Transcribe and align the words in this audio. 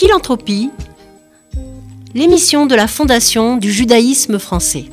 Philanthropie, 0.00 0.70
l'émission 2.14 2.64
de 2.64 2.74
la 2.74 2.86
Fondation 2.86 3.58
du 3.58 3.70
judaïsme 3.70 4.38
français. 4.38 4.86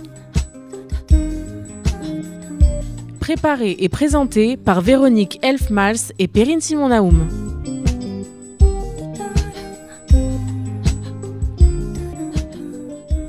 Préparée 3.22 3.78
et 3.80 3.88
présentée 3.88 4.58
par 4.58 4.82
Véronique 4.82 5.40
Elfmals 5.44 6.12
et 6.20 6.28
Perrine 6.28 6.60
Simon-Naoum. 6.60 7.26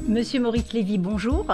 Monsieur 0.09 0.41
Maurice 0.41 0.73
Lévy, 0.73 0.99
bonjour. 0.99 1.47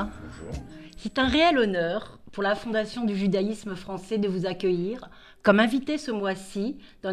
C'est 0.96 1.18
un 1.18 1.29
réel 1.29 1.59
honneur 1.59 2.18
pour 2.32 2.43
la 2.43 2.54
Fondation 2.54 3.04
du 3.04 3.14
judaïsme 3.14 3.77
français 3.77 4.16
de 4.16 4.29
vous 4.29 4.46
accueillir 4.46 5.11
comme 5.43 5.61
invité 5.61 5.98
ce 5.98 6.11
mois-ci 6.11 6.79
dans, 7.02 7.12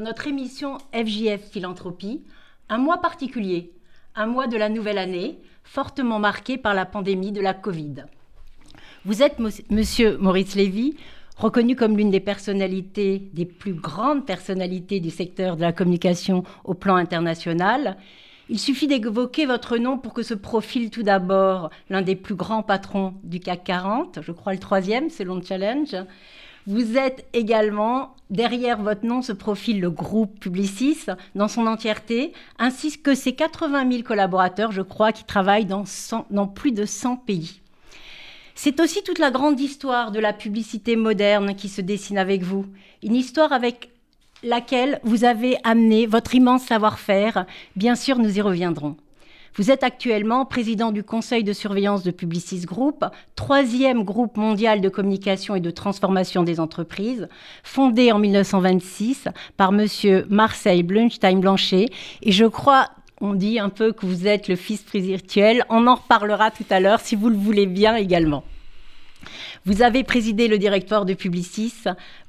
notre 0.00 0.26
émission 0.26 0.78
FJF 0.94 1.50
Philanthropie, 1.50 2.22
un 2.68 2.78
mois 2.78 2.98
particulier, 2.98 3.72
un 4.14 4.26
mois 4.26 4.46
de 4.46 4.56
la 4.56 4.68
nouvelle 4.68 4.98
année, 4.98 5.38
fortement 5.62 6.18
marqué 6.18 6.58
par 6.58 6.74
la 6.74 6.86
pandémie 6.86 7.32
de 7.32 7.40
la 7.40 7.54
Covid. 7.54 8.04
Vous 9.04 9.22
êtes, 9.22 9.38
monsieur 9.70 10.16
Maurice 10.18 10.54
Lévy, 10.56 10.96
reconnu 11.36 11.76
comme 11.76 11.96
l'une 11.96 12.10
des 12.10 12.20
personnalités, 12.20 13.30
des 13.32 13.44
plus 13.44 13.74
grandes 13.74 14.26
personnalités 14.26 15.00
du 15.00 15.10
secteur 15.10 15.56
de 15.56 15.62
la 15.62 15.72
communication 15.72 16.44
au 16.64 16.74
plan 16.74 16.96
international. 16.96 17.96
Il 18.48 18.58
suffit 18.58 18.86
d'évoquer 18.86 19.46
votre 19.46 19.76
nom 19.76 19.98
pour 19.98 20.12
que 20.12 20.22
se 20.22 20.34
profile 20.34 20.90
tout 20.90 21.02
d'abord 21.02 21.70
l'un 21.90 22.02
des 22.02 22.16
plus 22.16 22.36
grands 22.36 22.62
patrons 22.62 23.14
du 23.22 23.40
CAC 23.40 23.64
40, 23.64 24.20
je 24.22 24.32
crois 24.32 24.52
le 24.52 24.58
troisième 24.58 25.10
selon 25.10 25.36
le 25.36 25.42
challenge, 25.42 25.94
vous 26.66 26.96
êtes 26.96 27.26
également, 27.32 28.16
derrière 28.30 28.82
votre 28.82 29.06
nom 29.06 29.22
se 29.22 29.32
profile 29.32 29.80
le 29.80 29.90
groupe 29.90 30.40
Publicis 30.40 30.98
dans 31.36 31.46
son 31.46 31.66
entièreté, 31.66 32.32
ainsi 32.58 33.00
que 33.00 33.14
ses 33.14 33.34
80 33.34 33.90
000 33.90 34.02
collaborateurs, 34.02 34.72
je 34.72 34.82
crois, 34.82 35.12
qui 35.12 35.24
travaillent 35.24 35.66
dans, 35.66 35.84
plus 36.48 36.72
de 36.72 36.84
100 36.84 37.16
pays. 37.18 37.60
C'est 38.56 38.80
aussi 38.80 39.02
toute 39.04 39.20
la 39.20 39.30
grande 39.30 39.60
histoire 39.60 40.10
de 40.10 40.18
la 40.18 40.32
publicité 40.32 40.96
moderne 40.96 41.54
qui 41.54 41.68
se 41.68 41.82
dessine 41.82 42.18
avec 42.18 42.42
vous. 42.42 42.66
Une 43.02 43.14
histoire 43.14 43.52
avec 43.52 43.90
laquelle 44.42 44.98
vous 45.04 45.24
avez 45.24 45.58
amené 45.62 46.06
votre 46.06 46.34
immense 46.34 46.64
savoir-faire. 46.64 47.46
Bien 47.76 47.94
sûr, 47.94 48.18
nous 48.18 48.38
y 48.38 48.40
reviendrons. 48.40 48.96
Vous 49.58 49.70
êtes 49.70 49.84
actuellement 49.84 50.44
président 50.44 50.92
du 50.92 51.02
conseil 51.02 51.42
de 51.42 51.54
surveillance 51.54 52.02
de 52.02 52.10
Publicis 52.10 52.60
Group, 52.66 53.06
troisième 53.36 54.04
groupe 54.04 54.36
mondial 54.36 54.82
de 54.82 54.90
communication 54.90 55.54
et 55.54 55.60
de 55.60 55.70
transformation 55.70 56.42
des 56.42 56.60
entreprises, 56.60 57.26
fondé 57.62 58.12
en 58.12 58.18
1926 58.18 59.28
par 59.56 59.72
monsieur 59.72 60.26
Marseille 60.28 60.82
Blunstein-Blanchet. 60.82 61.88
Et 62.20 62.32
je 62.32 62.44
crois 62.44 62.90
on 63.22 63.32
dit 63.32 63.58
un 63.58 63.70
peu 63.70 63.92
que 63.92 64.04
vous 64.04 64.26
êtes 64.26 64.46
le 64.46 64.56
fils 64.56 64.80
spirituel. 64.80 65.64
On 65.70 65.86
en 65.86 65.94
reparlera 65.94 66.50
tout 66.50 66.66
à 66.68 66.80
l'heure 66.80 67.00
si 67.00 67.16
vous 67.16 67.30
le 67.30 67.36
voulez 67.36 67.64
bien 67.64 67.96
également. 67.96 68.44
Vous 69.64 69.80
avez 69.80 70.04
présidé 70.04 70.48
le 70.48 70.58
directoire 70.58 71.06
de 71.06 71.14
Publicis 71.14 71.72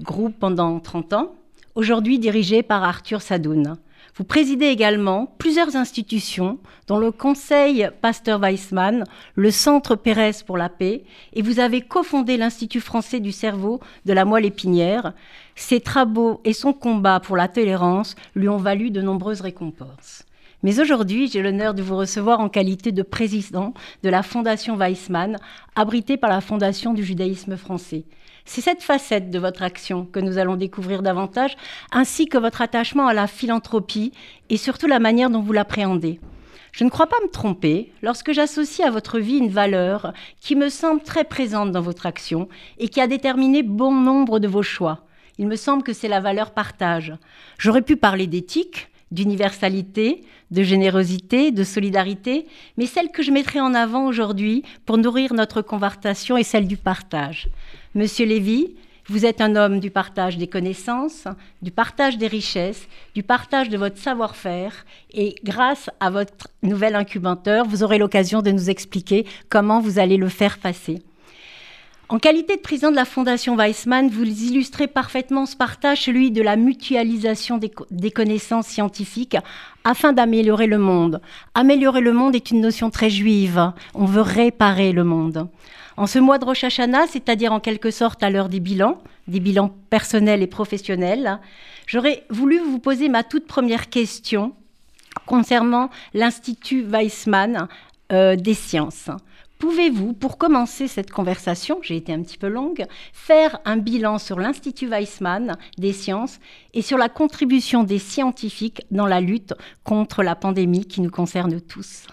Group 0.02 0.34
pendant 0.40 0.80
30 0.80 1.12
ans, 1.12 1.36
aujourd'hui 1.76 2.20
dirigé 2.20 2.64
par 2.64 2.86
Arthur 2.86 3.22
Sadoun. 3.22 3.78
Vous 4.18 4.24
présidez 4.24 4.66
également 4.66 5.32
plusieurs 5.38 5.76
institutions, 5.76 6.58
dont 6.88 6.98
le 6.98 7.12
Conseil 7.12 7.88
Pasteur 8.02 8.40
Weissmann, 8.40 9.04
le 9.36 9.52
Centre 9.52 9.96
Pérez 9.96 10.32
pour 10.44 10.58
la 10.58 10.70
paix, 10.70 11.04
et 11.34 11.44
vous 11.44 11.60
avez 11.60 11.82
cofondé 11.82 12.36
l'Institut 12.36 12.80
français 12.80 13.20
du 13.20 13.32
cerveau 13.32 13.80
de 14.06 14.14
la 14.14 14.26
moelle 14.26 14.46
épinière. 14.46 15.14
Ses 15.56 15.82
travaux 15.82 16.42
et 16.46 16.54
son 16.54 16.74
combat 16.74 17.20
pour 17.20 17.38
la 17.38 17.48
tolérance 17.48 18.16
lui 18.36 18.50
ont 18.50 18.58
valu 18.58 18.90
de 18.90 19.04
nombreuses 19.04 19.42
récompenses. 19.42 20.24
Mais 20.64 20.80
aujourd'hui, 20.80 21.28
j'ai 21.28 21.44
l'honneur 21.44 21.76
de 21.76 21.84
vous 21.84 21.96
recevoir 21.96 22.40
en 22.40 22.50
qualité 22.50 22.92
de 22.92 23.04
président 23.04 23.76
de 24.02 24.10
la 24.10 24.24
Fondation 24.24 24.78
Weissmann, 24.78 25.38
abritée 25.76 26.18
par 26.18 26.32
la 26.32 26.42
Fondation 26.42 26.96
du 26.96 27.04
judaïsme 27.04 27.56
français. 27.56 28.06
C'est 28.50 28.62
cette 28.62 28.82
facette 28.82 29.30
de 29.30 29.40
votre 29.40 29.62
action 29.62 30.06
que 30.06 30.22
nous 30.22 30.38
allons 30.38 30.56
découvrir 30.56 31.04
davantage, 31.04 31.58
ainsi 31.92 32.28
que 32.28 32.38
votre 32.38 32.62
attachement 32.62 33.06
à 33.06 33.14
la 33.14 33.28
philanthropie 33.28 34.14
et 34.50 34.56
surtout 34.56 34.88
la 34.88 35.00
manière 35.00 35.30
dont 35.30 35.42
vous 35.42 35.52
l'appréhendez. 35.52 36.22
Je 36.72 36.86
ne 36.86 36.90
crois 36.90 37.08
pas 37.08 37.20
me 37.22 37.30
tromper 37.30 37.92
lorsque 38.02 38.32
j'associe 38.32 38.88
à 38.88 38.92
votre 38.92 39.20
vie 39.20 39.38
une 39.38 39.50
valeur 39.50 40.14
qui 40.40 40.56
me 40.56 40.70
semble 40.70 41.04
très 41.04 41.26
présente 41.26 41.74
dans 41.74 41.82
votre 41.82 42.06
action 42.06 42.48
et 42.80 42.88
qui 42.88 43.02
a 43.02 43.08
déterminé 43.08 43.64
bon 43.64 43.92
nombre 43.94 44.40
de 44.40 44.48
vos 44.48 44.64
choix. 44.64 45.02
Il 45.38 45.48
me 45.48 45.58
semble 45.58 45.84
que 45.84 45.94
c'est 45.94 46.08
la 46.08 46.22
valeur 46.22 46.52
partage. 46.52 47.14
J'aurais 47.58 47.82
pu 47.82 47.98
parler 47.98 48.28
d'éthique, 48.28 48.88
d'universalité, 49.12 50.24
de 50.52 50.64
générosité, 50.64 51.52
de 51.52 51.64
solidarité, 51.64 52.46
mais 52.78 52.86
celle 52.86 53.12
que 53.12 53.24
je 53.24 53.32
mettrai 53.32 53.60
en 53.60 53.74
avant 53.74 54.06
aujourd'hui 54.06 54.64
pour 54.86 54.98
nourrir 54.98 55.34
notre 55.34 55.62
conversation 55.62 56.38
est 56.38 56.44
celle 56.44 56.68
du 56.68 56.78
partage. 56.78 57.50
Monsieur 57.98 58.28
Lévy, 58.28 58.76
vous 59.08 59.26
êtes 59.26 59.42
un 59.42 59.56
homme 59.56 59.80
du 59.80 59.90
partage 59.90 60.38
des 60.38 60.46
connaissances, 60.46 61.24
du 61.64 61.72
partage 61.72 62.20
des 62.20 62.28
richesses, 62.28 62.88
du 63.16 63.24
partage 63.24 63.70
de 63.70 63.78
votre 63.80 63.98
savoir-faire 63.98 64.86
et 65.12 65.34
grâce 65.44 65.90
à 66.00 66.12
votre 66.12 66.48
nouvel 66.62 66.94
incubateur, 66.94 67.66
vous 67.66 67.82
aurez 67.82 67.98
l'occasion 67.98 68.44
de 68.44 68.52
nous 68.52 68.70
expliquer 68.70 69.26
comment 69.50 69.80
vous 69.80 69.98
allez 69.98 70.18
le 70.18 70.30
faire 70.30 70.60
passer. 70.60 71.00
En 72.10 72.20
qualité 72.20 72.56
de 72.56 72.62
président 72.62 72.90
de 72.90 72.96
la 72.96 73.04
Fondation 73.04 73.58
Weissmann, 73.58 74.10
vous 74.10 74.24
illustrez 74.24 74.88
parfaitement 74.88 75.46
ce 75.46 75.58
partage, 75.58 76.04
celui 76.04 76.32
de 76.32 76.42
la 76.42 76.56
mutualisation 76.56 77.58
des, 77.58 78.12
connaissances 78.12 78.68
scientifiques 78.68 79.36
afin 79.84 80.14
d'améliorer 80.14 80.68
le 80.68 80.78
monde. 80.78 81.20
Améliorer 81.54 82.00
le 82.00 82.14
monde 82.14 82.34
est 82.34 82.50
une 82.50 82.62
notion 82.62 82.90
très 82.92 83.10
juive. 83.10 83.74
On 83.94 84.06
veut 84.06 84.22
réparer 84.22 84.94
le 84.94 85.04
monde. 85.04 85.50
En 85.98 86.08
ce 86.08 86.18
mois 86.18 86.38
de 86.38 86.46
Rosh 86.46 86.64
Hashanah, 86.64 87.08
c'est-à-dire 87.08 87.52
en 87.52 87.60
quelque 87.60 87.92
sorte 87.92 88.24
à 88.24 88.30
l'heure 88.30 88.48
des 88.48 88.62
bilans, 88.62 89.02
des 89.28 89.42
bilans 89.42 89.76
personnels 89.90 90.42
et 90.42 90.48
professionnels, 90.48 91.40
j'aurais 91.88 92.24
voulu 92.30 92.60
vous 92.60 92.80
poser 92.80 93.10
ma 93.10 93.24
toute 93.24 93.48
première 93.48 93.90
question 93.90 94.54
concernant 95.26 95.90
l'Institut 96.14 96.84
Weissmann 96.84 97.68
euh, 98.14 98.38
des 98.38 98.54
sciences. 98.54 99.10
Pouvez-vous, 99.60 100.14
pour 100.14 100.38
commencer 100.38 100.88
cette 100.88 101.10
conversation, 101.10 101.80
j'ai 101.82 101.96
été 101.96 102.14
un 102.14 102.22
petit 102.22 102.38
peu 102.38 102.48
longue, 102.48 102.86
faire 103.12 103.60
un 103.66 103.78
bilan 103.78 104.20
sur 104.20 104.40
l'Institut 104.40 104.88
Weissmann 104.88 105.58
des 105.80 105.94
sciences 105.94 106.40
et 106.76 106.84
sur 106.84 106.98
la 107.00 107.10
contribution 107.10 107.84
des 107.84 107.98
scientifiques 107.98 108.86
dans 108.92 109.08
la 109.08 109.20
lutte 109.20 109.56
contre 109.84 110.22
la 110.22 110.36
pandémie 110.36 110.86
qui 110.86 111.02
nous 111.02 111.10
concerne 111.10 111.60
tous? 111.60 112.06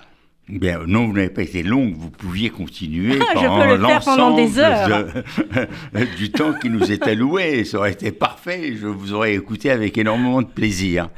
Bien, 0.48 0.80
non, 0.86 1.06
vous 1.06 1.14
n'avez 1.14 1.30
pas 1.30 1.42
été 1.42 1.62
longue, 1.62 1.94
vous 1.96 2.10
pouviez 2.10 2.50
continuer 2.50 3.18
ah, 3.30 3.34
pendant 3.34 3.76
l'ensemble 3.76 4.42
du 6.18 6.30
temps 6.30 6.52
qui 6.54 6.68
nous 6.68 6.92
est 6.92 7.06
alloué. 7.06 7.64
Ça 7.64 7.78
aurait 7.78 7.92
été 7.92 8.12
parfait, 8.12 8.74
je 8.76 8.86
vous 8.86 9.14
aurais 9.14 9.34
écouté 9.34 9.70
avec 9.70 9.96
énormément 9.96 10.42
de 10.42 10.46
plaisir. 10.46 11.08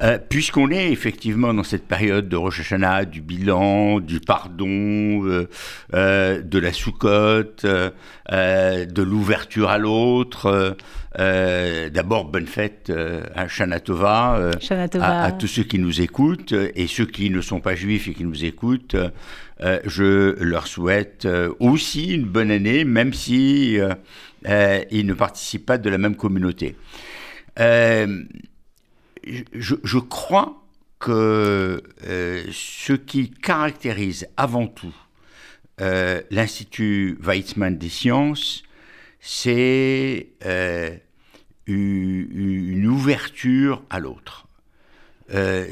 Euh, 0.00 0.18
puisqu'on 0.26 0.70
est 0.70 0.90
effectivement 0.90 1.52
dans 1.52 1.64
cette 1.64 1.86
période 1.86 2.28
de 2.28 2.36
Rosh 2.36 2.60
Hashanah, 2.60 3.04
du 3.04 3.20
bilan, 3.20 4.00
du 4.00 4.20
pardon, 4.20 4.66
euh, 4.66 5.48
euh, 5.92 6.40
de 6.40 6.58
la 6.58 6.72
soukotte, 6.72 7.66
de 7.66 9.02
l'ouverture 9.02 9.68
à 9.68 9.78
l'autre, 9.78 10.76
d'abord 11.18 12.24
bonne 12.24 12.46
fête 12.46 12.90
à 13.34 13.48
Shana 13.48 13.80
Tova, 13.80 14.50
à, 14.98 15.24
à, 15.24 15.32
tous 15.32 15.46
ceux 15.46 15.64
qui 15.64 15.78
nous 15.78 16.00
écoutent 16.00 16.54
et 16.74 16.86
ceux 16.86 17.06
qui 17.06 17.28
ne 17.28 17.40
sont 17.42 17.60
pas 17.60 17.74
juifs 17.74 18.08
et 18.08 18.14
qui 18.14 18.24
nous 18.24 18.44
écoutent. 18.44 18.96
je 19.60 20.42
leur 20.42 20.66
souhaite 20.66 21.28
aussi 21.60 22.14
une 22.14 22.24
bonne 22.24 22.50
année, 22.50 22.84
même 22.84 23.12
si 23.12 23.78
ils 24.46 25.06
ne 25.06 25.14
participent 25.14 25.66
pas 25.66 25.78
de 25.78 25.90
la 25.90 25.98
même 25.98 26.16
communauté 26.16 26.76
je, 29.24 29.98
crois 29.98 30.62
que 30.98 31.82
euh, 32.06 32.44
ce 32.52 32.92
qui 32.92 33.30
caractérise 33.30 34.28
avant 34.36 34.66
tout 34.66 34.94
euh, 35.80 36.20
l'Institut 36.30 37.18
Weizmann 37.20 37.76
des 37.76 37.88
sciences, 37.88 38.62
c'est 39.20 40.28
euh, 40.44 40.96
une 41.66 42.86
ouverture 42.86 43.82
à 43.88 44.00
l'autre. 44.00 44.46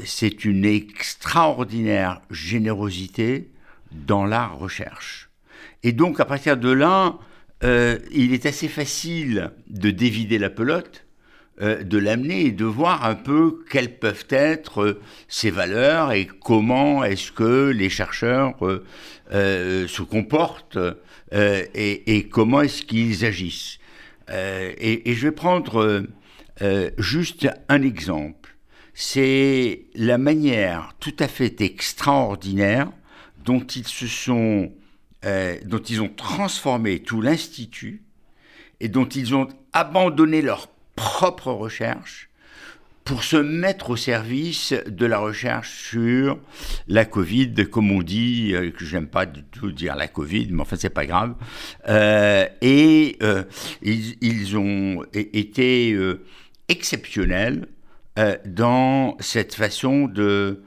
c'est 0.05 0.45
une 0.45 0.65
extraordinaire 0.65 2.21
générosité 2.31 3.51
dans 3.91 4.25
la 4.25 4.47
recherche. 4.47 5.29
Et 5.83 5.91
donc, 5.91 6.19
à 6.19 6.25
partir 6.25 6.57
de 6.57 6.71
là, 6.71 7.19
il 7.61 8.33
est 8.33 8.45
assez 8.45 8.69
facile 8.69 9.51
de 9.67 9.91
dévider 9.91 10.39
la 10.39 10.49
pelote 10.49 11.05
euh, 11.61 11.83
de 11.83 11.97
l'amener 11.97 12.45
et 12.45 12.51
de 12.51 12.65
voir 12.65 13.05
un 13.05 13.15
peu 13.15 13.63
quelles 13.69 13.97
peuvent 13.97 14.27
être 14.29 14.99
ses 15.27 15.51
valeurs 15.51 16.11
et 16.11 16.27
comment 16.27 17.03
est-ce 17.03 17.31
que 17.31 17.69
les 17.69 17.89
chercheurs 17.89 18.55
euh, 18.65 18.83
euh, 19.33 19.87
se 19.87 20.01
comportent 20.01 20.79
et, 21.33 22.27
comment 22.29 22.61
est-ce 22.61 22.83
qu'ils 22.83 23.23
agissent. 23.23 23.79
Et, 24.29 25.09
et, 25.09 25.13
je 25.13 25.27
vais 25.27 25.31
prendre 25.31 26.03
juste 26.97 27.47
un 27.69 27.81
exemple. 27.81 28.57
c'est 28.93 29.85
la 29.95 30.17
manière 30.17 30.93
tout 30.99 31.15
à 31.19 31.29
fait 31.29 31.61
extraordinaire 31.61 32.89
dont 33.43 33.61
ils 33.61 33.87
se 33.87 34.07
sont, 34.07 34.71
euh, 35.25 35.57
dont 35.65 35.79
ils 35.79 36.01
ont 36.01 36.09
transformé 36.09 36.99
tout 36.99 37.21
l'institut 37.21 38.03
et 38.79 38.87
dont 38.87 39.07
ils 39.07 39.35
ont 39.35 39.47
abandonné 39.73 40.41
leur 40.41 40.67
propre 40.95 41.51
recherche 41.51 42.31
pour 43.03 43.23
se 43.23 43.37
mettre 43.37 43.89
au 43.89 43.95
service 43.95 44.73
de 44.87 45.05
la 45.05 45.19
recherche 45.19 45.89
sur 45.89 46.37
la 46.87 47.05
Covid, 47.05 47.53
comme 47.69 47.91
on 47.91 48.01
dit, 48.01 48.51
euh, 48.53 48.71
que 48.71 48.85
j'aime 48.85 49.07
pas 49.07 49.25
du 49.25 49.43
tout 49.43 49.71
dire 49.71 49.95
la 49.95 50.07
Covid, 50.07 50.49
mais 50.51 50.61
enfin 50.61 50.75
c'est 50.77 50.89
pas 50.89 51.05
grave. 51.05 51.33
Euh, 51.89 52.45
et 52.61 53.17
euh, 53.23 53.43
ils, 53.81 54.55
ont 54.57 55.03
été 55.13 55.97
exceptionnels 56.69 57.67
dans 58.45 59.17
cette 59.19 59.55
façon 59.55 60.07
de 60.07 60.61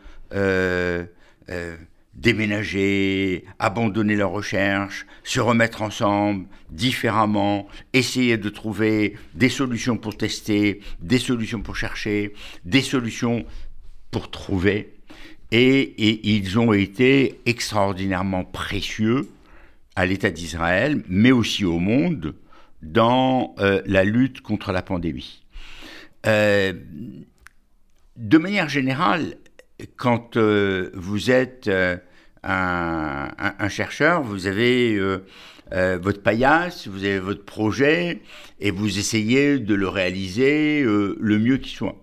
déménager, 2.17 3.45
abandonner 3.59 4.17
leur 4.17 4.31
recherche, 4.31 5.07
se 5.25 5.41
remettre 5.41 5.83
ensemble 5.83 6.47
différemment, 6.71 7.69
essayer 7.93 8.37
de 8.37 8.49
trouver 8.49 9.17
des 9.35 9.49
solutions 9.49 9.97
pour 9.97 10.17
tester, 10.17 10.81
des 11.01 11.19
solutions 11.19 11.61
pour 11.61 11.77
chercher, 11.77 12.33
des 12.65 12.83
solutions 12.83 13.45
pour 14.11 14.31
trouver. 14.31 14.95
Et, 15.51 15.81
et 15.81 16.29
ils 16.37 16.59
ont 16.59 16.73
été 16.73 17.41
extraordinairement 17.47 18.45
précieux 18.45 19.29
à 19.97 20.07
l'État 20.07 20.31
d'Israël, 20.31 21.03
mais 21.09 21.31
aussi 21.31 21.65
au 21.65 21.79
monde, 21.79 22.35
dans 22.83 23.55
euh, 23.59 23.83
la 23.87 24.05
lutte 24.05 24.41
contre 24.41 24.73
la 24.73 24.83
pandémie. 24.83 25.43
Euh, 26.27 26.73
de 28.17 28.39
manière 28.39 28.69
générale, 28.69 29.37
quand 29.97 30.37
euh, 30.37 30.91
vous 30.95 31.31
êtes 31.31 31.69
euh, 31.69 31.97
un, 32.43 33.69
chercheur, 33.69 34.23
vous 34.23 34.47
avez 34.47 34.95
euh, 34.97 35.19
votre 36.01 36.23
paillasse, 36.23 36.89
vous 36.89 37.05
avez 37.05 37.19
votre 37.19 37.45
projet, 37.45 38.21
et 38.61 38.71
vous 38.71 38.99
essayez 38.99 39.59
de 39.59 39.75
le 39.75 39.89
réaliser 39.89 40.83
le 40.83 41.39
mieux 41.39 41.57
qui 41.57 41.71
soit. 41.71 41.97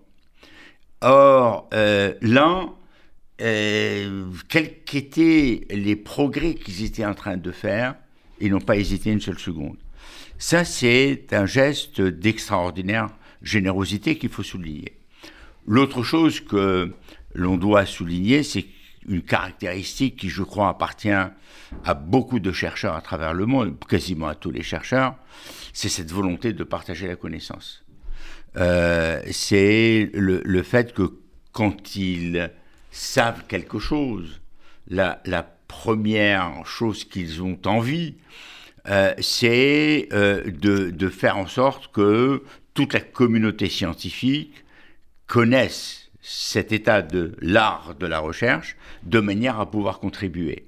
Or, 1.00 1.70
là, 1.72 2.68
quels 3.38 4.82
qu'étaient 4.84 5.66
les 5.70 5.96
progrès 5.96 6.54
qu'ils 6.54 6.84
étaient 6.84 7.06
en 7.06 7.14
train 7.14 7.36
de 7.36 7.50
faire, 7.52 7.94
ils 8.40 8.50
n'ont 8.50 8.60
pas 8.60 8.76
hésité 8.76 9.10
une 9.10 9.20
seule 9.20 9.38
seconde. 9.38 9.76
Ça, 10.38 10.64
c'est 10.64 11.32
un 11.32 11.46
geste 11.46 12.00
d'extraordinaire 12.00 13.08
générosité 13.42 14.18
qu'il 14.18 14.28
faut 14.30 14.42
souligner. 14.42 14.98
L'autre 15.66 16.02
chose 16.02 16.40
que 16.40 16.92
l'on 17.34 17.56
doit 17.56 17.86
souligner, 17.86 18.42
c'est 18.42 18.66
une 19.08 19.22
caractéristique 19.22 20.16
qui, 20.16 20.28
je 20.28 20.42
crois, 20.42 20.68
appartient 20.68 21.10
à 21.84 21.94
beaucoup 21.94 22.38
de 22.38 22.52
chercheurs 22.52 22.94
à 22.94 23.00
travers 23.00 23.34
le 23.34 23.46
monde, 23.46 23.76
quasiment 23.88 24.28
à 24.28 24.34
tous 24.34 24.50
les 24.50 24.62
chercheurs, 24.62 25.16
c'est 25.72 25.88
cette 25.88 26.12
volonté 26.12 26.52
de 26.52 26.64
partager 26.64 27.06
la 27.06 27.16
connaissance. 27.16 27.84
Euh, 28.56 29.22
c'est 29.30 30.10
le, 30.12 30.62
fait 30.62 30.92
que 30.92 31.14
quand 31.52 31.96
ils 31.96 32.50
savent 32.90 33.44
quelque 33.48 33.78
chose, 33.78 34.40
la, 34.88 35.20
première 35.68 36.66
chose 36.66 37.04
qu'ils 37.04 37.42
ont 37.42 37.58
envie, 37.64 38.16
euh, 38.88 39.14
c'est 39.20 40.08
euh, 40.12 40.42
de, 40.50 41.08
faire 41.08 41.38
en 41.38 41.46
sorte 41.46 41.90
que 41.92 42.42
toute 42.74 42.92
la 42.92 43.00
communauté 43.00 43.70
scientifique 43.70 44.64
connaisse 45.26 46.01
cet 46.22 46.72
état 46.72 47.02
de 47.02 47.34
l'art 47.40 47.94
de 47.98 48.06
la 48.06 48.20
recherche 48.20 48.76
de 49.02 49.20
manière 49.20 49.60
à 49.60 49.70
pouvoir 49.70 49.98
contribuer. 49.98 50.66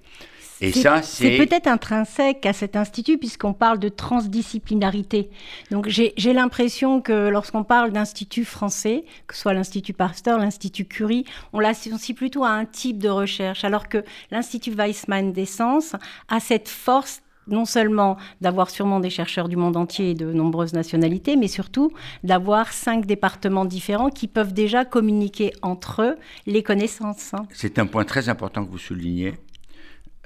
Et 0.61 0.73
ça, 0.73 1.03
c'est 1.03 1.37
peut-être 1.37 1.67
intrinsèque 1.67 2.47
à 2.47 2.53
cet 2.53 2.77
institut 2.77 3.19
puisqu'on 3.19 3.53
parle 3.53 3.79
de 3.79 3.89
transdisciplinarité. 3.89 5.29
Donc 5.71 5.89
j'ai 5.89 6.33
l'impression 6.33 7.01
que 7.01 7.29
lorsqu'on 7.29 7.65
parle 7.65 7.93
d'institut 7.93 8.45
français, 8.45 9.05
que 9.27 9.35
ce 9.35 9.43
soit 9.43 9.53
l'Institut 9.53 9.93
Pasteur, 9.93 10.39
l'Institut 10.39 10.85
Curie, 10.85 11.25
on 11.53 11.61
l'associe 11.61 12.17
plutôt 12.17 12.45
à 12.45 12.51
un 12.51 12.65
type 12.65 12.99
de 12.99 13.09
recherche, 13.09 13.65
alors 13.65 13.89
que 13.89 14.05
l'Institut 14.31 14.73
Weizmann 14.73 15.33
des 15.33 15.47
sciences 15.47 15.97
a 16.29 16.41
cette 16.41 16.69
force 16.69 17.21
non 17.49 17.65
seulement 17.65 18.17
d'avoir 18.41 18.71
sûrement 18.71 19.01
des 19.01 19.11
chercheurs 19.11 19.49
du 19.49 19.57
monde 19.57 19.77
entier 19.77 20.11
et 20.11 20.15
de 20.15 20.33
nombreuses 20.33 20.73
nationalités, 20.73 21.37
mais 21.37 21.49
surtout 21.49 21.93
d'avoir 22.23 22.73
cinq 22.73 23.07
départements 23.07 23.65
différents 23.65 24.11
qui 24.11 24.29
peuvent 24.29 24.55
déjà 24.55 24.85
communiquer 24.85 25.53
entre 25.63 26.03
eux 26.03 26.17
les 26.47 26.63
connaissances. 26.63 27.33
C'est 27.51 27.79
un 27.79 27.87
point 27.87 28.05
très 28.05 28.29
important 28.29 28.65
que 28.65 28.71
vous 28.71 28.79
soulignez. 28.79 29.35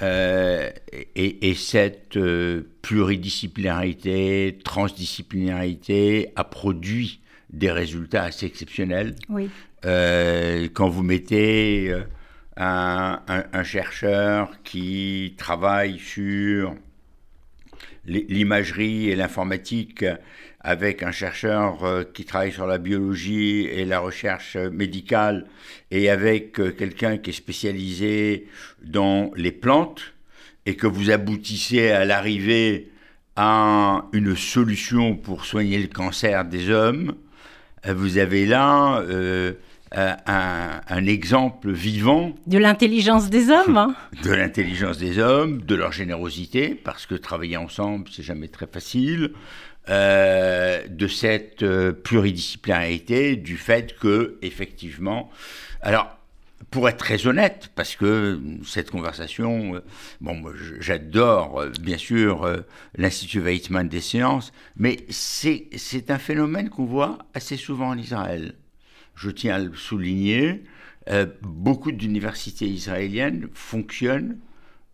Euh, 0.01 0.71
et, 0.93 1.51
et, 1.51 1.55
cette 1.55 2.17
euh, 2.17 2.63
pluridisciplinarité, 2.83 4.59
transdisciplinarité 4.63 6.31
a 6.37 6.45
produit 6.45 7.21
des 7.51 7.73
résultats 7.73 8.25
assez 8.25 8.47
exceptionnels. 8.47 9.17
Oui. 9.29 9.51
Euh, 9.85 10.69
quand 10.73 10.89
vous 10.89 11.03
mettez 11.03 11.93
un, 12.57 13.21
un, 13.27 13.45
un, 13.53 13.63
chercheur 13.65 14.51
qui 14.63 15.35
travaille 15.37 15.99
sur 15.99 16.75
l'imagerie 18.09 19.11
et 19.11 19.17
l'informatique 19.17 20.05
avec 20.61 21.03
un 21.03 21.13
chercheur 21.13 21.85
euh, 21.85 22.05
qui 22.05 22.25
travaille 22.25 22.53
sur 22.53 22.67
la 22.67 22.79
biologie 22.79 23.67
et 23.67 23.85
la 23.85 24.01
recherche 24.01 24.57
médicale 24.57 25.47
et 25.91 26.11
avec 26.11 26.59
euh, 26.59 26.73
quelqu'un 26.73 27.17
qui 27.19 27.31
est 27.31 27.35
spécialisé 27.35 28.49
dans 28.83 29.31
les 29.37 29.53
plantes 29.53 30.15
et 30.67 30.75
que 30.75 30.87
vous 30.87 31.11
aboutissez 31.11 31.91
à 31.91 32.05
l'arrivée 32.05 32.91
à 33.37 34.05
une 34.13 34.35
solution 34.35 35.15
pour 35.15 35.45
soigner 35.45 35.79
le 35.79 35.87
cancer 35.87 36.45
des 36.45 36.71
hommes, 36.71 37.15
euh, 37.87 37.95
vous 37.95 38.19
avez 38.19 38.45
là 38.45 39.05
un, 39.93 40.81
un, 40.87 41.07
exemple 41.07 41.71
vivant. 41.71 42.35
De 42.47 42.59
l'intelligence 42.59 43.31
des 43.31 43.51
hommes. 43.51 43.77
Hein. 43.77 43.95
De 44.23 44.33
l'intelligence 44.33 44.99
des 44.99 45.19
hommes, 45.19 45.63
de 45.63 45.75
leur 45.75 45.93
générosité, 45.93 46.75
parce 46.75 47.07
que 47.07 47.15
travailler 47.15 47.57
ensemble, 47.57 48.09
c'est 48.13 48.23
jamais 48.23 48.49
très 48.49 48.67
facile. 48.67 49.33
Euh, 49.89 50.87
de 50.87 51.09
cette 51.09 51.63
euh, 51.63 51.93
pluridisciplinarité, 51.93 53.37
du 53.37 53.57
fait 53.57 53.97
que, 53.99 54.37
effectivement, 54.43 55.31
alors, 55.81 56.19
pour 56.71 56.89
être 56.89 56.99
très 56.99 57.27
honnête, 57.27 57.71
parce 57.75 57.97
que 57.97 58.41
cette 58.65 58.91
conversation, 58.91 59.77
euh, 59.77 59.85
bon, 60.21 60.43
j'adore 60.81 61.61
euh, 61.61 61.71
bien 61.81 61.99
sûr 61.99 62.45
euh, 62.45 62.59
l'Institut 62.97 63.41
Weizmann 63.41 63.89
des 63.89 64.01
sciences, 64.01 64.53
mais 64.77 64.99
c'est 65.09 66.11
un 66.11 66.19
phénomène 66.19 66.69
qu'on 66.69 66.85
voit 66.85 67.19
assez 67.35 67.57
souvent 67.57 67.89
en 67.89 67.99
Israël 67.99 68.55
je 69.19 69.31
tiens 69.31 69.57
à 69.57 69.59
le 69.59 69.75
souligner, 69.75 70.63
euh, 71.11 71.27
beaucoup 71.43 71.91
d'universités 71.91 72.67
israéliennes 72.67 73.49
fonctionnent 73.53 74.39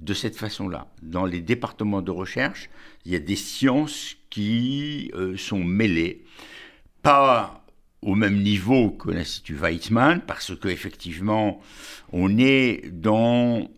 de 0.00 0.14
cette 0.14 0.36
façon-là. 0.36 0.88
Dans 1.02 1.26
les 1.26 1.40
départements 1.40 2.02
de 2.02 2.10
recherche, 2.10 2.70
il 3.04 3.12
y 3.12 3.16
a 3.16 3.20
des 3.20 3.36
sciences 3.36 4.16
qui 4.30 5.10
euh, 5.14 5.36
sont 5.36 5.62
mêlées, 5.62 6.24
pas 7.02 7.64
au 8.00 8.14
même 8.14 8.42
niveau 8.42 8.90
que 8.90 9.10
l'Institut 9.10 9.56
Weizmann, 9.56 10.20
parce 10.26 10.58
qu'effectivement, 10.58 11.60
on 12.12 12.38
est 12.38 12.90
dans 12.90 13.68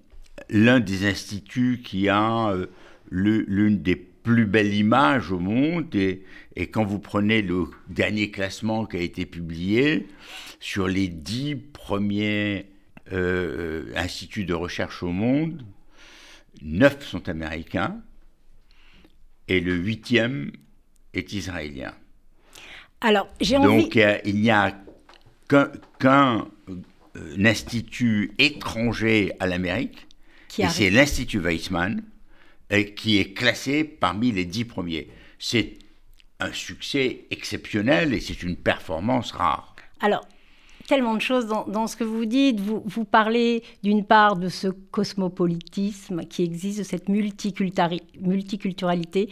l'un 0.48 0.80
des 0.80 1.06
instituts 1.06 1.80
qui 1.82 2.08
a 2.08 2.50
euh, 2.50 2.66
l'une 3.10 3.82
des 3.82 3.96
plus 4.26 4.44
belle 4.44 4.74
image 4.74 5.30
au 5.30 5.38
monde. 5.38 5.94
Et, 5.94 6.24
et, 6.56 6.66
quand 6.66 6.84
vous 6.84 6.98
prenez 6.98 7.42
le 7.42 7.66
dernier 7.88 8.32
classement 8.32 8.84
qui 8.84 8.96
a 8.96 9.00
été 9.00 9.24
publié, 9.24 10.08
sur 10.58 10.88
les 10.88 11.06
dix 11.06 11.54
premiers 11.54 12.66
euh, 13.12 13.92
instituts 13.94 14.44
de 14.44 14.52
recherche 14.52 15.04
au 15.04 15.12
monde, 15.12 15.64
neuf 16.60 17.06
sont 17.06 17.28
américains 17.28 18.00
et 19.46 19.60
le 19.60 19.76
huitième 19.76 20.50
est 21.14 21.32
israélien. 21.32 21.94
Alors, 23.00 23.28
j'ai 23.40 23.54
Donc, 23.56 23.66
envie... 23.66 24.02
euh, 24.02 24.18
il 24.24 24.40
n'y 24.40 24.50
a 24.50 24.76
qu'un 25.48 25.68
qu 26.00 26.06
euh, 26.08 27.44
institut 27.44 28.32
étranger 28.38 29.32
à 29.38 29.46
l'Amérique, 29.46 30.08
et 30.58 30.68
c'est 30.68 30.90
l'Institut 30.90 31.38
Weizmann, 31.38 32.02
qui 32.94 33.18
est 33.18 33.32
classé 33.32 33.84
parmi 33.84 34.32
les 34.32 34.44
dix 34.44 34.64
premiers. 34.64 35.08
C'est 35.38 35.78
un 36.40 36.52
succès 36.52 37.26
exceptionnel 37.30 38.12
et 38.12 38.20
c'est 38.20 38.42
une 38.42 38.56
performance 38.56 39.32
rare. 39.32 39.76
Alors, 40.00 40.26
tellement 40.86 41.14
de 41.14 41.20
choses 41.20 41.46
dans, 41.46 41.86
ce 41.86 41.96
que 41.96 42.04
vous 42.04 42.26
dites. 42.26 42.60
Vous, 42.60 42.82
vous 42.84 43.04
parlez 43.04 43.62
d'une 43.82 44.04
part 44.04 44.36
de 44.36 44.48
ce 44.48 44.68
cosmopolitisme 44.68 46.24
qui 46.24 46.44
existe, 46.44 46.78
de 46.78 46.84
cette 46.84 47.08
multiculturalité. 47.08 49.28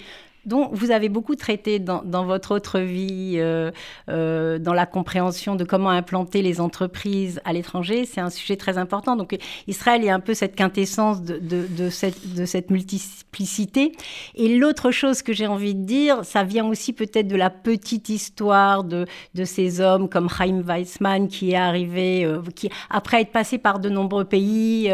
Dont 0.47 0.69
vous 0.73 0.91
avez 0.91 1.09
beaucoup 1.09 1.37
traité 1.37 1.79
dans, 1.79 2.03
votre 2.25 2.55
autre 2.55 2.81
vie, 2.81 3.35
euh, 3.37 3.71
euh, 4.09 4.59
dans 4.59 4.75
la 4.75 4.87
compréhension 4.87 5.57
de 5.57 5.65
comment 5.65 5.91
implanter 5.91 6.43
les 6.43 6.61
entreprises 6.61 7.41
à 7.45 7.53
l'étranger, 7.53 8.05
c'est 8.05 8.21
un 8.21 8.31
sujet 8.31 8.57
très 8.57 8.79
important. 8.79 9.17
Donc 9.17 9.37
Israël 9.67 10.05
est 10.05 10.11
un 10.11 10.21
peu 10.21 10.35
cette 10.35 10.55
quintessence 10.55 11.23
de, 11.23 11.91
cette, 11.91 12.71
multiplicité. 12.71 13.93
Et 14.35 14.57
l'autre 14.57 14.91
chose 14.91 15.23
que 15.23 15.33
j'ai 15.33 15.47
envie 15.47 15.75
de 15.75 15.85
dire, 15.85 16.25
ça 16.25 16.45
vient 16.45 16.67
aussi 16.67 16.93
peut-être 16.93 17.29
de 17.29 17.37
la 17.37 17.51
petite 17.51 18.09
histoire 18.09 18.85
de, 18.85 19.07
ces 19.45 19.81
hommes 19.81 20.09
comme 20.09 20.29
Chaim 20.29 20.63
Weizmann 20.65 21.29
qui 21.29 21.53
est 21.53 21.57
arrivé, 21.57 22.25
euh, 22.25 22.41
qui 22.55 22.71
après 22.91 23.23
être 23.23 23.33
passé 23.33 23.59
par 23.59 23.79
de 23.79 23.89
nombreux 23.89 24.25
pays 24.25 24.91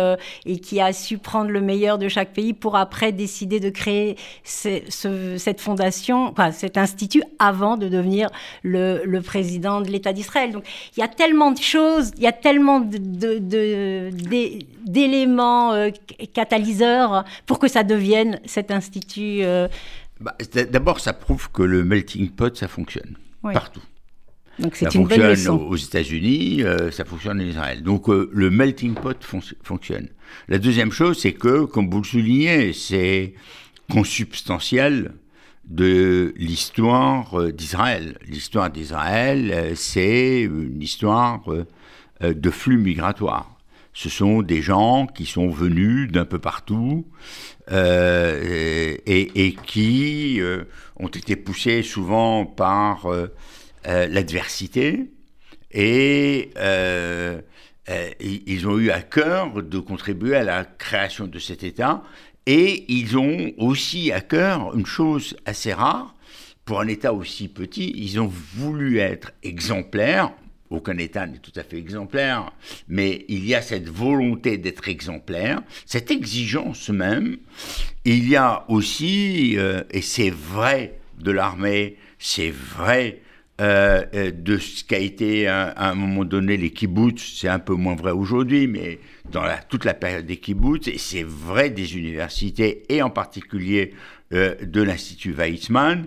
et 0.47 0.59
qui 0.59 0.81
a 0.81 0.93
su 0.93 1.19
prendre 1.19 1.51
le 1.51 1.61
meilleur 1.61 1.99
de 1.99 2.09
chaque 2.09 2.33
pays 2.33 2.53
pour 2.53 2.77
après 2.77 3.13
décider 3.13 3.61
de 3.61 3.71
créer 3.71 4.17
ce 4.45 5.40
cette 5.41 5.61
fondation, 5.61 6.29
enfin, 6.29 6.53
cet 6.53 6.79
institut 6.79 7.23
avant 7.39 7.77
de 7.77 7.89
devenir 7.89 8.31
le, 8.63 9.21
président 9.21 9.81
de 9.81 9.91
l'État 9.91 10.13
d'Israël. 10.13 10.53
Donc 10.53 10.65
il 10.97 11.01
y 11.01 11.03
a 11.03 11.09
tellement 11.09 11.51
de 11.53 11.59
choses, 11.59 12.13
il 12.17 12.23
y 12.23 12.27
a 12.27 12.33
tellement 12.33 12.81
d'éléments 14.87 15.73
euh, 15.73 15.91
catalyseurs 16.33 17.25
pour 17.47 17.59
que 17.59 17.69
ça 17.69 17.83
devienne 17.83 18.41
cet 18.45 18.71
institut. 18.71 19.43
Euh, 19.43 19.67
bah, 20.21 20.37
d'abord, 20.71 21.01
ça 21.01 21.13
prouve 21.13 21.51
que 21.51 21.63
le 21.63 21.85
melting 21.85 22.31
pot, 22.31 22.57
ça 22.57 22.69
fonctionne 22.69 23.17
partout. 23.43 23.83
Donc 24.59 24.77
c'est 24.77 24.95
une 24.95 25.09
leçon. 25.09 25.57
aux 25.57 25.77
États-Unis, 25.77 26.63
euh, 26.63 26.91
ça 26.91 27.05
fonctionne 27.07 27.41
en 27.41 27.45
Israël. 27.45 27.83
Donc 27.83 28.09
le 28.09 28.51
melting 28.51 28.95
pot 28.95 29.17
fonctionne. 29.63 30.09
La 30.49 30.59
deuxième 30.59 30.93
chose, 30.93 31.19
c'est 31.19 31.33
que, 31.33 31.65
comme 31.65 31.89
vous 31.91 31.99
le 31.99 32.05
soulignez, 32.05 32.73
c'est 32.73 33.35
consubstantiel 33.91 35.13
de 35.65 36.35
l'histoire 36.37 37.39
euh, 37.41 37.53
d'Israël. 37.53 38.19
L'histoire 38.27 38.71
d'Israël, 38.71 39.51
euh, 39.53 39.75
c'est 39.75 40.43
une 40.43 40.83
histoire 40.83 41.43
euh, 41.49 41.65
de 42.23 42.51
flux 42.51 42.79
migratoires. 42.79 43.57
Ce 43.93 44.09
sont 44.09 44.43
des 44.43 44.63
gens 44.63 45.07
qui 45.07 45.27
sont 45.27 45.49
venus 45.49 46.11
d'un 46.11 46.25
peu 46.25 46.39
partout 46.39 47.07
et, 47.71 49.57
qui 49.67 50.41
ont 50.97 51.09
été 51.09 51.35
poussés 51.35 51.83
souvent 51.83 52.47
par 52.47 53.09
l'adversité 53.85 55.11
et 55.73 56.51
ils 58.21 58.69
ont 58.69 58.79
eu 58.79 58.91
à 58.91 59.03
cœur 59.03 59.61
de 59.61 59.79
contribuer 59.81 60.37
à 60.37 60.45
la 60.45 60.65
création 60.65 61.27
de 61.27 61.39
cet 61.41 61.65
État 61.65 62.05
et 62.47 62.85
ils 62.93 63.19
ont 63.19 63.53
aussi 63.59 64.13
à 64.13 64.21
cœur 64.21 64.75
une 64.77 64.87
chose 64.87 65.37
assez 65.47 65.73
rare, 65.73 66.15
pour 66.65 66.81
un 66.81 66.87
État 66.87 67.13
aussi 67.13 67.49
petit, 67.49 67.93
ils 67.97 68.21
ont 68.21 68.31
voulu 68.55 68.99
être 68.99 69.33
exemplaires. 69.43 70.33
Aucun 70.71 70.99
État 70.99 71.27
n'est 71.27 71.39
tout 71.39 71.53
à 71.57 71.65
fait 71.65 71.79
exemplaire, 71.79 72.53
mais 72.87 73.25
il 73.29 73.45
y 73.45 73.57
a 73.57 73.63
cette 73.63 73.89
volonté 73.89 74.57
d'être 74.57 74.89
exemplaire, 74.89 75.63
cette 75.85 76.13
exigence 76.13 76.89
même. 76.91 77.39
Il 78.05 78.29
y 78.29 78.37
a 78.37 78.65
aussi, 78.69 79.59
euh, 79.59 79.83
et 79.91 80.01
c'est 80.01 80.31
vrai 80.31 81.01
de 81.19 81.33
l'armée, 81.33 81.97
c'est 82.21 82.53
vrai 82.53 83.21
euh, 83.61 84.05
euh, 84.15 84.31
de 84.31 84.57
ce 84.57 84.85
qu'a 84.85 84.99
été 84.99 85.49
à, 85.49 85.75
un 85.77 85.95
moment 85.95 86.25
donné 86.25 86.57
les 86.57 86.71
kibbutz, 86.71 87.39
c'est 87.41 87.49
un 87.49 87.59
peu 87.59 87.75
moins 87.75 87.97
vrai 87.97 88.13
aujourd'hui, 88.13 88.69
mais 88.69 89.01
dans 89.31 89.45
toute 89.69 89.85
la 89.85 89.95
période 89.95 90.27
des 90.27 90.37
kibbutz, 90.37 90.89
et 90.89 90.99
c'est 90.99 91.23
vrai 91.23 91.71
des 91.71 91.97
universités, 91.97 92.83
et 92.89 93.03
en 93.03 93.11
particulier 93.11 93.95
euh, 94.33 94.55
de 94.63 94.83
l'Institut 94.83 95.33
Weizmann, 95.33 96.07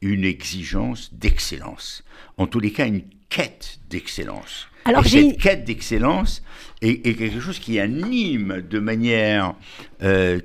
une 0.00 0.24
exigence 0.24 1.12
d'excellence. 1.14 2.04
En 2.36 2.46
tous 2.46 2.60
les 2.60 2.72
cas, 2.72 2.86
une 2.86 3.02
quête 3.28 3.78
d'excellence. 3.88 4.68
Alors, 4.84 5.06
et 5.06 5.08
cette 5.08 5.40
quête 5.40 5.64
d'excellence 5.64 6.42
est, 6.82 7.16
quelque 7.16 7.40
chose 7.40 7.58
qui 7.58 7.80
anime 7.80 8.62
de 8.68 8.78
manière 8.78 9.54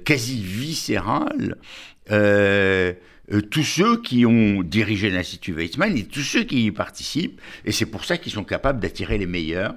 quasi 0.05 0.41
viscérale 0.41 1.57
euh, 3.31 3.41
tous 3.41 3.63
ceux 3.63 4.01
qui 4.01 4.25
ont 4.25 4.63
dirigé 4.63 5.09
l'Institut 5.09 5.53
Weizmann 5.53 5.95
et 5.95 6.05
tous 6.05 6.21
ceux 6.21 6.43
qui 6.43 6.65
y 6.65 6.71
participent. 6.71 7.39
Et 7.63 7.71
c'est 7.71 7.85
pour 7.85 8.03
ça 8.03 8.17
qu'ils 8.17 8.31
sont 8.31 8.43
capables 8.43 8.79
d'attirer 8.79 9.17
les 9.17 9.27
meilleurs 9.27 9.75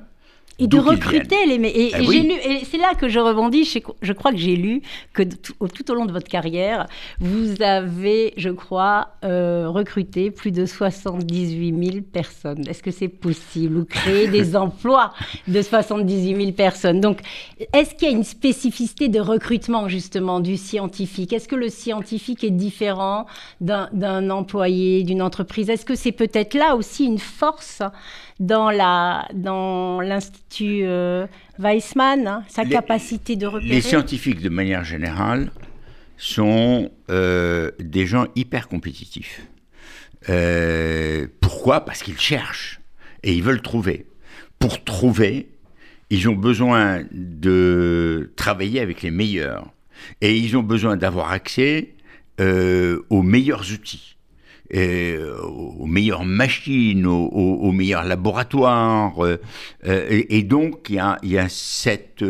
et 0.59 0.66
de 0.66 0.78
recruter 0.78 1.47
les 1.47 1.54
et, 1.54 1.90
ah 1.94 1.99
et, 2.00 2.21
lu, 2.21 2.32
et 2.32 2.64
c'est 2.64 2.76
là 2.76 2.94
que 2.94 3.09
je 3.09 3.18
rebondis. 3.18 3.64
Je, 3.64 4.12
crois 4.12 4.32
que 4.32 4.38
j'ai 4.38 4.56
lu 4.56 4.82
que 5.12 5.23
tout, 5.23 5.54
au 5.61 5.94
long 5.94 6.06
de 6.06 6.12
votre 6.12 6.28
carrière, 6.28 6.87
vous 7.21 7.62
avez, 7.62 8.35
je 8.37 8.50
crois, 8.50 9.09
euh, 9.25 9.68
recruté 9.68 10.30
plus 10.30 10.50
de 10.50 10.66
78 10.66 11.92
000 11.92 12.04
personnes. 12.12 12.66
Est-ce 12.68 12.82
que 12.82 12.90
c'est 12.90 13.09
possible 13.09 13.78
ou 13.78 13.85
créer 13.85 14.28
des 14.28 14.56
emplois 14.62 15.12
de 15.49 15.62
78 15.62 16.37
000 16.37 16.52
personnes? 16.52 17.00
Donc, 17.00 17.21
est-ce 17.73 17.94
qu'il 17.94 18.09
y 18.09 18.12
a 18.12 18.14
une 18.14 18.25
spécificité 18.25 19.09
de 19.09 19.21
recrutement 19.21 19.88
justement 19.88 20.40
du 20.40 20.56
scientifique? 20.56 21.32
Est-ce 21.32 21.49
que 21.49 21.56
le 21.56 21.71
scientifique 21.71 22.44
est 22.44 22.50
différent 22.50 23.26
d'un 23.61 24.30
employé, 24.30 25.02
d'une 25.02 25.23
entreprise? 25.23 25.71
Est-ce 25.71 25.85
que 25.85 25.94
c'est 25.94 26.12
peut-être 26.12 26.54
là 26.54 26.76
aussi 26.76 27.04
une 27.04 27.18
force 27.18 27.82
dans 28.42 28.70
la 28.70 29.28
dans 29.34 30.00
l'institut 30.00 30.82
euh, 30.82 31.26
Weissmann, 31.61 32.26
hein, 32.26 32.44
sa 32.49 32.64
capacité 32.64 33.37
de 33.37 33.46
repérer. 33.46 33.75
Les 33.75 33.80
scientifiques, 33.80 34.40
de 34.40 34.49
manière 34.49 34.82
générale, 34.84 35.52
sont 36.18 36.90
euh, 37.08 37.70
des 37.78 38.04
gens 38.04 38.26
hyper 38.34 38.66
compétitifs. 38.66 39.42
Euh, 40.28 41.28
pourquoi? 41.40 41.84
Parce 41.84 42.02
qu'ils 42.02 42.18
cherchent 42.18 42.80
et 43.22 43.32
ils 43.32 43.44
veulent 43.44 43.62
trouver. 43.62 44.06
Pour 44.58 44.82
trouver, 44.82 45.49
ils 46.11 46.28
ont 46.28 46.34
besoin 46.34 47.04
de 47.12 48.32
travailler 48.34 48.80
avec 48.80 49.02
les 49.02 49.12
meilleurs 49.12 49.72
et 50.20 50.37
ils 50.37 50.56
ont 50.56 50.62
besoin 50.64 50.96
d'avoir 50.96 51.30
accès 51.30 51.94
aux 52.40 53.22
meilleurs 53.22 53.70
outils. 53.72 54.12
Euh, 54.75 55.38
aux 55.43 55.85
meilleures 55.85 56.25
machines, 56.25 57.05
aux, 57.05 57.73
meilleurs 57.73 58.05
laboratoires. 58.05 59.23
Euh, 59.23 59.37
euh, 59.85 60.23
et, 60.31 60.43
donc, 60.45 60.87
il 60.88 60.95
y 60.95 60.99
a, 60.99 61.19
y 61.23 61.37
a 61.37 61.50
cet 61.50 62.25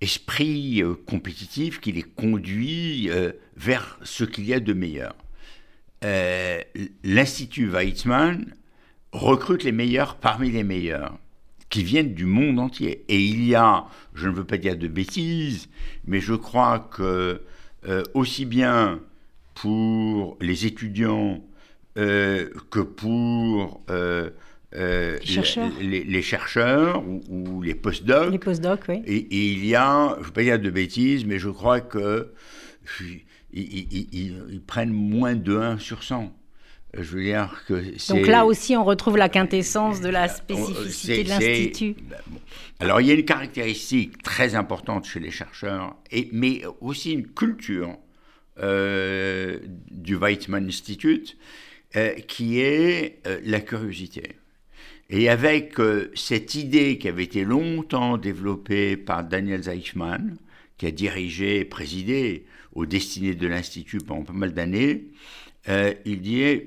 esprit 0.00 0.82
compétitif 1.06 1.78
qui 1.80 1.92
les 1.92 2.02
conduit 2.02 3.10
vers 3.56 3.98
ce 4.02 4.24
qu'il 4.24 4.46
y 4.46 4.54
a 4.54 4.60
de 4.60 4.72
meilleur. 4.72 5.14
L'Institut 7.04 7.68
Weizmann 7.68 8.54
recrute 9.12 9.64
les 9.64 9.72
meilleurs 9.72 10.16
parmi 10.16 10.50
les 10.50 10.64
meilleurs 10.64 11.18
qui 11.68 11.82
viennent 11.84 12.14
du 12.14 12.24
monde 12.24 12.60
entier. 12.60 13.04
Et 13.08 13.22
il 13.22 13.44
y 13.44 13.54
a, 13.54 13.84
je 14.14 14.28
ne 14.28 14.32
veux 14.32 14.44
pas 14.44 14.56
dire 14.56 14.78
de 14.78 14.88
bêtises, 14.88 15.68
mais 16.06 16.20
je 16.20 16.34
crois 16.34 16.78
que 16.78 17.42
aussi 18.14 18.46
bien 18.46 19.00
pour 19.54 20.38
les 20.40 20.64
étudiants 20.64 21.42
euh, 21.98 22.48
que 22.70 22.78
pour 22.78 23.82
euh, 23.90 24.30
euh, 24.76 25.18
les, 25.80 26.22
chercheurs 26.22 27.02
ou, 27.28 27.60
les 27.60 27.74
postdocs. 27.74 28.30
Les 28.30 28.38
postdocs, 28.38 28.82
oui. 28.88 29.02
Et, 29.04 29.26
il 29.32 29.66
y 29.66 29.74
a, 29.74 30.14
je 30.14 30.20
ne 30.20 30.24
veux 30.26 30.30
pas 30.30 30.42
dire 30.42 30.60
de 30.60 30.70
bêtises, 30.70 31.24
mais 31.24 31.40
je 31.40 31.48
crois 31.48 31.80
que 31.80 32.32
ils, 33.52 34.60
prennent 34.64 34.92
moins 34.92 35.34
de 35.34 35.56
1 35.56 35.78
sur 35.78 36.04
100. 36.04 36.32
Je 36.94 37.16
veux 37.16 37.22
dire 37.22 37.64
que 37.66 37.82
Donc 38.12 38.28
là 38.28 38.46
aussi, 38.46 38.76
on 38.76 38.84
retrouve 38.84 39.16
la 39.16 39.28
quintessence 39.28 40.00
de 40.00 40.08
la 40.08 40.28
spécificité 40.28 41.24
de 41.24 41.30
l'Institut. 41.30 41.96
Ben, 42.08 42.18
Alors, 42.78 43.00
il 43.00 43.08
y 43.08 43.10
a 43.10 43.14
une 43.14 43.24
caractéristique 43.24 44.22
très 44.22 44.54
importante 44.54 45.04
chez 45.04 45.18
les 45.18 45.32
chercheurs, 45.32 45.96
et, 46.12 46.28
mais 46.32 46.62
aussi 46.80 47.12
une 47.12 47.26
culture 47.26 47.96
du 48.60 50.16
Weizmann 50.16 50.66
Institute, 50.68 51.36
euh, 51.96 52.12
qui 52.16 52.60
est 52.60 53.26
euh, 53.26 53.40
la 53.44 53.62
curiosité. 53.62 54.36
Et 55.08 55.30
avec 55.30 55.80
euh, 55.80 56.12
cette 56.14 56.54
idée 56.54 56.98
qui 56.98 57.08
avait 57.08 57.24
été 57.24 57.44
longtemps 57.44 58.18
développée 58.18 58.98
par 58.98 59.24
Daniel 59.24 59.62
Zeichmann, 59.62 60.36
qui 60.76 60.84
a 60.84 60.90
dirigé 60.90 61.60
et 61.60 61.64
présidé 61.64 62.44
aux 62.74 62.84
destinées 62.84 63.34
de 63.34 63.46
l'Institut 63.46 63.98
pendant 63.98 64.24
pas 64.24 64.34
mal 64.34 64.52
d'années, 64.52 65.06
il 66.04 66.20
dit 66.20 66.60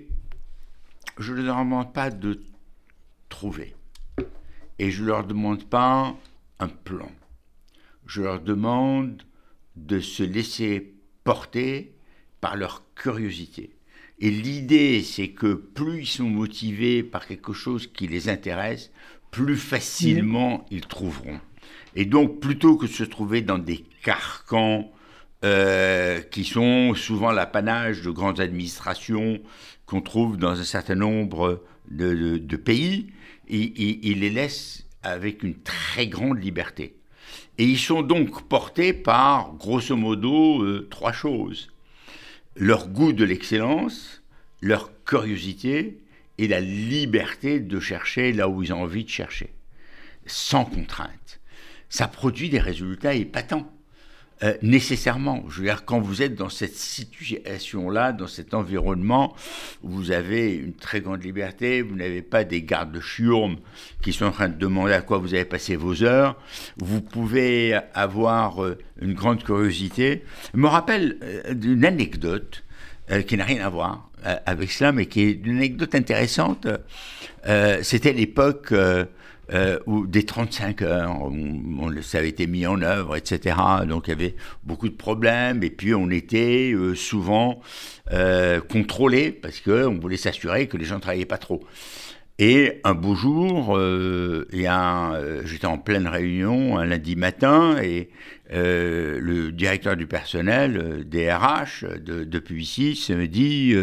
Je 1.17 1.33
ne 1.33 1.43
leur 1.43 1.59
demande 1.59 1.93
pas 1.93 2.09
de 2.09 2.41
trouver. 3.29 3.75
Et 4.79 4.89
je 4.89 5.03
ne 5.03 5.07
leur 5.07 5.25
demande 5.25 5.63
pas 5.69 6.15
un 6.59 6.67
plan. 6.67 7.11
Je 8.07 8.23
leur 8.23 8.41
demande 8.41 9.21
de 9.75 9.99
se 9.99 10.23
laisser 10.23 10.93
porter 11.23 11.93
par 12.41 12.57
leur 12.57 12.83
curiosité. 12.95 13.71
Et 14.21 14.29
l'idée, 14.29 15.01
c'est 15.01 15.29
que 15.29 15.53
plus 15.53 16.01
ils 16.01 16.07
sont 16.07 16.29
motivés 16.29 17.03
par 17.03 17.27
quelque 17.27 17.53
chose 17.53 17.87
qui 17.87 18.07
les 18.07 18.29
intéresse, 18.29 18.91
plus 19.31 19.57
facilement 19.57 20.65
ils 20.71 20.85
trouveront. 20.85 21.39
Et 21.95 22.05
donc, 22.05 22.39
plutôt 22.39 22.77
que 22.77 22.85
de 22.85 22.91
se 22.91 23.03
trouver 23.03 23.41
dans 23.41 23.57
des 23.57 23.83
carcans 24.03 24.91
qui 26.29 26.43
sont 26.43 26.93
souvent 26.93 27.31
l'apanage 27.31 28.03
de 28.03 28.11
grandes 28.11 28.39
administrations 28.39 29.41
qu'on 29.87 30.01
trouve 30.01 30.37
dans 30.37 30.59
un 30.59 30.63
certain 30.63 30.95
nombre 30.95 31.63
de, 31.89 32.55
pays, 32.57 33.07
il, 33.49 34.19
les 34.19 34.29
laisse 34.29 34.85
avec 35.03 35.43
une 35.43 35.55
très 35.55 36.07
grande 36.07 36.41
liberté. 36.41 36.95
Et 37.57 37.65
ils 37.65 37.79
sont 37.79 38.01
donc 38.01 38.43
portés 38.43 38.93
par, 38.93 39.53
grosso 39.55 39.95
modo, 39.95 40.63
euh, 40.63 40.87
trois 40.89 41.11
choses. 41.11 41.71
Leur 42.55 42.89
goût 42.89 43.13
de 43.13 43.24
l'excellence, 43.24 44.22
leur 44.62 44.91
curiosité 45.05 46.01
et 46.38 46.48
la 46.48 46.60
liberté 46.60 47.60
de 47.60 47.79
chercher 47.79 48.34
là 48.34 48.50
où 48.50 48.62
ils 48.62 48.74
ont 48.74 48.81
envie 48.81 49.03
de 49.03 49.10
chercher, 49.10 49.53
sans 50.25 50.65
contrainte. 50.65 51.39
Ça 51.89 52.08
produit 52.08 52.50
des 52.50 52.60
résultats 52.60 53.13
épatants. 53.13 53.72
Euh, 54.43 54.55
nécessairement. 54.63 55.43
Je 55.50 55.60
veux 55.60 55.65
dire, 55.65 55.86
quand 55.86 56.00
vous 56.00 56.24
êtes 56.24 56.33
dans 56.33 56.50
cette 56.50 56.75
situation-là, 56.75 58.12
dans 58.12 58.25
cet 58.25 58.55
environnement, 58.55 59.36
vous 59.83 60.10
avez 60.10 60.55
une 60.55 60.74
très 60.74 61.00
grande 61.00 61.24
liberté, 61.24 61.83
vous 61.83 61.95
n'avez 61.95 62.24
pas 62.24 62.43
des 62.43 62.63
gardes 62.63 62.91
de 62.91 63.01
qui 64.01 64.13
sont 64.13 64.25
en 64.25 64.31
train 64.31 64.50
de 64.50 64.57
demander 64.57 64.93
à 64.93 65.01
quoi 65.01 65.19
vous 65.19 65.36
avez 65.36 65.45
passé 65.45 65.75
vos 65.75 66.01
heures, 66.01 66.39
vous 66.77 67.01
pouvez 67.01 67.77
avoir 67.93 68.63
euh, 68.63 68.79
une 69.00 69.13
grande 69.13 69.43
curiosité. 69.43 70.24
Je 70.55 70.60
me 70.60 70.67
rappelle 70.67 71.19
euh, 71.21 71.53
d'une 71.53 71.86
anecdote 71.86 72.63
qui 73.27 73.36
n'a 73.36 73.43
rien 73.43 73.65
à 73.65 73.69
voir 73.69 74.10
avec 74.45 74.71
cela, 74.71 74.93
mais 74.93 75.05
qui 75.05 75.21
est 75.21 75.31
une 75.43 75.57
anecdote 75.57 75.93
intéressante. 75.95 76.65
C'était 77.81 78.13
l'époque 78.13 78.74
euh, 79.53 79.79
ou 79.86 80.08
des 80.08 80.24
35 80.24 80.81
heures, 80.81 81.31
ça 82.01 82.20
avait 82.20 82.29
été 82.29 82.48
mis 82.48 82.65
en 82.65 82.81
œuvre, 82.81 83.17
etc. 83.17 83.58
Donc 83.86 84.08
il 84.08 84.12
y 84.12 84.13
avait 84.13 84.36
beaucoup 84.63 84.88
de 84.88 84.96
problèmes, 84.96 85.62
et 85.63 85.70
puis 85.70 85.93
on 85.93 86.10
était 86.10 86.72
euh, 86.74 86.96
souvent 86.96 87.60
euh, 88.13 88.62
contrôlé 88.62 89.31
parce 89.31 89.60
qu'on 89.60 90.00
voulait 90.00 90.17
s'assurer 90.17 90.67
que 90.67 90.77
les 90.77 90.86
gens 90.86 90.96
ne 90.96 91.01
travaillaient 91.01 91.25
pas 91.25 91.38
trop. 91.38 91.62
Et 92.39 92.79
un 92.86 92.96
beau 92.96 93.13
jour, 93.13 93.77
j'étais 94.51 95.65
en 95.65 95.77
pleine 95.77 96.08
réunion 96.08 96.79
un 96.79 96.86
lundi 96.86 97.15
matin, 97.15 97.77
et 97.79 98.10
le 98.50 99.51
directeur 99.51 99.96
du 99.96 100.08
personnel, 100.08 101.03
DRH 101.08 101.84
de, 101.84 102.24
de 102.24 102.39
Publicis, 102.39 103.05
me 103.10 103.27
dit 103.27 103.75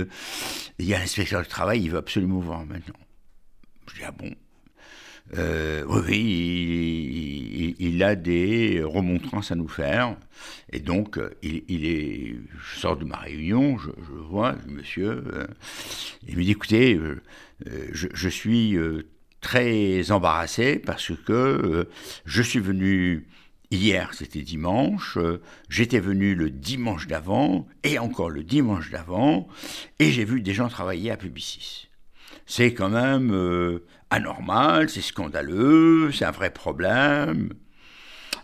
il 0.80 0.86
y 0.86 0.92
a 0.92 0.98
l'inspecteur 0.98 1.42
du 1.42 1.48
travail, 1.48 1.82
il 1.82 1.90
veut 1.90 1.98
absolument 1.98 2.40
voir 2.40 2.64
maintenant. 2.64 2.98
Je 3.92 4.00
dis 4.00 4.04
ah 4.04 4.10
bon? 4.10 4.34
Euh, 5.36 5.84
oui, 5.86 7.74
il, 7.78 8.02
a 8.02 8.14
des 8.14 8.82
remontrances 8.82 9.52
à 9.52 9.54
nous 9.54 9.68
faire. 9.68 10.16
Et 10.72 10.80
donc, 10.80 11.18
il, 11.42 11.86
est, 11.86 12.36
je 12.58 12.78
sors 12.78 12.96
de 12.96 13.04
ma 13.04 13.16
réunion, 13.16 13.76
je, 13.78 13.90
vois, 14.28 14.56
monsieur, 14.66 15.24
euh, 15.32 15.46
il 16.26 16.38
me 16.38 16.44
dit, 16.44 16.52
écoutez, 16.52 16.94
euh, 16.94 17.20
je, 17.92 18.28
suis 18.28 18.76
très 19.40 20.10
embarrassé 20.10 20.78
parce 20.78 21.12
que 21.26 21.88
je 22.24 22.42
suis 22.42 22.60
venu 22.60 23.26
hier, 23.70 24.14
c'était 24.14 24.42
dimanche, 24.42 25.18
j'étais 25.68 26.00
venu 26.00 26.34
le 26.34 26.50
dimanche 26.50 27.06
d'avant, 27.06 27.66
et 27.84 27.98
encore 27.98 28.30
le 28.30 28.44
dimanche 28.44 28.90
d'avant, 28.90 29.46
et 29.98 30.10
j'ai 30.10 30.24
vu 30.24 30.40
des 30.40 30.54
gens 30.54 30.68
travailler 30.68 31.10
à 31.10 31.16
Publicis 31.16 31.88
c'est 32.48 32.72
quand 32.72 32.88
même 32.88 33.30
euh, 33.30 33.84
anormal, 34.10 34.88
c'est 34.88 35.02
scandaleux, 35.02 36.10
c'est 36.12 36.24
un 36.24 36.30
vrai 36.30 36.50
problème. 36.50 37.52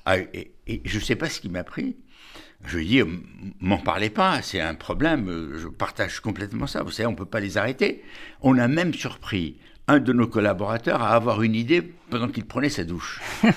Ah, 0.05 0.19
et, 0.19 0.53
je 0.85 0.99
ne 0.99 1.03
sais 1.03 1.17
pas 1.17 1.29
ce 1.29 1.41
qui 1.41 1.49
m'a 1.49 1.65
pris. 1.65 1.97
Je 2.67 2.79
lui 2.79 2.87
dis, 2.87 3.03
m'en 3.61 3.79
parlez 3.79 4.11
pas, 4.11 4.41
c'est 4.41 4.61
un 4.61 4.75
problème, 4.75 5.53
je 5.57 5.69
partage 5.69 6.21
complètement 6.21 6.67
ça. 6.67 6.83
Vous 6.83 6.91
savez, 6.91 7.07
on 7.07 7.13
ne 7.13 7.17
peut 7.17 7.27
pas 7.27 7.41
les 7.41 7.59
arrêter. 7.59 8.03
On 8.41 8.59
a 8.59 8.69
même 8.69 8.95
surpris 8.95 9.59
un 9.89 9.99
de 9.99 10.13
nos 10.13 10.27
collaborateurs 10.27 11.03
à 11.03 11.11
avoir 11.11 11.43
une 11.43 11.55
idée 11.55 11.83
pendant 12.11 12.29
qu'il 12.29 12.45
prenait 12.45 12.71
sa 12.71 12.85
douche. 12.85 13.21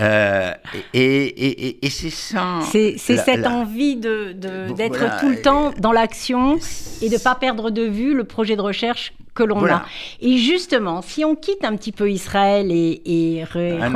Euh, 0.00 0.52
et, 0.94 1.78
c'est 1.90 2.08
ça. 2.08 2.60
C'est 2.62 2.96
cette 2.96 3.46
envie 3.46 3.96
d'être 3.96 4.38
de, 4.38 5.20
tout 5.20 5.28
le 5.28 5.42
temps 5.42 5.72
dans 5.78 5.92
l'action 5.92 6.56
et 7.02 7.10
de 7.10 7.14
ne 7.14 7.18
pas 7.18 7.34
perdre 7.34 7.70
de 7.70 7.82
vue 7.82 8.14
le 8.14 8.24
projet 8.24 8.56
de 8.56 8.62
recherche 8.62 9.12
que 9.34 9.42
l'on 9.42 9.64
a. 9.66 9.84
Et 10.20 10.38
justement, 10.38 11.02
si 11.02 11.24
on 11.24 11.36
quitte 11.36 11.62
un 11.62 11.76
petit 11.76 11.92
peu 11.92 12.10
Israël 12.10 12.72
et, 12.72 13.02
et 13.04 13.44
ah 13.44 13.90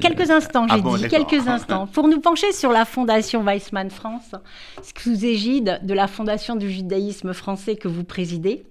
quelques 0.00 0.30
instants, 0.30 0.66
j'ai 0.68 0.82
ah 0.84 0.96
dit, 0.96 1.08
quelques 1.08 1.46
instants, 1.46 1.86
pour 1.86 2.08
nous 2.08 2.20
pencher 2.20 2.50
sur 2.52 2.72
la 2.72 2.84
Fondation 2.84 3.44
Weizmann 3.44 3.90
France, 3.90 4.34
sous 4.98 5.24
égide 5.24 5.78
de 5.84 5.94
la 5.94 6.08
Fondation 6.08 6.56
du 6.56 6.68
judaïsme 6.68 7.32
français 7.32 7.76
que 7.76 7.86
vous 7.86 8.02
présidez. 8.04 8.64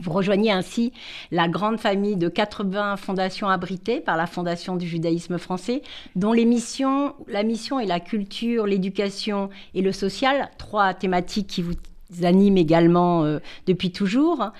Vous 0.00 0.12
rejoignez 0.12 0.50
ainsi 0.50 0.92
la 1.30 1.48
grande 1.48 1.78
famille 1.78 2.16
de 2.16 2.28
80 2.28 2.96
fondations 2.96 3.48
abritées 3.48 4.00
par 4.00 4.16
la 4.16 4.26
Fondation 4.26 4.76
du 4.76 4.86
judaïsme 4.86 5.38
français, 5.38 5.82
dont 6.16 6.32
les 6.32 6.44
missions, 6.44 7.14
la 7.28 7.42
mission 7.42 7.78
est 7.78 7.86
la 7.86 8.00
culture, 8.00 8.66
l'éducation 8.66 9.50
et 9.74 9.82
le 9.82 9.92
social, 9.92 10.50
trois 10.58 10.94
thématiques 10.94 11.46
qui 11.46 11.62
vous 11.62 11.74
animent 12.22 12.58
également 12.58 13.24
euh, 13.24 13.38
depuis 13.66 13.90
toujours. 13.90 14.50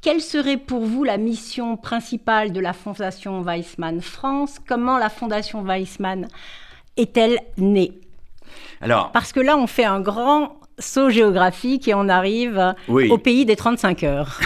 Quelle 0.00 0.20
serait 0.20 0.56
pour 0.56 0.84
vous 0.84 1.04
la 1.04 1.16
mission 1.16 1.76
principale 1.76 2.52
de 2.52 2.60
la 2.60 2.72
Fondation 2.72 3.42
Weissmann 3.42 4.00
France? 4.00 4.56
Comment 4.66 4.98
la 4.98 5.08
Fondation 5.08 5.62
Weissmann 5.62 6.28
est-elle 6.96 7.38
née? 7.56 7.92
Alors, 8.80 9.12
Parce 9.12 9.32
que 9.32 9.40
là, 9.40 9.56
on 9.56 9.66
fait 9.66 9.84
un 9.84 10.00
grand 10.00 10.57
saut 10.78 11.10
géographique 11.10 11.88
et 11.88 11.94
on 11.94 12.08
arrive 12.08 12.74
au 12.88 13.18
pays 13.18 13.44
des 13.44 13.56
35 13.56 14.02
heures. 14.04 14.40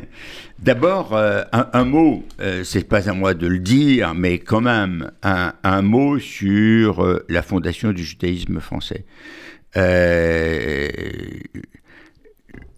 D'abord, 0.58 1.14
euh, 1.14 1.42
un, 1.52 1.84
mot, 1.84 2.24
euh, 2.40 2.64
c'est 2.64 2.88
pas 2.88 3.10
à 3.10 3.12
moi 3.12 3.34
de 3.34 3.46
le 3.46 3.58
dire, 3.58 4.14
mais 4.14 4.38
quand 4.38 4.62
même 4.62 5.10
un, 5.22 5.82
mot 5.82 6.18
sur 6.18 7.20
la 7.28 7.42
fondation 7.42 7.92
du 7.92 8.04
judaïsme 8.04 8.60
français 8.60 9.04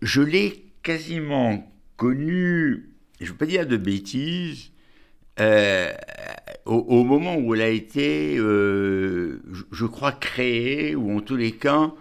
je 0.03 0.23
l'ai 0.23 0.65
quasiment 0.83 1.73
connu, 1.97 2.91
je 3.21 3.25
ne 3.25 3.31
veux 3.31 3.37
pas 3.37 3.47
dire 3.47 3.67
de 3.67 3.77
bêtises, 3.77 4.71
euh, 5.41 5.93
au, 6.65 7.05
moment 7.05 7.37
où 7.37 7.55
elle 7.55 7.63
a 7.63 7.69
été, 7.69 8.39
euh, 8.39 9.43
je, 9.71 9.85
crois, 9.85 10.13
créée, 10.13 10.95
ou 10.95 11.17
en 11.17 11.21
tous 11.21 11.37
les 11.37 11.53
cas, 11.53 11.93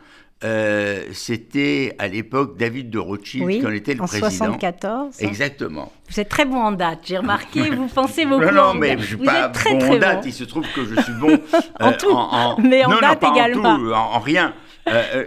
euh, 0.46 1.04
c'était 1.12 1.96
à 1.98 2.08
l'époque 2.08 2.58
David 2.58 2.92
de 2.92 3.00
Rothschild 3.00 3.50
qui 3.50 3.66
en 3.66 3.72
était 3.72 3.94
le 3.94 4.00
président. 4.00 4.28
En 4.28 4.30
74. 4.30 5.22
Exactement. 5.22 5.92
Vous 6.10 6.20
êtes 6.20 6.30
très 6.30 6.46
bon 6.46 6.58
en 6.58 6.72
date, 6.72 7.00
j'ai 7.06 7.18
remarqué, 7.18 7.70
vous 7.76 7.88
pensez 7.88 8.26
beaucoup. 8.26 8.46
Non, 8.46 8.52
non, 8.52 8.74
mais 8.76 8.92
je 8.92 8.96
ne 8.98 9.02
suis 9.04 9.18
pas 9.18 9.50
très, 9.50 9.74
bon 9.76 9.96
en 9.96 9.98
date, 9.98 10.24
il 10.26 10.34
se 10.34 10.44
trouve 10.44 10.66
que 10.74 10.86
je 10.86 11.02
suis 11.02 11.14
bon 11.14 11.40
en 11.80 11.92
tout, 11.94 12.16
mais 12.62 12.86
en 12.86 13.00
date 13.00 13.24
également. 13.24 13.70
En, 13.70 13.78
tout, 13.78 13.92
en, 13.92 14.20
rien. 14.20 14.54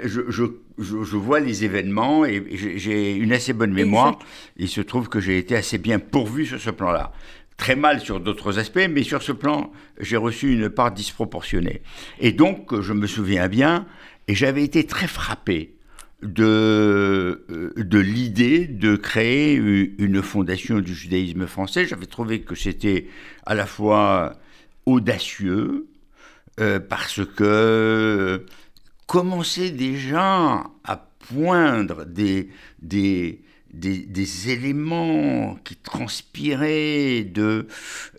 je, 0.04 0.22
je 0.28 0.44
je, 0.78 1.16
vois 1.16 1.40
les 1.40 1.64
événements 1.64 2.24
et 2.24 2.44
j'ai 2.76 3.14
une 3.14 3.32
assez 3.32 3.52
bonne 3.52 3.72
mémoire. 3.72 4.18
Il 4.56 4.68
se 4.68 4.80
trouve 4.80 5.08
que 5.08 5.20
j'ai 5.20 5.38
été 5.38 5.56
assez 5.56 5.78
bien 5.78 5.98
pourvu 5.98 6.46
sur 6.46 6.60
ce 6.60 6.70
plan-là. 6.70 7.12
Très 7.56 7.74
mal 7.74 8.00
sur 8.00 8.20
d'autres 8.20 8.58
aspects, 8.60 8.86
mais 8.88 9.02
sur 9.02 9.20
ce 9.20 9.32
plan, 9.32 9.72
j'ai 9.98 10.16
reçu 10.16 10.52
une 10.52 10.70
part 10.70 10.92
disproportionnée. 10.92 11.82
Et 12.20 12.30
donc, 12.30 12.80
je 12.80 12.92
me 12.92 13.08
souviens 13.08 13.48
bien, 13.48 13.86
et 14.28 14.34
j'avais 14.34 14.62
été 14.62 14.84
très 14.84 15.08
frappé 15.08 15.74
de, 16.22 17.44
euh, 17.50 18.00
l'idée 18.00 18.66
de 18.66 18.96
créer 18.96 19.54
une 19.54 20.22
fondation 20.22 20.80
du 20.80 20.94
judaïsme 20.94 21.46
français. 21.46 21.86
J'avais 21.86 22.06
trouvé 22.06 22.42
que 22.42 22.54
c'était 22.54 23.08
à 23.46 23.54
la 23.54 23.66
fois 23.66 24.36
audacieux, 24.86 25.88
euh, 26.60 26.78
parce 26.80 27.24
que 27.24 28.44
commençait 29.06 29.70
déjà 29.70 30.64
à 30.84 31.08
poindre 31.32 32.04
des, 32.04 32.50
des, 33.72 34.50
éléments 34.50 35.56
qui 35.64 35.76
transpiraient 35.76 37.24
de 37.24 37.66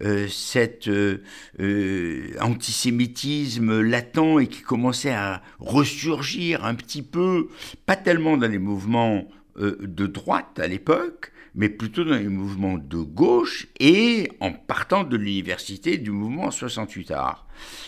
euh, 0.01 0.27
cet 0.27 0.87
euh, 0.87 1.21
euh, 1.59 2.33
antisémitisme 2.41 3.81
latent 3.81 4.39
et 4.41 4.47
qui 4.47 4.61
commençait 4.61 5.13
à 5.13 5.41
ressurgir 5.59 6.65
un 6.65 6.75
petit 6.75 7.01
peu, 7.01 7.49
pas 7.85 7.95
tellement 7.95 8.37
dans 8.37 8.47
les 8.49 8.59
mouvements 8.59 9.27
de 9.57 10.07
droite 10.07 10.57
à 10.57 10.67
l'époque, 10.67 11.33
mais 11.53 11.67
plutôt 11.67 12.05
dans 12.05 12.15
les 12.15 12.29
mouvements 12.29 12.77
de 12.77 12.97
gauche 12.99 13.67
et 13.79 14.31
en 14.39 14.53
partant 14.53 15.03
de 15.03 15.17
l'université 15.17 15.97
du 15.97 16.11
mouvement 16.11 16.49
68 16.49 17.11
arts. 17.11 17.45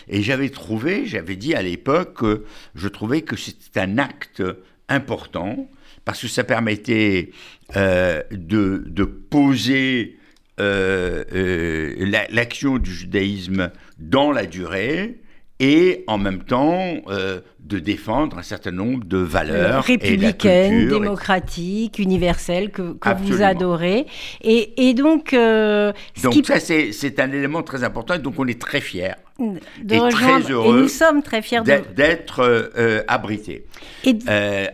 Et 0.10 0.22
j'avais 0.22 0.50
trouvé, 0.50 1.06
j'avais 1.06 1.38
dit 1.38 1.56
à 1.56 1.62
l'époque 1.62 2.16
que 2.16 2.44
je 2.76 2.90
trouvais 2.90 3.22
que 3.22 3.38
c'était 3.38 3.80
un 3.80 4.00
acte 4.00 4.44
important 4.90 5.70
parce 6.06 6.22
que 6.22 6.28
ça 6.28 6.44
permettait 6.44 7.32
euh, 7.76 8.22
de, 8.32 9.04
poser 9.04 10.18
euh, 10.60 11.24
euh, 11.34 12.26
l'action 12.30 12.78
du 12.78 12.94
judaïsme 12.94 13.72
dans 14.00 14.32
la 14.32 14.46
durée 14.46 15.22
et 15.62 16.04
en 16.08 16.18
même 16.18 16.44
temps 16.44 16.96
euh, 17.08 17.40
de 17.60 17.78
défendre 17.78 18.40
un 18.40 18.42
certain 18.42 18.72
nombre 18.72 19.06
de 19.06 19.20
valeurs 19.20 19.84
républicaines, 19.84 20.90
démocratiques, 20.90 22.00
universelles 22.00 22.72
que, 22.72 22.94
que 22.94 23.10
vous 23.22 23.44
adorez. 23.44 24.08
Et, 24.42 24.90
et 24.90 24.96
donc, 24.96 25.34
euh, 25.34 25.94
donc 26.24 26.46
ça 26.46 26.60
c'est 26.60 27.20
un 27.20 27.32
élément 27.32 27.62
très 27.62 27.84
important. 27.84 28.16
Et 28.16 28.20
donc 28.20 28.40
on 28.40 28.48
est 28.48 28.60
très 28.60 28.82
fiers 28.82 29.14
de 29.40 29.96
et 29.96 30.10
très 30.10 30.52
heureux. 30.52 30.80
Et 30.80 30.82
nous 30.82 30.88
sommes 30.88 31.22
très 31.22 31.44
fiers 31.44 31.62
d'être 31.96 32.40
euh, 32.40 33.04
abrités. 33.08 33.66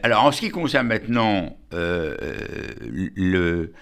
alors 0.04 0.24
en 0.24 0.32
ce 0.32 0.40
qui 0.40 0.50
concerne 0.50 0.88
maintenant 0.88 1.58
le 1.72 3.74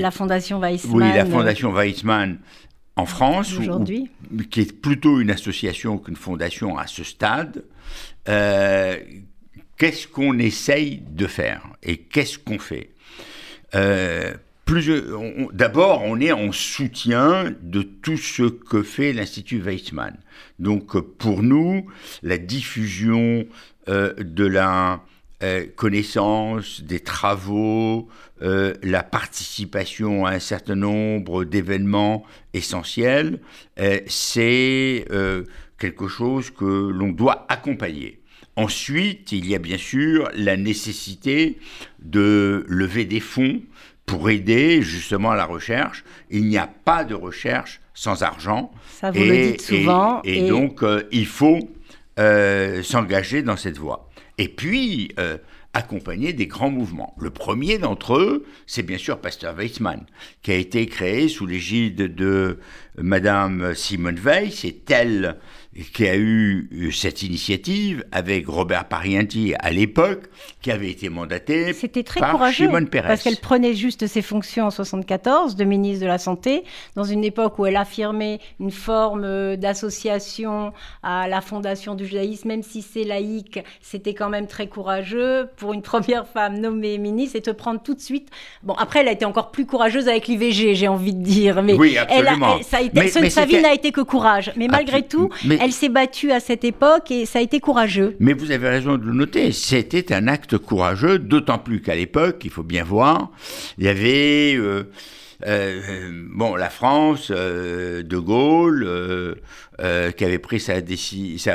la 0.00 0.10
fondation 0.10 0.60
Weizmann. 0.60 0.94
Oui, 0.94 1.14
la 1.14 1.24
fondation 1.24 1.72
Weizmann 1.72 2.38
en 2.96 3.06
France, 3.06 3.54
aujourd'hui, 3.58 4.10
qui 4.50 4.60
est 4.60 4.72
plutôt 4.80 5.20
une 5.20 5.30
association 5.30 5.98
qu'une 5.98 6.16
fondation 6.16 6.76
à 6.76 6.86
ce 6.86 7.04
stade, 7.04 7.64
euh, 8.28 8.96
qu'est-ce 9.78 10.06
qu'on 10.06 10.38
essaye 10.38 11.02
de 11.10 11.26
faire 11.26 11.62
et 11.82 11.96
qu'est-ce 11.96 12.38
qu'on 12.38 12.58
fait? 12.58 12.90
Euh, 13.74 14.34
D'abord, 15.52 16.02
on 16.02 16.18
est 16.20 16.32
en 16.32 16.50
soutien 16.50 17.54
de 17.60 17.82
tout 17.82 18.16
ce 18.16 18.44
que 18.44 18.82
fait 18.82 19.12
l'Institut 19.12 19.60
Weizmann. 19.60 20.16
Donc, 20.58 20.98
pour 21.18 21.42
nous, 21.42 21.86
la 22.22 22.38
diffusion 22.38 23.44
euh, 23.88 24.14
de 24.14 24.46
la 24.46 25.02
euh, 25.42 25.66
connaissance 25.74 26.82
des 26.82 27.00
travaux, 27.00 28.06
euh, 28.42 28.74
la 28.82 29.02
participation 29.02 30.24
à 30.24 30.32
un 30.32 30.38
certain 30.38 30.76
nombre 30.76 31.44
d'événements 31.44 32.22
essentiels, 32.54 33.40
euh, 33.80 33.98
c'est 34.06 35.04
quelque 35.78 36.06
chose 36.06 36.50
que 36.50 36.64
l'on 36.64 37.08
doit 37.08 37.44
accompagner. 37.48 38.20
Ensuite, 38.54 39.32
il 39.32 39.48
y 39.48 39.56
a 39.56 39.58
bien 39.58 39.78
sûr 39.78 40.30
la 40.36 40.56
nécessité 40.56 41.58
de 41.98 42.64
lever 42.68 43.04
des 43.04 43.18
fonds 43.18 43.62
pour 44.06 44.30
aider 44.30 44.80
justement 44.82 45.32
à 45.32 45.36
la 45.36 45.46
recherche. 45.46 46.04
Il 46.30 46.46
n'y 46.46 46.58
a 46.58 46.68
pas 46.68 47.02
de 47.04 47.14
recherche 47.14 47.80
sans 47.94 48.22
argent. 48.22 48.70
Ça, 49.00 49.10
vous 49.10 49.24
le 49.24 49.52
dites 49.52 49.62
souvent. 49.62 50.20
Et, 50.22 50.48
donc, 50.48 50.84
il 51.10 51.26
faut 51.26 51.68
s'engager 52.16 53.42
dans 53.42 53.56
cette 53.56 53.78
voie 53.78 54.11
et 54.42 54.48
puis 54.48 55.12
euh, 55.20 55.38
accompagner 55.72 56.32
des 56.32 56.48
grands 56.48 56.70
mouvements. 56.70 57.14
Le 57.16 57.30
premier 57.30 57.78
d'entre 57.78 58.16
eux, 58.16 58.44
c'est 58.66 58.82
bien 58.82 58.98
sûr 58.98 59.20
Pasteur 59.20 59.54
Weizmann, 59.54 60.04
qui 60.42 60.50
a 60.50 60.56
été 60.56 60.84
créé 60.86 61.28
sous 61.28 61.46
l'égide 61.46 62.12
de 62.16 62.58
Madame 62.96 63.74
Simone 63.74 64.16
Veil. 64.16 64.50
C'est 64.52 64.90
elle 64.90 65.36
qui 65.94 66.06
a 66.06 66.16
eu 66.16 66.92
cette 66.92 67.22
initiative 67.22 68.04
avec 68.12 68.46
Robert 68.46 68.84
Parienti 68.84 69.54
à 69.58 69.70
l'époque, 69.70 70.24
qui 70.60 70.70
avait 70.70 70.90
été 70.90 71.08
mandaté 71.08 71.72
C'était 71.72 72.02
très 72.02 72.20
par 72.20 72.32
courageux, 72.32 72.66
Simone 72.66 72.88
Pérez. 72.88 73.08
Parce 73.08 73.22
qu'elle 73.22 73.38
prenait 73.38 73.72
juste 73.74 74.06
ses 74.06 74.20
fonctions 74.20 74.66
en 74.66 74.70
74 74.70 75.56
de 75.56 75.64
ministre 75.64 76.02
de 76.02 76.06
la 76.06 76.18
Santé, 76.18 76.64
dans 76.94 77.04
une 77.04 77.24
époque 77.24 77.58
où 77.58 77.64
elle 77.64 77.76
affirmait 77.76 78.38
une 78.60 78.70
forme 78.70 79.24
euh, 79.24 79.56
d'association 79.56 80.74
à 81.02 81.26
la 81.26 81.40
fondation 81.40 81.94
du 81.94 82.06
judaïsme, 82.06 82.48
même 82.48 82.62
si 82.62 82.82
c'est 82.82 83.04
laïque, 83.04 83.58
c'était 83.80 84.14
quand 84.14 84.28
même 84.28 84.46
très 84.46 84.66
courageux 84.66 85.48
pour 85.56 85.72
une 85.72 85.82
première 85.92 86.26
femme 86.28 86.58
nommée 86.58 86.98
ministre 86.98 87.36
et 87.36 87.42
te 87.42 87.50
prendre 87.50 87.82
tout 87.82 87.94
de 87.94 88.00
suite. 88.00 88.28
Bon, 88.62 88.74
après, 88.74 89.00
elle 89.00 89.08
a 89.08 89.12
été 89.12 89.24
encore 89.24 89.50
plus 89.50 89.64
courageuse 89.64 90.06
avec 90.08 90.28
l'IVG, 90.28 90.74
j'ai 90.74 90.88
envie 90.88 91.14
de 91.14 91.22
dire. 91.22 91.62
Mais 91.62 91.72
oui, 91.72 91.96
absolument. 91.96 92.56
Elle, 92.58 92.64
ça 92.64 92.81
sa 93.30 93.44
vie 93.44 93.60
n'a 93.60 93.74
été 93.74 93.92
que 93.92 94.00
courage. 94.00 94.52
Mais 94.56 94.68
malgré 94.68 95.02
tout, 95.06 95.30
elle 95.48 95.72
s'est 95.72 95.88
battue 95.88 96.32
à 96.32 96.40
cette 96.40 96.64
époque 96.64 97.10
et 97.10 97.26
ça 97.26 97.38
a 97.38 97.42
été 97.42 97.60
courageux. 97.60 98.16
Mais 98.20 98.32
vous 98.32 98.50
avez 98.50 98.68
raison 98.68 98.96
de 98.96 99.04
le 99.04 99.12
noter, 99.12 99.52
c'était 99.52 100.12
un 100.12 100.28
acte 100.28 100.58
courageux, 100.58 101.18
d'autant 101.18 101.58
plus 101.58 101.80
qu'à 101.82 101.94
l'époque, 101.94 102.40
il 102.44 102.50
faut 102.50 102.62
bien 102.62 102.84
voir, 102.84 103.30
il 103.78 103.84
y 103.84 103.88
avait... 103.88 104.54
Euh, 104.56 104.90
bon, 105.44 106.56
la 106.56 106.70
France, 106.70 107.28
euh, 107.30 108.02
De 108.02 108.18
Gaulle, 108.18 108.84
euh, 108.86 110.10
qui 110.12 110.24
avait 110.24 110.38
pris 110.38 110.60
sa, 110.60 110.74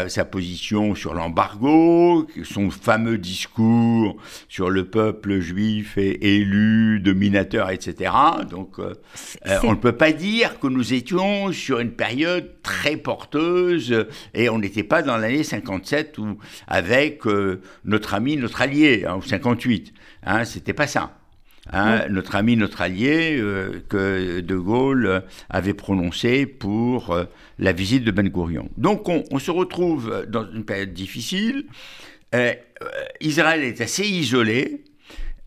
sa, 0.09 0.25
position 0.25 0.95
sur 0.95 1.13
l'embargo, 1.13 2.27
son 2.43 2.69
fameux 2.69 3.17
discours 3.17 4.17
sur 4.49 4.69
le 4.69 4.85
peuple 4.85 5.39
juif 5.39 5.97
élu, 5.97 6.99
dominateur, 6.99 7.69
etc. 7.69 8.11
Donc, 8.49 8.79
on 9.63 9.71
ne 9.71 9.75
peut 9.75 9.95
pas 9.95 10.11
dire 10.11 10.59
que 10.59 10.67
nous 10.67 10.93
étions 10.93 11.51
sur 11.51 11.79
une 11.79 11.91
période 11.91 12.61
très 12.63 12.97
porteuse 12.97 14.07
et 14.33 14.49
on 14.49 14.59
n'était 14.59 14.83
pas 14.83 15.01
dans 15.01 15.17
l'année 15.17 15.43
57 15.43 16.17
ou 16.17 16.37
avec 16.67 17.21
notre 17.85 18.13
ami, 18.13 18.37
notre 18.37 18.61
allié, 18.61 19.05
hein, 19.07 19.15
ou 19.17 19.21
58. 19.21 19.93
Hein, 20.23 20.43
C'était 20.45 20.73
pas 20.73 20.87
ça. 20.87 21.16
Hein, 21.73 22.07
notre 22.09 22.35
ami, 22.35 22.55
notre 22.55 22.81
allié, 22.81 23.37
euh, 23.39 23.81
que 23.89 24.39
De 24.39 24.55
Gaulle 24.55 25.23
avait 25.49 25.73
prononcé 25.73 26.45
pour 26.45 27.11
euh, 27.11 27.25
la 27.59 27.73
visite 27.73 28.03
de 28.03 28.11
Ben 28.11 28.29
Gurion. 28.29 28.69
Donc 28.77 29.09
on, 29.09 29.39
se 29.39 29.51
retrouve 29.51 30.25
dans 30.29 30.49
une 30.51 30.63
période 30.63 30.93
difficile. 30.93 31.65
Euh, 32.35 32.53
Israël 33.21 33.63
est 33.63 33.81
assez 33.81 34.07
isolé. 34.07 34.83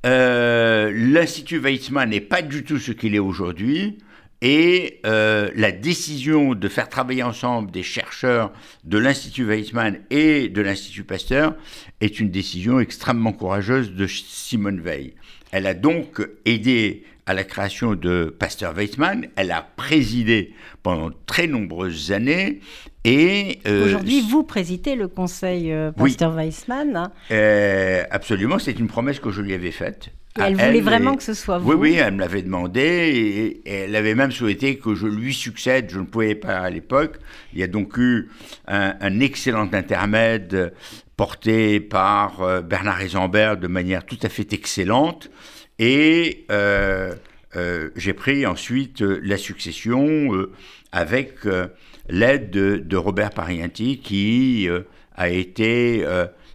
L'Institut 0.04 1.59
Weizmann 1.59 2.11
n'est 2.11 2.20
pas 2.20 2.42
du 2.42 2.64
tout 2.64 2.78
ce 2.78 2.92
qu'il 2.92 3.14
est 3.14 3.20
aujourd'hui. 3.20 3.98
Et 4.42 5.00
la 5.04 5.72
décision 5.72 6.54
de 6.54 6.68
faire 6.68 6.88
travailler 6.88 7.22
ensemble 7.22 7.70
des 7.70 7.83
chercheurs 7.83 8.52
de 8.85 8.96
l'Institut 8.96 9.44
Weizmann 9.44 9.98
et 10.09 10.48
de 10.48 10.62
l'Institut 10.62 11.04
Pasteur 11.04 11.54
est 12.00 12.18
une 12.18 12.30
décision 12.30 12.80
extrêmement 12.80 13.35
courageuse 13.35 13.92
de 13.92 14.06
Simone 14.06 14.80
Veil. 14.80 15.14
Elle 15.52 15.66
a 15.66 15.74
donc 15.74 16.26
aidé 16.44 17.04
à 17.26 17.34
la 17.34 17.44
création 17.44 17.94
de 17.94 18.34
Pasteur 18.36 18.74
Weizmann. 18.74 19.28
Elle 19.36 19.52
a 19.52 19.62
présidé 19.76 20.52
pendant 20.82 21.10
très 21.26 21.46
nombreuses 21.46 22.12
années. 22.12 22.60
Et 23.04 23.60
euh, 23.66 23.86
aujourd'hui, 23.86 24.20
vous 24.20 24.42
présidez 24.42 24.94
le 24.94 25.08
conseil 25.08 25.72
euh, 25.72 25.92
Pasteur 25.92 26.34
Weizmann. 26.34 26.96
Hein. 26.96 27.12
Euh, 27.30 28.02
absolument, 28.10 28.58
c'est 28.58 28.78
une 28.78 28.88
promesse 28.88 29.20
que 29.20 29.30
je 29.30 29.42
lui 29.42 29.54
avais 29.54 29.70
faite. 29.70 30.10
elle 30.38 30.54
voulait 30.54 30.80
vraiment 30.80 31.16
que 31.16 31.22
ce 31.22 31.34
soit 31.34 31.58
vous. 31.58 31.72
Oui, 31.72 31.76
oui, 31.92 31.94
elle 31.94 32.14
me 32.14 32.20
l'avait 32.20 32.42
demandé 32.42 33.60
et, 33.64 33.84
elle 33.84 33.96
avait 33.96 34.14
même 34.14 34.32
souhaité 34.32 34.76
que 34.76 34.94
je 34.94 35.06
lui 35.06 35.32
succède. 35.32 35.88
Je 35.90 36.00
ne 36.00 36.04
pouvais 36.04 36.34
pas 36.34 36.58
à 36.58 36.68
l'époque. 36.68 37.18
Il 37.54 37.60
y 37.60 37.62
a 37.62 37.68
donc 37.68 37.96
eu 37.96 38.28
un, 38.66 38.94
un 39.00 39.20
excellent 39.20 39.72
intermède 39.72 40.72
porté 41.20 41.80
par 41.80 42.40
euh, 42.40 42.62
Bernard 42.62 43.02
Eisenberg 43.02 43.61
de 43.61 43.66
manière 43.66 44.06
tout 44.06 44.16
à 44.22 44.30
fait 44.30 44.54
excellente. 44.54 45.30
Et 45.78 46.46
euh, 46.50 47.14
euh, 47.56 47.90
j'ai 47.94 48.14
pris 48.14 48.46
ensuite 48.46 49.02
la 49.02 49.37
succession 49.37 50.30
avec 50.92 51.40
l'aide 52.09 52.50
de, 52.50 52.96
Robert 52.96 53.33
Parienti, 53.33 53.98
qui 53.98 54.66
a 55.14 55.28
été 55.28 56.06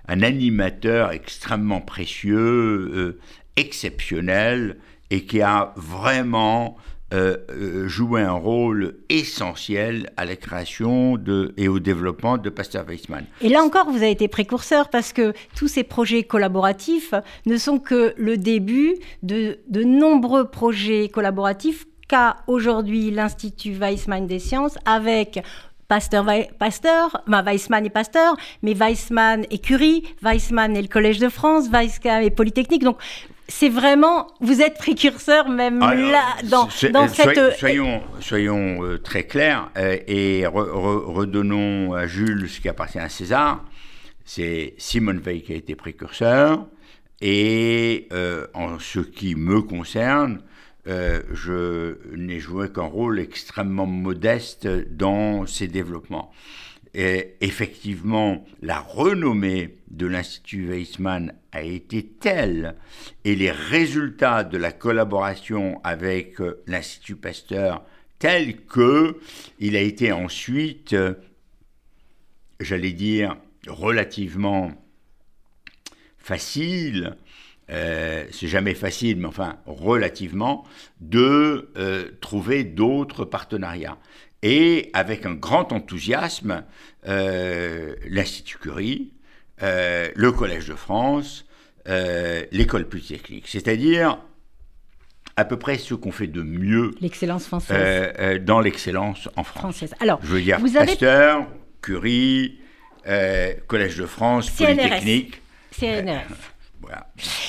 un 0.07 0.23
animateur 0.23 1.11
extrêmement 1.11 1.81
précieux, 1.81 3.19
exceptionnel, 3.57 4.77
et 5.11 5.25
qui 5.25 5.43
a 5.43 5.73
vraiment 5.75 6.75
euh, 7.13 7.37
euh, 7.51 7.87
jouer 7.87 8.23
un 8.23 8.31
rôle 8.31 8.95
essentiel 9.09 10.11
à 10.17 10.25
la 10.25 10.35
création 10.35 11.17
de, 11.17 11.53
et 11.55 11.67
au 11.67 11.79
développement 11.79 12.37
de 12.37 12.49
Pasteur 12.49 12.83
Weizmann. 12.85 13.25
Et 13.41 13.49
là 13.49 13.61
encore, 13.61 13.91
vous 13.91 13.97
avez 13.97 14.09
été 14.09 14.27
précurseur 14.27 14.89
parce 14.89 15.13
que 15.13 15.33
tous 15.55 15.67
ces 15.67 15.83
projets 15.83 16.23
collaboratifs 16.23 17.13
ne 17.45 17.57
sont 17.57 17.77
que 17.77 18.15
le 18.17 18.37
début 18.37 18.95
de, 19.21 19.59
de 19.69 19.83
nombreux 19.83 20.49
projets 20.49 21.09
collaboratifs 21.09 21.85
qu'a 22.07 22.37
aujourd'hui 22.47 23.11
l'Institut 23.11 23.73
Weizmann 23.73 24.25
des 24.25 24.39
sciences 24.39 24.77
avec 24.85 25.43
Pasteur, 25.87 26.25
Pasteur, 26.57 27.21
Weissmann 27.27 27.85
et 27.85 27.91
Pasteur, 27.91 28.35
mais 28.63 28.73
Weissmann 28.73 29.45
et 29.51 29.59
Curie, 29.59 30.03
Weissmann 30.23 30.75
et 30.75 30.81
le 30.81 30.87
Collège 30.87 31.19
de 31.19 31.29
France, 31.29 31.69
Weissmann 31.69 32.23
et 32.23 32.31
Polytechnique. 32.31 32.83
Donc, 32.83 32.97
c'est 33.47 33.69
vraiment, 33.69 34.27
vous 34.39 34.61
êtes 34.61 34.77
précurseur 34.77 35.49
même 35.49 35.81
ah, 35.83 35.93
là, 35.93 36.23
dans, 36.49 36.67
dans 36.91 37.07
cette... 37.07 37.57
Soyons, 37.57 38.01
soyons 38.19 38.83
euh, 38.83 38.97
très 38.97 39.23
clairs 39.23 39.69
euh, 39.77 39.97
et 40.07 40.45
redonnons 40.47 41.93
à 41.93 42.07
Jules 42.07 42.49
ce 42.49 42.59
qui 42.59 42.69
appartient 42.69 42.99
à 42.99 43.09
César. 43.09 43.63
C'est 44.23 44.73
Simone 44.77 45.19
Veil 45.19 45.43
qui 45.43 45.53
a 45.53 45.55
été 45.55 45.75
précurseur 45.75 46.65
et 47.21 48.07
euh, 48.11 48.47
en 48.55 48.79
ce 48.79 48.99
qui 48.99 49.35
me 49.35 49.61
concerne, 49.61 50.41
je 50.87 51.97
n'ai 52.15 52.39
joué 52.39 52.71
qu'un 52.71 52.83
rôle 52.83 53.19
extrêmement 53.19 53.87
modeste 53.87 54.67
dans 54.67 55.47
ces 55.47 55.67
développements. 55.67 56.31
Et 56.97 57.35
effectivement, 57.41 58.45
la 58.61 58.79
renommée 58.79 59.77
de 59.91 60.07
l'Institut 60.07 60.65
Weizmann 60.67 61.33
a 61.51 61.61
été 61.61 62.03
telle 62.03 62.75
et 63.25 63.35
les 63.35 63.51
résultats 63.51 64.45
de 64.45 64.57
la 64.57 64.71
collaboration 64.71 65.81
avec 65.83 66.39
euh, 66.39 66.63
l'Institut 66.67 67.17
Pasteur 67.17 67.83
tels 68.17 68.61
que 68.61 69.19
il 69.59 69.75
a 69.75 69.81
été 69.81 70.13
ensuite 70.13 70.93
euh, 70.93 71.15
j'allais 72.59 72.91
dire, 72.91 73.35
relativement 73.67 74.71
facile, 76.17 77.17
euh, 77.69 78.25
c'est 78.31 78.47
jamais 78.47 78.75
facile, 78.75 79.17
mais 79.17 79.25
enfin 79.25 79.57
relativement, 79.65 80.65
de 81.01 81.69
euh, 81.77 82.09
trouver 82.21 82.63
d'autres 82.63 83.25
partenariats. 83.25 83.97
Et 84.47 84.91
avec 84.93 85.25
un 85.25 85.33
grand 85.33 85.71
enthousiasme, 85.71 86.63
euh, 87.07 87.95
l'Institut 88.07 88.59
Curie, 88.59 89.11
le 89.61 90.29
Collège 90.29 90.67
de 90.67 90.75
France, 90.75 91.45
l'école 91.87 92.87
polytechnique, 92.87 93.47
c'est-à-dire 93.47 94.19
à 95.35 95.45
peu 95.45 95.57
près 95.57 95.79
ce 95.79 95.95
qu'on 95.95 96.11
fait 96.11 96.27
de 96.27 96.43
mieux 96.43 96.91
l'excellence 97.01 97.47
française. 97.47 98.13
dans 98.43 98.59
l'excellence 98.59 99.29
en 99.35 99.43
France. 99.43 99.61
Française. 99.61 99.95
Alors, 99.99 100.19
je 100.21 100.27
veux 100.27 100.41
dire 100.41 100.59
Pasteur, 100.61 101.47
Curie, 101.81 102.59
Collège 103.67 103.97
de 103.97 104.05
France, 104.05 104.51
Polytechnique. 104.51 105.41
CNRS. 105.71 106.54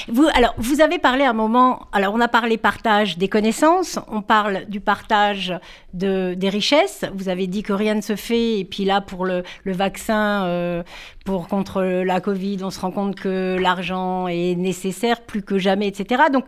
Vous, 0.09 0.27
alors, 0.35 0.55
vous 0.59 0.81
avez 0.81 0.99
parlé 0.99 1.25
à 1.25 1.31
un 1.31 1.35
moment, 1.35 1.87
alors 1.93 2.15
on 2.15 2.21
a 2.21 2.29
parlé 2.29 2.57
partage 2.57 3.19
des 3.19 3.29
connaissances, 3.29 3.99
on 4.09 4.23
parle 4.23 4.67
du 4.67 4.81
partage 4.81 5.55
de, 5.95 6.35
des 6.35 6.49
richesses. 6.49 7.05
Vous 7.15 7.29
avez 7.29 7.47
dit 7.47 7.63
que 7.63 7.73
rien 7.73 7.95
ne 7.95 8.01
se 8.01 8.17
fait, 8.17 8.61
et 8.61 8.65
puis 8.65 8.85
là, 8.85 9.01
pour 9.01 9.25
le, 9.25 9.43
le 9.65 9.73
vaccin 9.73 10.45
euh, 10.45 10.83
pour, 11.25 11.49
contre 11.49 11.83
la 11.83 12.21
Covid, 12.21 12.59
on 12.63 12.71
se 12.71 12.81
rend 12.81 12.91
compte 12.91 13.17
que 13.17 13.57
l'argent 13.61 14.29
est 14.29 14.55
nécessaire 14.55 15.23
plus 15.23 15.43
que 15.43 15.59
jamais, 15.59 15.89
etc. 15.89 16.25
Donc, 16.33 16.45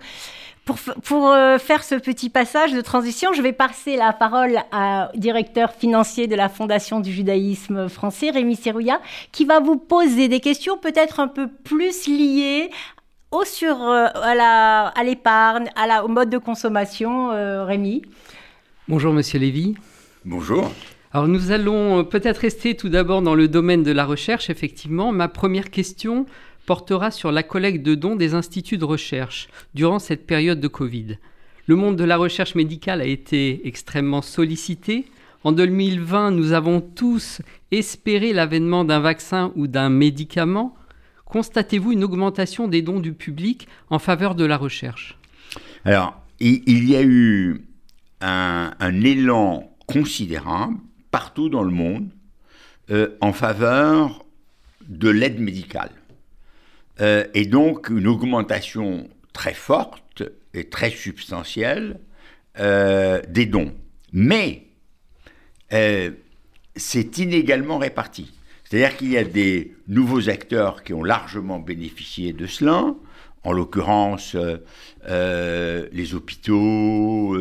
pour, 1.04 1.28
euh, 1.28 1.58
faire 1.58 1.82
ce 1.82 1.94
petit 1.94 2.30
passage 2.30 2.72
de 2.72 2.80
transition, 2.80 3.32
je 3.32 3.42
vais 3.42 3.52
passer 3.52 3.96
la 3.96 4.12
parole 4.12 4.58
au 4.72 5.18
directeur 5.18 5.72
financier 5.72 6.26
de 6.26 6.34
la 6.34 6.48
Fondation 6.48 7.00
du 7.00 7.12
judaïsme 7.12 7.88
français, 7.88 8.30
Rémi 8.30 8.56
Serrouillat, 8.56 9.00
qui 9.32 9.44
va 9.44 9.60
vous 9.60 9.76
poser 9.76 10.28
des 10.28 10.40
questions 10.40 10.76
peut-être 10.76 11.20
un 11.20 11.28
peu 11.28 11.48
plus 11.48 12.06
liées 12.06 12.70
au 13.30 13.44
sur, 13.44 13.82
euh, 13.82 14.06
à 14.14 15.04
l'épargne, 15.04 15.68
à, 15.76 16.04
au 16.04 16.08
mode 16.08 16.30
de 16.30 16.38
consommation. 16.38 17.30
Euh, 17.32 17.64
Rémi 17.64 18.02
Bonjour 18.88 19.12
Monsieur 19.12 19.38
Lévy. 19.38 19.74
Bonjour. 20.24 20.70
Alors 21.12 21.28
nous 21.28 21.52
allons 21.52 22.04
peut-être 22.04 22.38
rester 22.38 22.74
tout 22.76 22.88
d'abord 22.90 23.22
dans 23.22 23.34
le 23.34 23.48
domaine 23.48 23.82
de 23.82 23.92
la 23.92 24.04
recherche, 24.04 24.50
effectivement. 24.50 25.12
Ma 25.12 25.28
première 25.28 25.70
question 25.70 26.26
portera 26.68 27.10
sur 27.10 27.32
la 27.32 27.42
collecte 27.42 27.82
de 27.82 27.94
dons 27.94 28.14
des 28.14 28.34
instituts 28.34 28.76
de 28.76 28.84
recherche 28.84 29.48
durant 29.72 29.98
cette 29.98 30.26
période 30.26 30.60
de 30.60 30.68
Covid. 30.68 31.16
Le 31.66 31.76
monde 31.76 31.96
de 31.96 32.04
la 32.04 32.18
recherche 32.18 32.54
médicale 32.54 33.00
a 33.00 33.06
été 33.06 33.66
extrêmement 33.66 34.20
sollicité. 34.20 35.06
En 35.44 35.52
2020, 35.52 36.30
nous 36.32 36.52
avons 36.52 36.82
tous 36.82 37.40
espéré 37.70 38.34
l'avènement 38.34 38.84
d'un 38.84 39.00
vaccin 39.00 39.50
ou 39.56 39.66
d'un 39.66 39.88
médicament. 39.88 40.74
Constatez-vous 41.24 41.92
une 41.92 42.04
augmentation 42.04 42.68
des 42.68 42.82
dons 42.82 43.00
du 43.00 43.14
public 43.14 43.66
en 43.88 43.98
faveur 43.98 44.34
de 44.34 44.44
la 44.44 44.58
recherche? 44.58 45.16
Alors, 45.86 46.20
il 46.38 46.86
y 46.86 46.96
a 46.96 47.02
eu 47.02 47.64
un, 48.20 48.74
élan 49.02 49.74
considérable 49.86 50.76
partout 51.10 51.48
dans 51.48 51.62
le 51.62 51.70
monde 51.70 52.10
euh, 52.90 53.16
en 53.22 53.32
faveur 53.32 54.26
de 54.86 55.08
l'aide 55.08 55.40
médicale. 55.40 55.92
Euh, 57.00 57.24
et 57.34 57.46
donc 57.46 57.90
une 57.90 58.06
augmentation 58.08 59.08
très 59.32 59.54
forte 59.54 60.22
et 60.52 60.64
très 60.64 60.90
substantielle 60.90 62.00
euh, 62.58 63.22
des 63.28 63.46
dons. 63.46 63.72
Mais 64.12 64.66
euh, 65.72 66.10
c'est 66.74 67.18
inégalement 67.18 67.78
réparti. 67.78 68.32
C'est-à-dire 68.64 68.96
qu'il 68.96 69.10
y 69.10 69.16
a 69.16 69.24
des 69.24 69.74
nouveaux 69.86 70.28
acteurs 70.28 70.82
qui 70.82 70.92
ont 70.92 71.04
largement 71.04 71.58
bénéficié 71.58 72.32
de 72.32 72.46
cela, 72.46 72.94
en 73.44 73.52
l'occurrence 73.52 74.36
les 75.06 76.14
hôpitaux, 76.14 77.34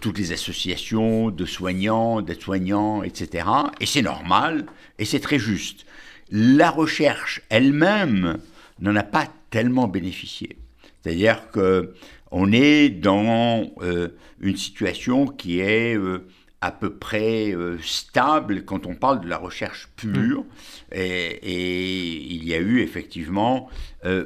toutes 0.00 0.18
les 0.18 0.32
associations 0.32 1.30
de 1.30 1.44
soignants, 1.44 2.22
d'aides-soignants, 2.22 3.04
etc. 3.04 3.46
Et 3.78 3.86
c'est 3.86 4.02
normal 4.02 4.66
et 4.98 5.04
c'est 5.04 5.20
très 5.20 5.38
juste. 5.38 5.86
La 6.32 6.70
recherche 6.70 7.42
elle-même 7.50 8.38
n'en 8.80 8.96
a 8.96 9.02
pas 9.02 9.26
tellement 9.50 9.88
bénéficié. 9.88 10.56
C'est-à-dire 11.02 11.50
que 11.50 11.94
on 12.30 12.52
est 12.52 12.90
dans 12.90 13.70
euh, 13.82 14.08
une 14.40 14.56
situation 14.56 15.26
qui 15.26 15.60
est 15.60 15.96
euh, 15.96 16.26
à 16.60 16.70
peu 16.70 16.90
près 16.90 17.54
euh, 17.54 17.78
stable 17.82 18.64
quand 18.64 18.86
on 18.86 18.94
parle 18.94 19.20
de 19.20 19.28
la 19.28 19.38
recherche 19.38 19.88
pure. 19.96 20.40
Mm. 20.40 20.94
Et, 20.94 22.16
il 22.30 22.46
y 22.46 22.54
a 22.54 22.58
eu 22.58 22.80
effectivement 22.80 23.68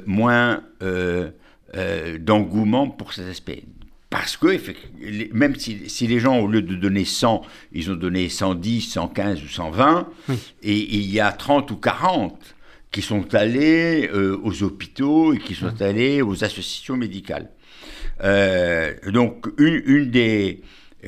moins 0.05 0.63
d'engouement 2.19 2.89
pour 2.89 3.13
cet 3.13 3.27
aspect. 3.27 3.63
Parce 4.09 4.37
que 4.37 4.59
même 5.33 5.55
si, 5.55 6.07
les 6.07 6.19
gens, 6.19 6.39
au 6.39 6.47
lieu 6.47 6.61
de 6.61 6.75
donner 6.75 7.03
100, 7.03 7.41
ils 7.71 7.91
ont 7.91 7.95
donné 7.95 8.29
110, 8.29 8.81
115 8.81 9.43
ou 9.43 9.47
120, 9.47 10.07
et 10.61 10.77
il 10.77 11.11
y 11.11 11.19
a 11.19 11.31
30 11.31 11.71
ou 11.71 11.77
40 11.77 12.52
qui 12.93 13.01
sont 13.01 13.33
allés 13.33 14.07
euh, 14.13 14.39
aux 14.43 14.63
hôpitaux 14.63 15.33
et 15.33 15.39
qui 15.39 15.55
sont 15.55 15.73
mmh. 15.73 15.83
allés 15.83 16.21
aux 16.21 16.43
associations 16.43 16.95
médicales. 16.95 17.49
Euh, 18.23 18.93
donc, 19.11 19.47
une, 19.57 20.09
des. 20.11 20.61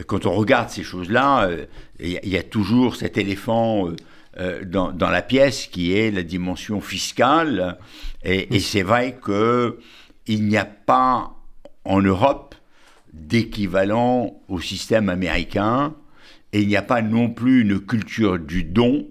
Quand 0.07 0.25
on 0.25 0.33
regarde 0.33 0.69
ces 0.69 0.83
choses-là, 0.83 1.45
euh, 1.45 1.65
il 1.99 2.27
y, 2.27 2.37
a 2.37 2.43
toujours 2.43 2.97
cet 2.97 3.17
éléphant 3.17 3.89
dans, 4.65 4.91
dans, 4.91 5.09
la 5.09 5.21
pièce 5.21 5.67
qui 5.67 5.93
est 5.93 6.11
la 6.11 6.23
dimension 6.23 6.81
fiscale. 6.81 7.77
Et, 8.23 8.53
et 8.53 8.57
mmh. 8.57 8.61
c'est 8.61 8.81
vrai 8.81 9.17
qu'il 9.23 10.43
n'y 10.43 10.57
a 10.57 10.65
pas 10.65 11.35
en 11.85 12.01
Europe 12.01 12.55
d'équivalent 13.13 14.41
au 14.49 14.59
système 14.59 15.07
américain. 15.07 15.93
Et 16.51 16.61
il 16.61 16.67
n'y 16.67 16.77
a 16.77 16.81
pas 16.81 17.03
non 17.03 17.29
plus 17.29 17.61
une 17.61 17.79
culture 17.79 18.39
du 18.39 18.63
don 18.63 19.07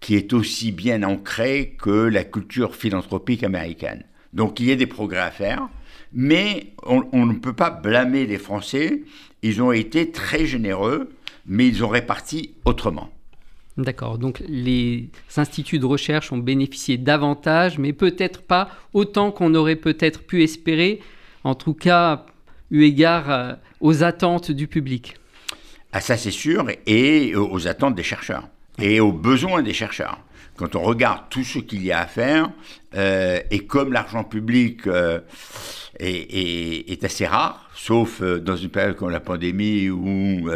qui 0.00 0.14
est 0.14 0.32
aussi 0.32 0.72
bien 0.72 1.02
ancrée 1.02 1.76
que 1.80 1.90
la 1.90 2.24
culture 2.24 2.74
philanthropique 2.74 3.42
américaine. 3.42 4.04
Donc 4.32 4.60
il 4.60 4.66
y 4.66 4.72
a 4.72 4.76
des 4.76 4.86
progrès 4.86 5.20
à 5.20 5.30
faire, 5.30 5.68
mais 6.12 6.72
on, 6.84 7.26
ne 7.26 7.34
peut 7.34 7.52
pas 7.52 7.70
blâmer 7.70 8.26
les 8.26 8.38
Français. 8.38 9.02
Ils 9.42 9.62
ont 9.62 9.72
été 9.72 10.10
très 10.10 10.46
généreux, 10.46 11.10
mais 11.46 11.66
ils 11.66 11.84
ont 11.84 11.88
réparti 11.88 12.54
autrement. 12.64 13.10
D'accord, 13.76 14.16
donc 14.16 14.42
les 14.48 15.10
instituts 15.36 15.78
de 15.78 15.84
recherche 15.84 16.32
ont 16.32 16.38
bénéficié 16.38 16.96
davantage, 16.96 17.78
mais 17.78 17.92
peut-être 17.92 18.40
pas 18.42 18.70
autant 18.94 19.30
qu'on 19.30 19.54
aurait 19.54 19.76
peut-être 19.76 20.22
pu 20.22 20.42
espérer, 20.42 21.00
en 21.44 21.54
tout 21.54 21.74
cas 21.74 22.24
eu 22.70 22.84
égard 22.84 23.30
euh, 23.30 23.52
aux 23.80 24.02
attentes 24.02 24.50
du 24.50 24.66
public. 24.66 25.16
Ah 25.92 26.00
ça 26.00 26.16
c'est 26.16 26.30
sûr, 26.30 26.66
et 26.86 27.34
aux 27.36 27.68
attentes 27.68 27.94
des 27.94 28.02
chercheurs 28.02 28.48
et 28.78 29.00
aux 29.00 29.12
besoins 29.12 29.62
des 29.62 29.72
chercheurs. 29.72 30.18
Quand 30.56 30.74
on 30.74 30.82
regarde 30.82 31.24
tout 31.28 31.44
ce 31.44 31.58
qu'il 31.58 31.84
y 31.84 31.92
a 31.92 32.00
à 32.00 32.06
faire, 32.06 32.50
euh, 32.94 33.40
et 33.50 33.66
comme 33.66 33.92
l'argent 33.92 34.24
public 34.24 34.86
euh, 34.86 35.20
est, 35.98 37.04
assez 37.04 37.26
rare, 37.26 37.70
sauf 37.74 38.22
euh, 38.22 38.38
dans 38.38 38.56
une 38.56 38.70
période 38.70 38.96
comme 38.96 39.10
la 39.10 39.20
pandémie 39.20 39.90
où 39.90 40.48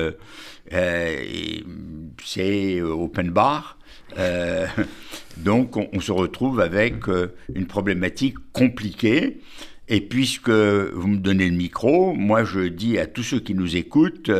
c'est 2.24 2.80
open 2.80 3.30
bar, 3.30 3.76
donc 5.36 5.76
on, 5.76 5.88
on, 5.92 6.00
se 6.00 6.12
retrouve 6.12 6.60
avec 6.60 6.94
une 7.54 7.66
problématique 7.66 8.36
compliquée. 8.52 9.40
Et 9.92 10.00
puisque 10.00 10.48
vous 10.50 11.08
me 11.08 11.18
donnez 11.18 11.50
le 11.50 11.56
micro, 11.56 12.12
moi 12.14 12.44
je 12.44 12.60
dis 12.60 12.96
à 12.96 13.08
tous 13.08 13.24
ceux 13.24 13.40
qui 13.40 13.54
nous 13.54 13.74
écoutent, 13.74 14.30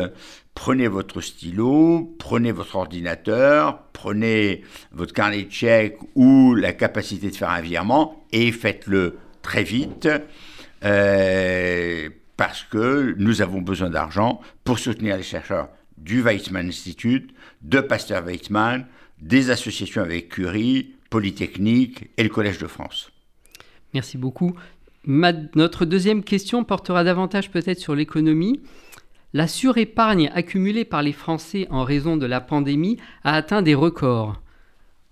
prenez 0.55 0.87
votre 0.87 1.19
stylo, 1.19 2.15
prenez 2.17 2.53
votre 2.53 2.77
ordinateur, 2.77 3.83
prenez 3.91 4.63
votre 4.93 5.13
carnet 5.13 5.43
de 5.43 5.51
chèques 5.51 5.97
ou 6.15 6.55
la 6.55 6.71
capacité 6.71 7.29
de 7.29 7.35
faire 7.35 7.49
un 7.49 7.59
virement 7.59 8.23
et 8.31 8.53
faites-le 8.53 9.17
très 9.41 9.63
vite 9.63 10.07
euh, 10.85 12.09
parce 12.37 12.63
que 12.63 13.13
nous 13.17 13.41
avons 13.41 13.59
besoin 13.59 13.89
d'argent 13.89 14.39
pour 14.63 14.79
soutenir 14.79 15.17
les 15.17 15.23
chercheurs 15.23 15.67
du 15.97 16.21
Weizmann 16.21 16.69
Institute, 16.69 17.35
de 17.61 17.81
Pasteur 17.81 18.23
Weizmann, 18.23 18.87
des 19.19 19.49
associations 19.49 20.01
avec 20.01 20.29
Curie, 20.29 20.95
Polytechnique 21.09 22.09
et 22.15 22.23
le 22.23 22.29
Collège 22.29 22.57
de 22.57 22.67
France. 22.67 23.11
Merci 23.93 24.17
beaucoup. 24.17 24.55
Notre 25.05 25.85
deuxième 25.85 26.23
question 26.23 26.63
portera 26.63 27.03
davantage 27.03 27.49
peut-être 27.49 27.79
sur 27.79 27.95
l'économie. 27.95 28.61
La 29.33 29.47
surépargne 29.47 30.29
accumulée 30.33 30.85
par 30.85 31.01
les 31.01 31.13
Français 31.13 31.67
en 31.71 31.83
raison 31.83 32.17
de 32.17 32.25
la 32.25 32.41
pandémie 32.41 32.97
a 33.23 33.33
atteint 33.33 33.61
des 33.61 33.75
records. 33.75 34.41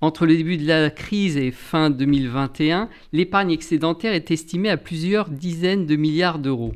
Entre 0.01 0.25
le 0.25 0.37
début 0.37 0.57
de 0.57 0.67
la 0.67 0.89
crise 0.89 1.37
et 1.37 1.51
fin 1.51 1.89
2021, 1.89 2.89
l'épargne 3.11 3.51
excédentaire 3.51 4.13
est 4.13 4.31
estimée 4.31 4.69
à 4.69 4.77
plusieurs 4.77 5.29
dizaines 5.29 5.85
de 5.85 5.95
milliards 5.95 6.39
d'euros. 6.39 6.73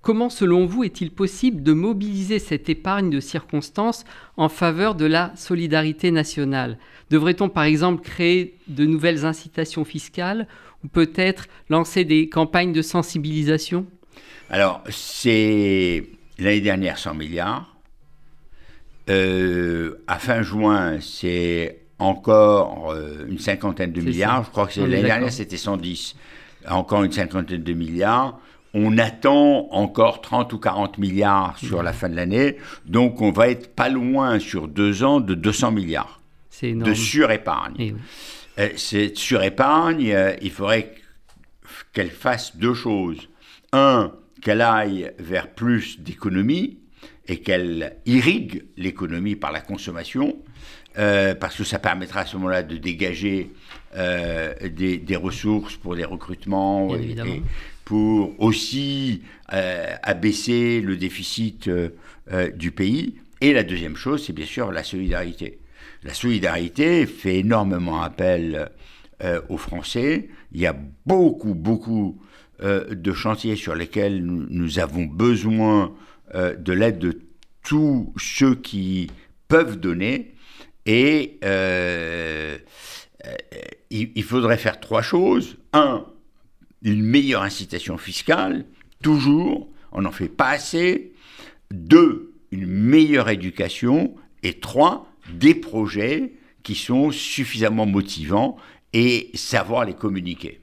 Comment, 0.00 0.30
selon 0.30 0.66
vous, 0.66 0.82
est-il 0.82 1.12
possible 1.12 1.62
de 1.62 1.72
mobiliser 1.72 2.38
cette 2.38 2.68
épargne 2.68 3.08
de 3.08 3.20
circonstances 3.20 4.04
en 4.36 4.48
faveur 4.48 4.94
de 4.94 5.04
la 5.04 5.32
solidarité 5.36 6.10
nationale? 6.10 6.78
Devrait-on, 7.10 7.48
par 7.48 7.64
exemple, 7.64 8.02
créer 8.02 8.58
de 8.66 8.84
nouvelles 8.84 9.24
incitations 9.24 9.84
fiscales 9.84 10.48
peut-être 10.92 11.46
lancer 11.68 12.04
des 12.04 12.28
campagnes 12.28 12.72
de 12.72 12.82
sensibilisation? 12.82 13.86
Alors, 14.50 14.82
c'est 14.90 16.04
l'année 16.38 16.60
dernière 16.60 16.98
100 16.98 17.14
milliards. 17.14 17.76
Euh, 19.08 20.02
à 20.06 20.18
fin 20.18 20.42
juin, 20.42 20.98
c'est 21.00 21.80
encore 21.98 22.92
euh, 22.92 23.26
une 23.28 23.38
cinquantaine 23.38 23.92
de 23.92 24.00
milliards. 24.00 24.44
Je 24.44 24.50
crois 24.50 24.66
que 24.66 24.80
l'année 24.80 25.02
dernière, 25.02 25.32
c'était 25.32 25.56
110. 25.56 26.16
Encore 26.68 27.02
une 27.02 27.12
cinquantaine 27.12 27.62
de 27.62 27.72
milliards. 27.72 28.38
On 28.74 28.96
attend 28.96 29.68
encore 29.70 30.20
30 30.22 30.52
ou 30.52 30.58
40 30.58 30.98
milliards 30.98 31.58
sur 31.58 31.82
la 31.82 31.92
fin 31.92 32.08
de 32.08 32.16
l'année. 32.16 32.56
Donc, 32.86 33.20
on 33.20 33.30
va 33.30 33.48
être 33.48 33.74
pas 33.74 33.88
loin 33.88 34.38
sur 34.38 34.68
deux 34.68 35.02
ans 35.02 35.20
de 35.20 35.34
200 35.34 35.72
milliards 35.72 36.20
de 36.62 36.94
surépargne. 36.94 37.74
Eh 37.78 37.94
cette 38.56 39.16
surépargne, 39.16 40.12
euh, 40.12 40.34
il 40.42 40.50
faudrait 40.50 40.94
qu'elle 41.92 42.10
fasse 42.10 42.56
deux 42.56 42.74
choses. 42.74 43.28
Un, 43.72 44.12
qu'elle 44.42 44.60
aille 44.60 45.12
vers 45.18 45.48
plus 45.48 46.00
d'économie 46.00 46.78
et 47.26 47.38
qu'elle 47.38 47.96
irrigue 48.04 48.64
l'économie 48.76 49.36
par 49.36 49.52
la 49.52 49.60
consommation, 49.60 50.36
euh, 50.98 51.34
parce 51.34 51.56
que 51.56 51.64
ça 51.64 51.78
permettra 51.78 52.20
à 52.20 52.26
ce 52.26 52.36
moment-là 52.36 52.62
de 52.62 52.76
dégager 52.76 53.50
des, 53.94 55.16
ressources 55.16 55.76
pour 55.76 55.94
les 55.94 56.04
recrutements 56.04 56.94
et, 56.96 57.42
pour 57.84 58.38
aussi 58.40 59.22
abaisser 59.48 60.80
le 60.80 60.96
déficit 60.96 61.70
du 62.54 62.72
pays. 62.72 63.14
Et 63.40 63.52
la 63.52 63.62
deuxième 63.62 63.96
chose, 63.96 64.24
c'est 64.26 64.32
bien 64.32 64.46
sûr 64.46 64.72
la 64.72 64.82
solidarité. 64.82 65.58
La 66.04 66.14
solidarité 66.14 67.06
fait 67.06 67.38
énormément 67.38 68.02
appel 68.02 68.70
euh, 69.22 69.40
aux 69.48 69.56
Français. 69.56 70.28
Il 70.50 70.60
y 70.60 70.66
a 70.66 70.76
beaucoup, 71.06 71.54
beaucoup 71.54 72.20
euh, 72.62 72.92
de 72.94 73.12
chantiers 73.12 73.54
sur 73.54 73.76
lesquels 73.76 74.24
nous, 74.24 74.78
avons 74.80 75.04
besoin 75.04 75.94
euh, 76.34 76.56
de 76.56 76.72
l'aide 76.72 76.98
de 76.98 77.20
tous 77.62 78.12
ceux 78.18 78.56
qui 78.56 79.10
peuvent 79.46 79.78
donner. 79.78 80.34
Et 80.86 81.38
il, 83.90 84.24
faudrait 84.24 84.58
faire 84.58 84.80
trois 84.80 85.02
choses. 85.02 85.56
Un, 85.72 86.04
une 86.82 87.04
meilleure 87.04 87.42
incitation 87.42 87.96
fiscale, 87.96 88.64
toujours, 89.04 89.68
on 89.92 90.02
n'en 90.02 90.10
fait 90.10 90.28
pas 90.28 90.48
assez. 90.48 91.12
Deux, 91.70 92.32
une 92.50 92.66
meilleure 92.66 93.28
éducation. 93.28 94.16
Et 94.42 94.54
trois, 94.58 95.11
des 95.30 95.54
projets 95.54 96.32
qui 96.62 96.74
sont 96.74 97.10
suffisamment 97.10 97.86
motivants 97.86 98.56
et 98.92 99.30
savoir 99.34 99.84
les 99.84 99.94
communiquer. 99.94 100.60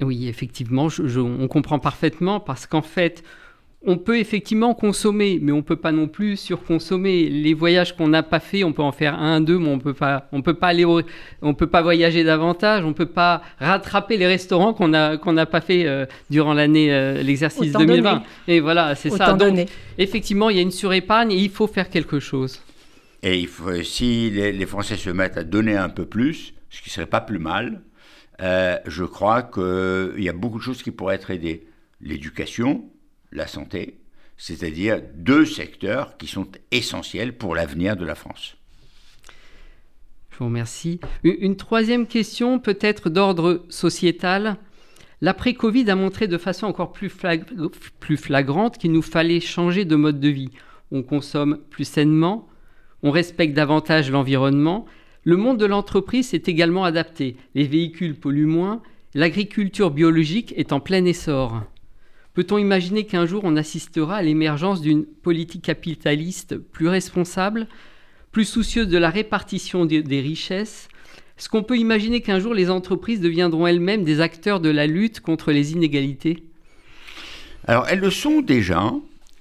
Oui, 0.00 0.28
effectivement, 0.28 0.88
on 1.16 1.48
comprend 1.48 1.78
parfaitement 1.78 2.40
parce 2.40 2.66
qu'en 2.66 2.82
fait, 2.82 3.22
on 3.86 3.98
peut 3.98 4.18
effectivement 4.18 4.74
consommer, 4.74 5.38
mais 5.40 5.52
on 5.52 5.58
ne 5.58 5.62
peut 5.62 5.76
pas 5.76 5.92
non 5.92 6.08
plus 6.08 6.36
surconsommer. 6.36 7.28
Les 7.28 7.54
voyages 7.54 7.94
qu'on 7.94 8.08
n'a 8.08 8.22
pas 8.22 8.40
fait, 8.40 8.64
on 8.64 8.72
peut 8.72 8.82
en 8.82 8.92
faire 8.92 9.18
un, 9.18 9.40
deux, 9.40 9.58
mais 9.58 9.68
on 9.68 9.78
peut 9.78 9.92
pas, 9.92 10.28
on 10.32 10.42
peut 10.42 10.54
pas 10.54 10.68
aller, 10.68 10.84
on 10.84 11.54
peut 11.54 11.66
pas 11.66 11.82
voyager 11.82 12.24
davantage, 12.24 12.84
on 12.84 12.92
peut 12.92 13.06
pas 13.06 13.42
rattraper 13.58 14.16
les 14.16 14.26
restaurants 14.26 14.72
qu'on 14.72 14.88
n'a 14.88 15.16
qu'on 15.18 15.34
n'a 15.34 15.46
pas 15.46 15.60
fait 15.60 15.86
euh, 15.86 16.06
durant 16.30 16.54
l'année, 16.54 16.92
euh, 16.92 17.22
l'exercice 17.22 17.72
2020. 17.72 18.22
Et 18.48 18.60
voilà, 18.60 18.94
c'est 18.94 19.10
ça. 19.10 19.34
Donc, 19.34 19.58
effectivement, 19.98 20.50
il 20.50 20.56
y 20.56 20.58
a 20.58 20.62
une 20.62 20.70
surépargne 20.70 21.32
et 21.32 21.36
il 21.36 21.50
faut 21.50 21.66
faire 21.66 21.90
quelque 21.90 22.20
chose. 22.20 22.60
Et 23.26 23.48
si 23.84 24.28
les, 24.28 24.66
Français 24.66 24.98
se 24.98 25.08
mettent 25.08 25.38
à 25.38 25.44
donner 25.44 25.78
un 25.78 25.88
peu 25.88 26.04
plus, 26.04 26.52
ce 26.68 26.82
qui 26.82 26.90
serait 26.90 27.06
pas 27.06 27.22
plus 27.22 27.38
mal, 27.38 27.80
euh, 28.42 28.76
je 28.86 29.04
crois 29.04 29.42
qu'il 29.42 30.22
y 30.22 30.28
a 30.28 30.34
beaucoup 30.34 30.58
de 30.58 30.62
choses 30.62 30.82
qui 30.82 30.90
pourraient 30.90 31.14
être 31.14 31.30
aidées. 31.30 31.66
L'éducation, 32.02 32.84
la 33.32 33.46
santé, 33.46 33.98
c'est-à-dire 34.36 35.00
deux 35.14 35.46
secteurs 35.46 36.18
qui 36.18 36.26
sont 36.26 36.48
essentiels 36.70 37.34
pour 37.38 37.54
l'avenir 37.54 37.96
de 37.96 38.04
la 38.04 38.14
France. 38.14 38.58
Je 40.30 40.38
vous 40.38 40.44
remercie. 40.44 41.00
Une 41.22 41.56
troisième 41.56 42.06
question, 42.06 42.58
peut-être 42.58 43.08
d'ordre 43.08 43.64
sociétal. 43.70 44.58
L'après-Covid 45.22 45.90
a 45.90 45.94
montré 45.94 46.28
de 46.28 46.36
façon 46.36 46.66
encore 46.66 46.92
plus 46.92 47.08
flagrante 48.18 48.76
qu'il 48.76 48.92
nous 48.92 49.00
fallait 49.00 49.40
changer 49.40 49.86
de 49.86 49.96
mode 49.96 50.20
de 50.20 50.28
vie. 50.28 50.50
On 50.90 51.02
consomme 51.02 51.60
plus 51.70 51.86
sainement, 51.86 52.50
on 53.04 53.10
respecte 53.10 53.54
davantage 53.54 54.10
l'environnement. 54.10 54.86
Le 55.22 55.36
monde 55.36 55.58
de 55.58 55.66
l'entreprise 55.66 56.30
s'est 56.30 56.42
également 56.46 56.84
adapté. 56.84 57.36
Les 57.54 57.68
véhicules 57.68 58.16
polluent 58.16 58.46
moins, 58.46 58.82
l'agriculture 59.14 59.90
biologique 59.90 60.54
est 60.56 60.72
en 60.72 60.80
plein 60.80 61.04
essor. 61.04 61.62
Peut-on 62.32 62.58
imaginer 62.58 63.04
qu'un 63.04 63.26
jour 63.26 63.42
on 63.44 63.56
assistera 63.56 64.16
à 64.16 64.22
l'émergence 64.22 64.80
d'une 64.80 65.04
politique 65.04 65.62
capitaliste 65.62 66.56
plus 66.56 66.88
responsable, 66.88 67.68
plus 68.32 68.46
soucieuse 68.46 68.88
de 68.88 68.98
la 68.98 69.10
répartition 69.10 69.84
des 69.84 70.20
richesses? 70.20 70.88
Est-ce 71.38 71.50
qu'on 71.50 71.62
peut 71.62 71.76
imaginer 71.76 72.22
qu'un 72.22 72.38
jour 72.38 72.54
les 72.54 72.70
entreprises 72.70 73.20
deviendront 73.20 73.66
elles-mêmes 73.66 74.04
des 74.04 74.20
acteurs 74.20 74.60
de 74.60 74.70
la 74.70 74.86
lutte 74.86 75.20
contre 75.20 75.52
les 75.52 75.72
inégalités? 75.72 76.42
Alors 77.66 77.86
elles 77.88 78.00
le 78.00 78.10
sont 78.10 78.40
déjà. 78.40 78.92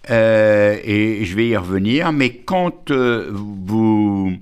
Euh, 0.10 0.78
et 0.84 1.24
je 1.24 1.36
vais 1.36 1.48
y 1.48 1.58
revenir, 1.58 2.12
mais 2.12 2.36
quand 2.36 2.92
euh, 2.92 3.30
vous, 3.32 4.34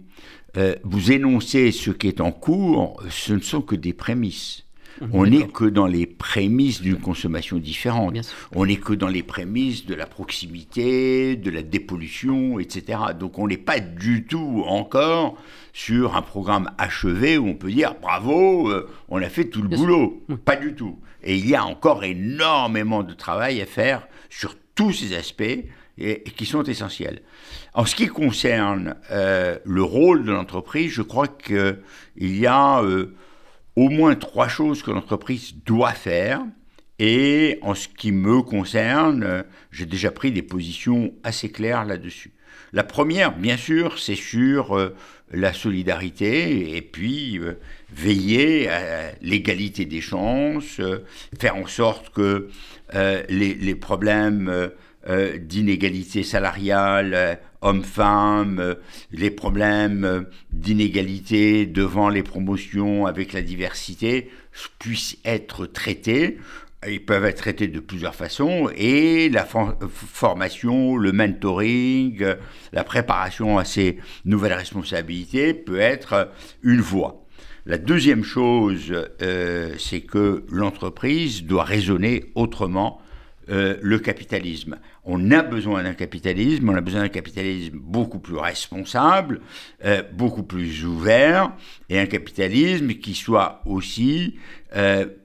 euh, 0.58 0.76
vous 0.84 1.12
énoncez 1.12 1.72
ce 1.72 1.92
qui 1.92 2.08
est 2.08 2.22
en 2.22 2.32
cours, 2.32 3.02
ce 3.10 3.34
ne 3.34 3.42
sont 3.42 3.62
que 3.62 3.76
des 3.76 3.94
prémices. 3.94 4.66
Mhm, 5.02 5.10
on 5.14 5.26
n'est 5.26 5.48
que 5.48 5.66
dans 5.66 5.88
les 5.88 6.06
prémices 6.06 6.82
d'une 6.82 6.98
consommation 6.98 7.58
différente. 7.58 8.16
On 8.54 8.66
n'est 8.66 8.78
que 8.78 8.94
dans 8.94 9.08
les 9.08 9.24
prémices 9.24 9.86
de 9.86 9.96
la 9.96 10.06
proximité, 10.06 11.36
de 11.36 11.50
la 11.50 11.62
dépollution, 11.62 12.60
etc. 12.60 13.00
Donc 13.20 13.40
on 13.40 13.48
n'est 13.48 13.58
pas 13.58 13.80
du 13.80 14.26
tout 14.26 14.64
encore 14.68 15.38
sur 15.74 16.16
un 16.16 16.22
programme 16.22 16.70
achevé 16.78 17.38
où 17.38 17.48
on 17.48 17.56
peut 17.56 17.72
dire 17.72 17.96
bravo, 18.00 18.72
on 19.10 19.22
a 19.22 19.30
fait 19.30 19.46
tout 19.46 19.62
le 19.62 19.70
boulot. 19.70 20.24
Pas 20.44 20.56
du 20.56 20.76
tout. 20.76 21.00
Et 21.24 21.36
il 21.36 21.48
y 21.48 21.56
a 21.56 21.64
encore 21.66 22.04
énormément 22.04 23.02
de 23.02 23.14
travail 23.14 23.62
à 23.62 23.66
faire 23.66 24.08
sur 24.30 24.56
tous 24.76 24.94
ces 24.94 25.16
aspects 25.16 25.64
qui 26.36 26.46
sont 26.46 26.64
essentiels. 26.64 27.22
En 27.74 27.86
ce 27.86 27.96
qui 27.96 28.08
concerne 28.08 28.96
euh, 29.12 29.58
le 29.66 29.84
rôle 29.84 30.24
de 30.24 30.32
l'entreprise, 30.32 30.92
je 30.92 31.02
crois 31.02 31.28
qu'il 31.28 31.78
y 32.18 32.48
a 32.48 32.82
euh, 32.82 33.16
au 33.76 33.90
moins 33.90 34.16
trois 34.16 34.48
choses 34.48 34.84
que 34.84 34.92
l'entreprise 34.92 35.56
doit 35.66 35.94
faire. 35.94 36.42
Et 37.00 37.58
en 37.62 37.74
ce 37.74 37.88
qui 37.88 38.12
me 38.12 38.42
concerne, 38.42 39.24
euh, 39.24 39.44
j'ai 39.72 39.86
déjà 39.86 40.12
pris 40.12 40.32
des 40.32 40.44
positions 40.44 41.14
assez 41.24 41.50
claires 41.50 41.86
là-dessus. 41.86 42.32
La 42.74 42.84
première, 42.84 43.36
bien 43.36 43.58
sûr, 43.58 44.00
c'est 44.00 44.16
sur 44.16 44.94
la 45.32 45.54
solidarité 45.54 46.76
et 46.76 46.82
puis 46.82 47.40
veiller 47.94 48.70
à 48.70 49.12
l'égalité 49.22 49.86
des 49.86 50.02
chances, 50.02 50.80
faire 51.38 51.56
en 51.58 51.68
sorte 51.68 52.12
que 52.12 52.50
euh, 52.94 53.24
les, 53.30 53.76
problèmes 53.76 54.50
euh, 54.50 54.68
euh, 55.08 55.38
d'inégalité 55.38 56.24
salariale, 56.24 57.40
hommes-femmes, 57.62 58.76
les 59.12 59.32
problèmes 59.32 60.26
d'inégalité 60.52 61.66
devant 61.66 62.10
les 62.10 62.24
promotions 62.24 63.06
avec 63.06 63.32
la 63.34 63.42
diversité 63.42 64.30
puissent 64.80 65.18
être 65.24 65.66
traités. 65.68 66.38
Ils 66.88 67.06
peuvent 67.06 67.26
être 67.26 67.38
traités 67.38 67.68
de 67.68 67.80
plusieurs 67.80 68.16
façons 68.16 68.68
et 68.76 69.30
la 69.30 69.46
formation, 69.46 70.98
le 70.98 71.12
mentoring, 71.12 72.26
la 72.74 72.84
préparation 72.84 73.60
à 73.60 73.66
ces 73.66 74.00
nouvelles 74.26 74.54
responsabilités 74.54 75.54
peut 75.54 75.80
être 75.80 76.32
une 76.64 76.82
voie. 76.82 77.28
La 77.68 77.78
deuxième 77.78 78.24
chose, 78.24 78.92
euh, 79.22 79.76
c'est 79.78 80.02
que 80.02 80.44
l'entreprise 80.50 81.44
doit 81.44 81.66
raisonner 81.66 82.32
autrement 82.34 83.00
euh, 83.50 83.78
le 83.82 84.00
capitalisme. 84.00 84.78
On 85.04 85.32
a 85.32 85.42
besoin 85.42 85.84
d'un 85.84 85.94
capitalisme, 85.94 86.70
on 86.70 86.76
a 86.76 86.82
besoin 86.82 87.02
d'un 87.02 87.10
capitalisme 87.10 87.78
beaucoup 87.82 88.20
plus 88.20 88.38
responsable, 88.38 89.42
euh, 89.84 90.04
beaucoup 90.14 90.44
plus 90.44 90.86
ouvert, 90.86 91.52
et 91.90 92.00
un 92.00 92.06
capitalisme 92.06 92.94
qui 92.94 93.16
soit 93.16 93.62
aussi 93.66 94.36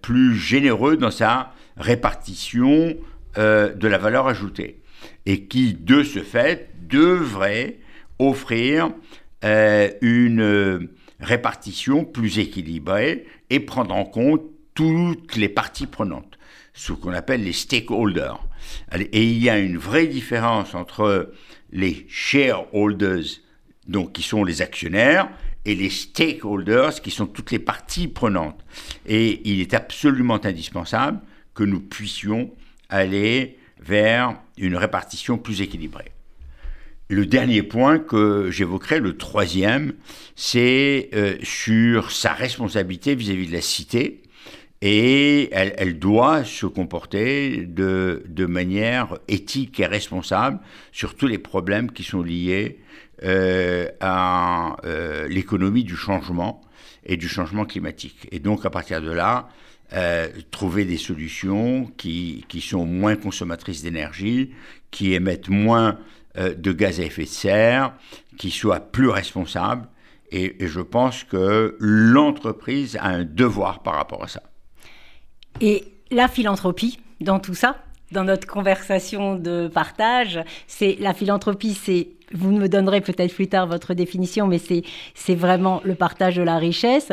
plus 0.03 0.35
généreux 0.35 0.97
dans 0.97 1.13
sa 1.13 1.53
répartition 1.77 2.97
de 3.37 3.87
la 3.87 3.99
valeur 3.99 4.27
ajoutée, 4.27 4.81
et 5.25 5.45
qui, 5.45 5.75
de 5.75 6.03
ce 6.03 6.19
fait, 6.19 6.71
devrait 6.89 7.77
offrir 8.19 8.91
une 9.45 10.89
répartition 11.21 12.05
plus 12.05 12.41
équilibrée 12.41 13.27
et 13.51 13.61
prendre 13.61 13.95
en 13.95 14.05
compte 14.05 14.43
toutes 14.75 15.37
les 15.37 15.49
parties 15.49 15.87
prenantes. 15.87 16.36
Ce 16.77 16.93
qu'on 16.93 17.13
appelle 17.13 17.43
les 17.43 17.53
stakeholders. 17.53 18.39
Et 18.93 19.25
il 19.25 19.43
y 19.43 19.51
a 19.51 19.59
une 19.59 19.79
vraie 19.79 20.07
différence 20.07 20.75
entre 20.75 21.33
les 21.73 22.07
shareholders, 22.09 23.41
donc 23.89 24.13
qui 24.13 24.23
sont 24.23 24.45
les 24.45 24.63
actionnaires, 24.63 25.29
et 25.65 25.75
les 25.75 25.91
stakeholders, 25.91 27.01
qui 27.03 27.11
sont 27.11 27.27
toutes 27.27 27.51
les 27.51 27.59
parties 27.59 28.07
prenantes. 28.07 28.65
Et 29.07 29.41
il 29.51 29.61
est 29.61 29.75
absolument 29.75 30.45
indispensable 30.45 31.21
que 31.55 31.65
nous 31.65 31.81
puissions 31.81 32.53
aller 32.89 33.59
vers 33.81 34.37
une 34.59 34.77
répartition 34.77 35.39
plus 35.39 35.63
équilibrée. 35.63 36.13
Le 37.09 37.25
dernier 37.25 37.63
point 37.63 37.99
que 37.99 38.51
j'évoquerai, 38.51 38.99
le 38.99 39.17
troisième, 39.17 39.95
c'est 40.35 41.09
euh, 41.15 41.37
sur 41.43 42.11
sa 42.11 42.33
responsabilité 42.33 43.15
vis-à-vis 43.15 43.47
de 43.47 43.53
la 43.53 43.61
cité. 43.61 44.23
Et 44.83 45.49
elle, 45.53 45.99
doit 45.99 46.45
se 46.45 46.67
comporter 46.67 47.65
de, 47.67 48.47
manière 48.47 49.19
éthique 49.27 49.81
et 49.81 49.87
responsable 49.87 50.61
sur 50.93 51.15
tous 51.15 51.27
les 51.27 51.39
problèmes 51.39 51.91
qui 51.91 52.05
sont 52.05 52.23
liés 52.23 52.81
euh, 53.25 53.89
à 54.01 54.77
euh, 54.85 55.27
l'économie 55.29 55.85
du 55.85 55.97
changement 55.97 56.63
et 57.05 57.17
du 57.17 57.29
changement 57.29 57.65
climatique. 57.65 58.29
Et 58.33 58.39
donc 58.39 58.67
à 58.67 58.71
partir 58.71 59.01
de 59.01 59.11
là, 59.11 59.49
trouver 60.51 60.85
des 60.85 60.97
solutions 60.97 61.91
qui, 61.97 62.45
qui 62.49 62.61
sont 62.61 62.85
moins 62.85 63.15
consommatrices 63.15 63.83
d'énergie, 63.83 64.51
qui 64.91 65.15
émettent 65.15 65.49
moins 65.49 65.99
euh, 66.39 66.55
de 66.55 66.73
gaz 66.73 67.01
à 67.01 67.05
effet 67.05 67.23
de 67.23 67.29
serre, 67.29 67.95
qui 68.37 68.51
soit 68.51 68.81
plus 68.81 69.09
responsable. 69.09 69.89
Et, 70.31 70.57
je 70.61 70.81
pense 70.81 71.25
que 71.25 71.77
l'entreprise 71.79 72.97
a 72.97 73.07
un 73.07 73.25
devoir 73.25 73.83
par 73.83 73.95
rapport 73.95 74.23
à 74.23 74.29
ça. 74.29 74.43
Et 75.61 75.85
la 76.11 76.29
philanthropie 76.29 76.99
dans 77.21 77.39
tout 77.39 77.55
ça, 77.55 77.77
dans 78.13 78.25
notre 78.25 78.47
conversation 78.47 79.35
de 79.37 79.69
partage, 79.69 80.41
c'est 80.67 80.97
la 81.01 81.15
philanthropie, 81.15 81.75
c'est 81.75 82.09
vous 82.33 82.51
me 82.51 82.69
donnerez 82.69 83.01
peut-être 83.01 83.35
plus 83.35 83.49
tard 83.49 83.67
votre 83.67 83.95
définition, 83.95 84.47
mais 84.47 84.61
c'est 85.15 85.35
vraiment 85.35 85.81
le 85.85 85.95
partage 85.95 86.37
de 86.37 86.43
la 86.43 86.59
richesse. 86.59 87.13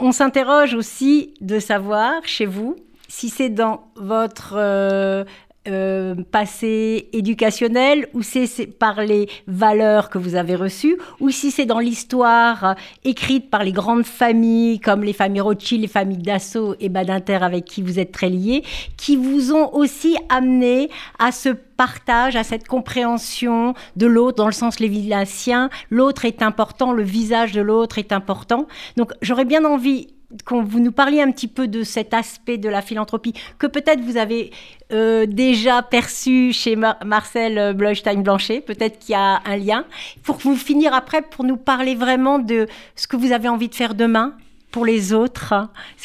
on 0.00 0.12
s'interroge 0.12 0.74
aussi 0.74 1.34
de 1.40 1.58
savoir 1.58 2.24
chez 2.24 2.46
vous 2.46 2.76
si 3.08 3.28
c'est 3.28 3.50
dans 3.50 3.84
votre 3.96 4.54
euh, 4.56 5.24
euh, 5.66 6.14
passé 6.30 7.08
éducationnel 7.12 8.06
ou 8.12 8.22
c'est 8.22 8.66
par 8.66 9.00
les 9.00 9.28
valeurs 9.46 10.10
que 10.10 10.18
vous 10.18 10.34
avez 10.34 10.56
reçues 10.56 10.98
ou 11.20 11.30
si 11.30 11.50
c'est 11.50 11.64
dans 11.64 11.78
l'histoire 11.78 12.64
euh, 12.64 12.74
écrite 13.04 13.48
par 13.48 13.64
les 13.64 13.72
grandes 13.72 14.04
familles 14.04 14.78
comme 14.78 15.02
les 15.02 15.14
familles 15.14 15.40
Rothschild, 15.40 15.80
les 15.80 15.88
familles 15.88 16.18
Dassault 16.18 16.74
et 16.80 16.88
Badinter 16.88 17.38
avec 17.42 17.64
qui 17.64 17.80
vous 17.80 17.98
êtes 17.98 18.12
très 18.12 18.28
liés, 18.28 18.62
qui 18.98 19.16
vous 19.16 19.52
ont 19.52 19.72
aussi 19.74 20.16
amené 20.28 20.90
à 21.18 21.32
ce 21.32 21.48
partage, 21.48 22.36
à 22.36 22.44
cette 22.44 22.68
compréhension 22.68 23.74
de 23.96 24.06
l'autre 24.06 24.36
dans 24.36 24.46
le 24.46 24.52
sens 24.52 24.80
léviticien. 24.80 25.70
L'autre 25.90 26.24
est 26.24 26.42
important, 26.42 26.92
le 26.92 27.02
visage 27.02 27.52
de 27.52 27.60
l'autre 27.60 27.98
est 27.98 28.12
important. 28.12 28.66
Donc 28.96 29.12
j'aurais 29.22 29.44
bien 29.44 29.64
envie 29.64 30.08
qu'on 30.42 30.62
vous 30.62 30.80
nous 30.80 30.92
parliez 30.92 31.20
un 31.20 31.30
petit 31.30 31.48
peu 31.48 31.68
de 31.68 31.82
cet 31.82 32.14
aspect 32.14 32.58
de 32.58 32.68
la 32.68 32.82
philanthropie 32.82 33.34
que 33.58 33.66
peut-être 33.66 34.00
vous 34.00 34.16
avez 34.16 34.50
euh, 34.92 35.26
déjà 35.26 35.82
perçu 35.82 36.52
chez 36.52 36.76
Marcel 36.76 37.74
Blochstein-Blanchet, 37.74 38.60
peut-être 38.60 38.98
qu'il 38.98 39.12
y 39.12 39.16
a 39.16 39.40
un 39.44 39.56
lien, 39.56 39.84
pour 40.22 40.36
vous 40.36 40.56
finir 40.56 40.94
après 40.94 41.22
pour 41.22 41.44
nous 41.44 41.56
parler 41.56 41.94
vraiment 41.94 42.38
de 42.38 42.66
ce 42.96 43.06
que 43.06 43.16
vous 43.16 43.32
avez 43.32 43.48
envie 43.48 43.68
de 43.68 43.74
faire 43.74 43.94
demain 43.94 44.34
pour 44.74 44.84
les 44.84 45.12
autres. 45.12 45.54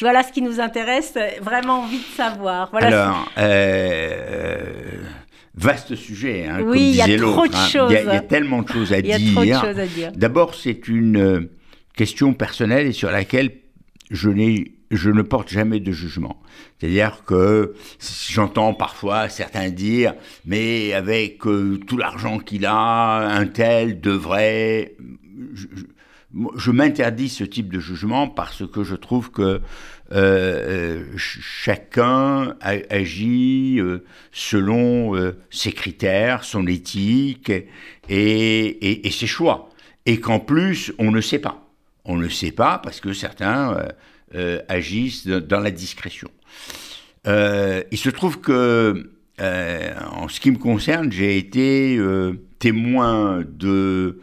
Voilà 0.00 0.22
ce 0.22 0.30
qui 0.30 0.42
nous 0.42 0.60
intéresse, 0.60 1.14
vraiment 1.42 1.80
envie 1.80 1.98
de 1.98 2.16
savoir. 2.16 2.68
Voilà 2.70 2.86
Alors, 2.86 3.32
euh, 3.36 4.58
vaste 5.56 5.96
sujet, 5.96 6.46
hein, 6.46 6.60
oui, 6.64 6.90
il 6.90 6.94
y 6.94 7.02
a 7.02 7.18
trop 7.18 7.48
de 7.48 7.52
choses. 7.52 7.90
Il 7.90 8.06
y, 8.06 8.10
a 8.10 8.20
tellement 8.20 8.62
de 8.62 8.68
choses 8.68 8.92
à 8.92 9.02
dire. 9.02 9.18
D'abord, 10.14 10.54
c'est 10.54 10.86
une 10.86 11.18
euh, 11.18 11.50
question 11.96 12.32
personnelle 12.32 12.86
et 12.86 12.92
sur 12.92 13.10
laquelle 13.10 13.50
je, 14.10 14.30
je 14.90 15.10
ne 15.10 15.22
porte 15.22 15.48
jamais 15.48 15.80
de 15.80 15.92
jugement. 15.92 16.40
C'est-à-dire 16.78 17.22
que 17.24 17.74
j'entends 18.28 18.74
parfois 18.74 19.28
certains 19.28 19.70
dire, 19.70 20.14
mais 20.44 20.92
avec 20.92 21.46
euh, 21.46 21.78
tout 21.86 21.96
l'argent 21.96 22.38
qu'il 22.38 22.66
a, 22.66 23.28
un 23.36 23.46
tel 23.46 24.00
devrait... 24.00 24.96
Je, 26.54 26.70
m'interdis 26.70 27.28
ce 27.28 27.42
type 27.42 27.72
de 27.72 27.80
jugement 27.80 28.28
parce 28.28 28.64
que 28.64 28.84
je 28.84 28.94
trouve 28.94 29.32
que 29.32 29.42
euh, 29.42 29.58
euh, 30.12 31.04
chacun 31.16 32.54
agit 32.60 33.80
selon 34.30 35.32
ses 35.50 35.72
critères, 35.72 36.44
son 36.44 36.68
éthique 36.68 37.50
et 38.08 39.10
ses 39.10 39.26
choix. 39.26 39.70
Et 40.06 40.20
qu'en 40.20 40.38
plus, 40.38 40.92
on 40.98 41.10
ne 41.10 41.20
sait 41.20 41.40
pas. 41.40 41.69
On 42.04 42.16
ne 42.16 42.28
sait 42.28 42.52
pas 42.52 42.78
parce 42.78 43.00
que 43.00 43.12
certains 43.12 43.74
euh, 43.74 43.88
euh, 44.34 44.62
agissent 44.68 45.26
dans 45.26 45.60
la 45.60 45.70
discrétion. 45.70 46.30
Euh, 47.26 47.82
il 47.90 47.98
se 47.98 48.10
trouve 48.10 48.40
que, 48.40 49.10
en 49.38 50.28
ce 50.28 50.40
qui 50.40 50.50
me 50.50 50.58
concerne, 50.58 51.10
j'ai 51.12 51.38
été 51.38 51.98
témoin 52.58 53.42
de 53.46 54.20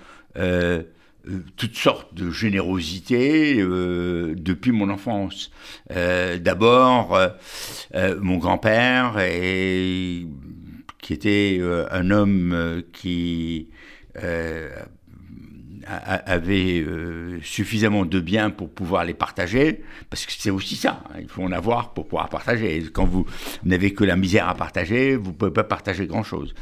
toutes 1.56 1.76
sortes 1.76 2.14
de 2.14 2.32
générosité 2.32 3.56
depuis 3.56 4.72
mon 4.72 4.90
enfance. 4.90 5.52
D'abord, 5.90 7.20
mon 8.22 8.38
grand-père, 8.38 9.16
qui 11.02 11.14
était 11.14 11.60
un 11.92 12.12
homme 12.12 12.84
qui 12.94 13.70
avait 15.88 16.82
euh, 16.82 17.40
suffisamment 17.42 18.06
de 18.06 18.20
biens 18.20 18.50
pour 18.50 18.70
pouvoir 18.70 19.06
les 19.06 19.14
partager, 19.14 19.84
parce 20.10 20.26
que 20.26 20.34
c'est 20.38 20.50
aussi 20.50 20.76
ça, 20.76 21.04
hein, 21.10 21.20
il 21.22 21.30
faut 21.30 21.44
en 21.44 21.52
avoir 21.52 21.94
pour 21.94 22.08
pouvoir 22.08 22.30
partager. 22.30 22.84
Quand 22.92 23.06
vous 23.06 23.26
n'avez 23.64 23.94
que 23.94 24.04
la 24.04 24.16
misère 24.16 24.50
à 24.50 24.56
partager, 24.56 25.16
vous 25.16 25.32
ne 25.32 25.36
pouvez 25.36 25.52
pas 25.52 25.64
partager 25.64 26.06
grand-chose. 26.06 26.54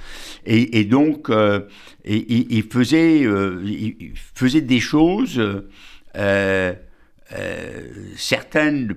Et, 0.46 0.84
donc, 0.86 1.30
euh, 1.30 1.62
il, 2.06 2.64
faisait, 2.64 3.24
euh, 3.24 3.62
il 3.66 4.14
faisait 4.16 4.62
des 4.62 4.80
choses, 4.80 5.42
certaines 8.16 8.96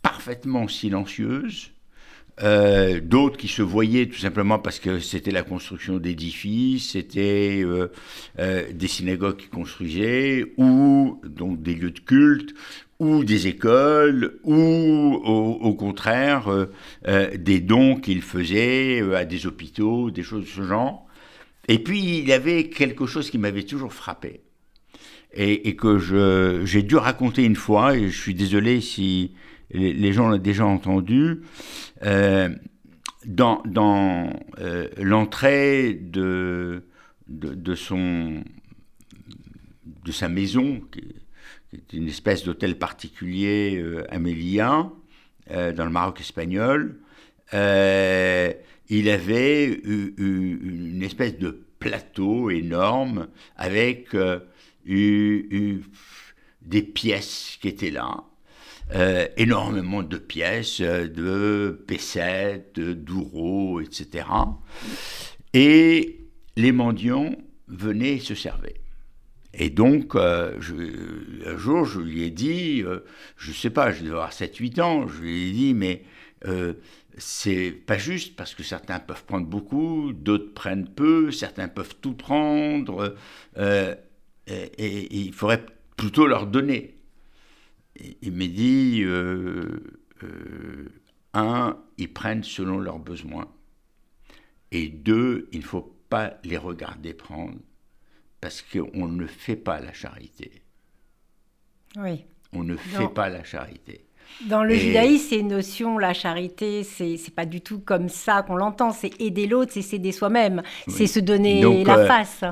parfaitement 0.00 0.66
silencieuses, 0.66 1.72
euh, 2.42 3.00
d'autres 3.00 3.36
qui 3.36 3.48
se 3.48 3.62
voyaient 3.62 4.06
tout 4.06 4.18
simplement 4.18 4.58
parce 4.58 4.78
que 4.78 5.00
c'était 5.00 5.32
la 5.32 5.42
construction 5.42 5.98
d'édifices, 5.98 6.90
c'était 6.92 7.62
euh, 7.64 7.88
euh, 8.38 8.64
des 8.72 8.86
synagogues 8.86 9.36
qui 9.36 9.48
construisaient, 9.48 10.52
ou 10.56 11.20
donc 11.24 11.62
des 11.62 11.74
lieux 11.74 11.90
de 11.90 11.98
culte, 11.98 12.54
ou 13.00 13.24
des 13.24 13.48
écoles, 13.48 14.38
ou 14.44 14.54
au, 14.54 15.74
contraire 15.74 16.66
des 17.06 17.60
dons 17.60 17.94
qu'il 17.94 18.22
faisait 18.22 19.00
à 19.14 19.24
des 19.24 19.46
hôpitaux, 19.46 20.10
des 20.10 20.24
choses 20.24 20.42
de 20.42 20.48
ce 20.48 20.62
genre. 20.62 21.06
Et 21.68 21.78
puis 21.78 22.00
il 22.00 22.28
y 22.28 22.32
avait 22.32 22.64
quelque 22.70 23.06
chose 23.06 23.30
qui 23.30 23.38
m'avait 23.38 23.62
toujours 23.62 23.92
frappé. 23.92 24.40
Et, 25.32 25.68
et 25.68 25.76
que 25.76 25.98
j'ai 26.64 26.82
dû 26.82 26.96
raconter 26.96 27.44
une 27.44 27.54
fois, 27.54 27.96
et 27.96 28.08
je 28.08 28.20
suis 28.20 28.34
désolé 28.34 28.80
si 28.80 29.32
les, 29.70 30.12
gens 30.12 30.28
l'ont 30.28 30.38
déjà 30.38 30.66
entendu, 30.66 31.16
euh, 31.16 31.40
dans, 33.28 33.62
dans 33.64 34.30
euh, 34.58 34.88
l'entrée 34.96 35.94
de, 35.94 36.84
de, 37.28 37.54
de 37.54 37.74
sa 40.12 40.28
maison, 40.28 40.80
qui, 40.90 41.00
est 41.72 41.92
une 41.92 42.08
espèce 42.08 42.44
d'hôtel 42.44 42.78
particulier 42.78 43.76
euh, 43.76 44.04
amélien, 44.10 44.92
dans 45.50 45.86
le 45.86 45.90
Maroc 45.90 46.20
espagnol, 46.20 47.00
il 47.54 49.08
avait 49.08 49.64
une 49.64 51.02
espèce 51.02 51.38
de 51.38 51.64
plateau 51.78 52.50
énorme 52.50 53.28
avec 53.56 54.14
des 54.84 56.82
pièces 56.82 57.56
qui 57.62 57.68
étaient 57.68 57.90
là. 57.90 58.24
Euh, 58.94 59.28
énormément 59.36 60.02
de 60.02 60.16
pièces, 60.16 60.80
euh, 60.80 61.08
de 61.08 61.84
P7, 61.86 62.94
d'Ouro, 62.94 63.80
etc. 63.82 64.26
Et 65.52 66.20
les 66.56 66.72
mendiants 66.72 67.36
venaient 67.66 68.18
se 68.18 68.34
servir. 68.34 68.72
Et 69.52 69.68
donc, 69.68 70.14
euh, 70.14 70.58
un 71.46 71.56
jour, 71.58 71.84
je 71.84 72.00
lui 72.00 72.22
ai 72.22 72.30
dit, 72.30 72.82
je 73.36 73.50
ne 73.50 73.54
sais 73.54 73.68
pas, 73.68 73.92
je 73.92 74.00
devais 74.04 74.12
avoir 74.12 74.32
7-8 74.32 74.80
ans, 74.80 75.06
je 75.06 75.20
lui 75.20 75.48
ai 75.48 75.52
dit, 75.52 75.74
mais 75.74 76.04
c'est 77.18 77.72
pas 77.72 77.98
juste 77.98 78.36
parce 78.36 78.54
que 78.54 78.62
certains 78.62 79.00
peuvent 79.00 79.24
prendre 79.24 79.46
beaucoup, 79.46 80.12
d'autres 80.12 80.54
prennent 80.54 80.88
peu, 80.88 81.30
certains 81.30 81.68
peuvent 81.68 81.96
tout 82.00 82.14
prendre, 82.14 83.16
et 83.56 85.16
il 85.16 85.32
faudrait 85.32 85.64
plutôt 85.96 86.26
leur 86.26 86.46
donner 86.46 86.97
il 88.22 88.32
m'a 88.32 88.46
dit 88.46 89.02
euh, 89.04 89.80
euh, 90.22 90.88
un, 91.34 91.76
ils 91.96 92.12
prennent 92.12 92.44
selon 92.44 92.78
leurs 92.78 92.98
besoins. 92.98 93.48
Et 94.70 94.88
deux, 94.88 95.48
il 95.52 95.60
ne 95.60 95.64
faut 95.64 95.94
pas 96.08 96.34
les 96.44 96.56
regarder 96.56 97.14
prendre 97.14 97.58
parce 98.40 98.62
qu'on 98.62 99.08
ne 99.08 99.26
fait 99.26 99.56
pas 99.56 99.80
la 99.80 99.92
charité. 99.92 100.62
Oui. 101.96 102.24
On 102.52 102.62
ne 102.62 102.76
fait 102.76 103.08
pas 103.08 103.28
la 103.28 103.44
charité. 103.44 104.04
Dans 104.46 104.62
le 104.62 104.74
judaïsme, 104.74 105.26
c'est 105.30 105.38
une 105.38 105.48
notion, 105.48 105.98
la 105.98 106.12
charité, 106.12 106.84
c'est 106.84 107.34
pas 107.34 107.46
du 107.46 107.62
tout 107.62 107.80
comme 107.80 108.10
ça 108.10 108.42
qu'on 108.42 108.56
l'entend. 108.56 108.92
C'est 108.92 109.18
aider 109.20 109.46
l'autre, 109.46 109.72
c'est 109.72 109.82
s'aider 109.82 110.12
soi-même, 110.12 110.62
c'est 110.86 111.06
se 111.06 111.18
donner 111.18 111.62
la 111.84 111.98
euh, 111.98 112.06
face. 112.06 112.44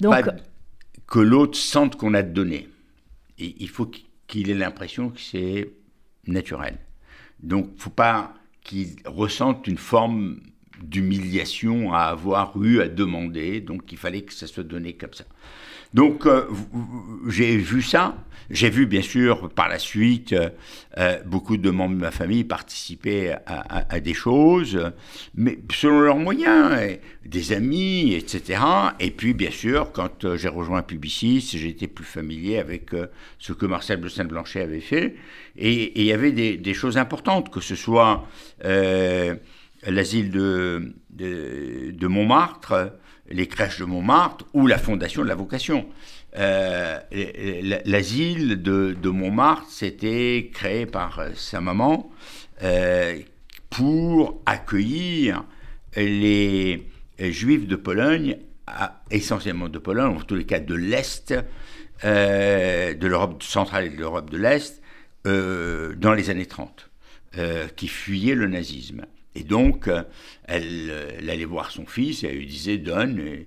Donc, 0.00 0.28
que 1.06 1.20
l'autre 1.20 1.56
sente 1.56 1.96
qu'on 1.96 2.14
a 2.14 2.22
donné. 2.22 2.68
il 3.38 3.68
faut 3.68 3.86
qu'il 3.86 4.04
ait 4.40 4.54
l'impression 4.54 5.10
que 5.10 5.20
c'est 5.20 5.70
naturel. 6.26 6.78
Donc, 7.42 7.70
faut 7.76 7.90
pas 7.90 8.34
qu'il 8.62 8.96
ressente 9.04 9.66
une 9.66 9.78
forme 9.78 10.40
d'humiliation 10.82 11.92
à 11.92 12.04
avoir 12.04 12.60
eu 12.62 12.80
à 12.80 12.88
demander. 12.88 13.60
Donc, 13.60 13.92
il 13.92 13.98
fallait 13.98 14.22
que 14.22 14.32
ça 14.32 14.46
soit 14.46 14.64
donné 14.64 14.94
comme 14.94 15.14
ça. 15.14 15.24
Donc, 15.94 16.26
euh, 16.26 16.44
j'ai 17.28 17.56
vu 17.56 17.82
ça. 17.82 18.16
J'ai 18.50 18.70
vu, 18.70 18.86
bien 18.86 19.02
sûr, 19.02 19.48
par 19.50 19.68
la 19.68 19.78
suite, 19.78 20.32
euh, 20.32 20.50
euh, 20.98 21.18
beaucoup 21.24 21.56
de 21.56 21.70
membres 21.70 21.94
de 21.94 22.00
ma 22.00 22.10
famille 22.10 22.44
participer 22.44 23.34
à, 23.46 24.00
des 24.00 24.12
choses, 24.12 24.92
mais 25.34 25.58
selon 25.72 26.00
leurs 26.00 26.16
moyens, 26.16 26.98
des 27.24 27.52
amis, 27.52 28.12
etc. 28.12 28.60
Et 29.00 29.10
puis, 29.10 29.32
bien 29.32 29.50
sûr, 29.50 29.92
quand 29.92 30.36
j'ai 30.36 30.48
rejoint 30.48 30.82
Publicis, 30.82 31.50
été 31.66 31.86
plus 31.86 32.04
familier 32.04 32.58
avec 32.58 32.90
ce 33.38 33.52
que 33.54 33.64
Marcel 33.64 34.00
de 34.00 34.08
Saint-Blanchet 34.08 34.60
avait 34.60 34.80
fait. 34.80 35.16
Et 35.56 36.00
il 36.00 36.04
y 36.04 36.12
avait 36.12 36.32
des, 36.32 36.74
choses 36.74 36.98
importantes, 36.98 37.50
que 37.50 37.60
ce 37.60 37.76
soit 37.76 38.26
l'asile 39.86 40.30
de, 40.30 42.06
Montmartre, 42.06 42.92
les 43.30 43.46
crèches 43.46 43.78
de 43.78 43.84
Montmartre 43.84 44.46
ou 44.52 44.66
la 44.66 44.78
fondation 44.78 45.22
de 45.22 45.28
la 45.28 45.34
vocation. 45.34 45.86
Euh, 46.38 46.98
l'asile 47.84 48.62
de, 48.62 49.08
Montmartre, 49.08 49.66
c'était 49.70 50.50
créé 50.52 50.86
par 50.86 51.22
sa 51.34 51.60
maman 51.60 52.10
euh, 52.62 53.18
pour 53.70 54.40
accueillir 54.46 55.44
les 55.96 56.86
juifs 57.18 57.66
de 57.66 57.76
Pologne, 57.76 58.38
essentiellement 59.10 59.68
de 59.68 59.78
Pologne, 59.78 60.16
en 60.16 60.22
tous 60.22 60.36
les 60.36 60.46
cas 60.46 60.60
de 60.60 60.74
l'Est, 60.74 61.34
euh, 62.04 62.94
de 62.94 63.06
l'Europe 63.06 63.42
centrale 63.42 63.86
et 63.86 63.90
de 63.90 63.98
l'Europe 63.98 64.30
de 64.30 64.38
l'Est, 64.38 64.80
dans 65.24 66.14
les 66.14 66.30
années 66.30 66.46
30, 66.46 66.90
qui 67.76 67.86
fuyaient 67.86 68.34
le 68.34 68.48
nazisme. 68.48 69.06
Et 69.34 69.44
donc, 69.44 69.88
elle, 70.44 70.92
allait 71.18 71.44
voir 71.44 71.70
son 71.70 71.86
fils 71.86 72.22
et 72.22 72.28
elle 72.28 72.36
lui 72.36 72.46
disait 72.46 72.78
donne, 72.78 73.18
et, 73.18 73.46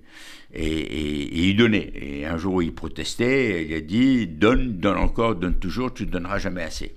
et, 0.52 1.48
il 1.48 1.56
donnait. 1.56 1.92
Et 1.94 2.26
un 2.26 2.36
jour, 2.36 2.62
il 2.62 2.74
protestait, 2.74 3.62
elle 3.62 3.72
a 3.72 3.80
dit 3.80 4.26
donne, 4.26 4.78
donne 4.78 4.96
encore, 4.96 5.36
donne 5.36 5.58
toujours, 5.58 5.94
tu 5.94 6.06
ne 6.06 6.10
donneras 6.10 6.38
jamais 6.38 6.62
assez. 6.62 6.96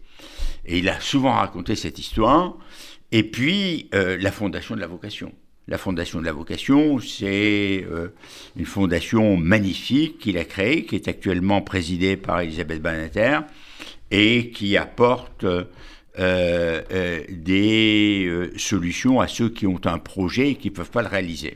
Et 0.66 0.80
il 0.80 0.90
a 0.90 1.00
souvent 1.00 1.34
raconté 1.34 1.76
cette 1.76 2.00
histoire. 2.00 2.58
Et 3.12 3.24
puis, 3.24 3.90
euh, 3.94 4.18
la 4.20 4.32
fondation 4.32 4.76
de 4.76 4.82
la 4.82 4.88
vocation. 4.88 5.34
La 5.68 5.78
fondation 5.78 6.20
de 6.20 6.26
la 6.26 6.32
vocation, 6.32 7.00
c'est 7.00 7.86
euh, 7.90 8.10
une 8.56 8.66
fondation 8.66 9.38
magnifique 9.38 10.18
qu'il 10.18 10.38
a 10.38 10.46
créée, 10.46 10.86
qui 10.86 10.96
est 10.96 11.08
actuellement 11.08 11.62
présidée 11.62 12.18
par 12.18 12.42
Elisabeth 12.42 12.82
Banater 12.82 13.40
et 14.12 14.50
qui 14.50 14.78
apporte 14.78 15.44
euh, 15.44 15.66
des 16.20 18.26
euh, 18.28 18.52
solutions 18.58 19.22
à 19.22 19.28
ceux 19.28 19.50
qui 19.50 19.68
ont 19.68 19.80
un 19.86 20.00
projet 20.00 20.52
et 20.52 20.56
qui 20.56 20.70
ne 20.70 20.76
peuvent 20.76 20.92
pas 20.92 21.02
le 21.02 21.08
réaliser. 21.08 21.56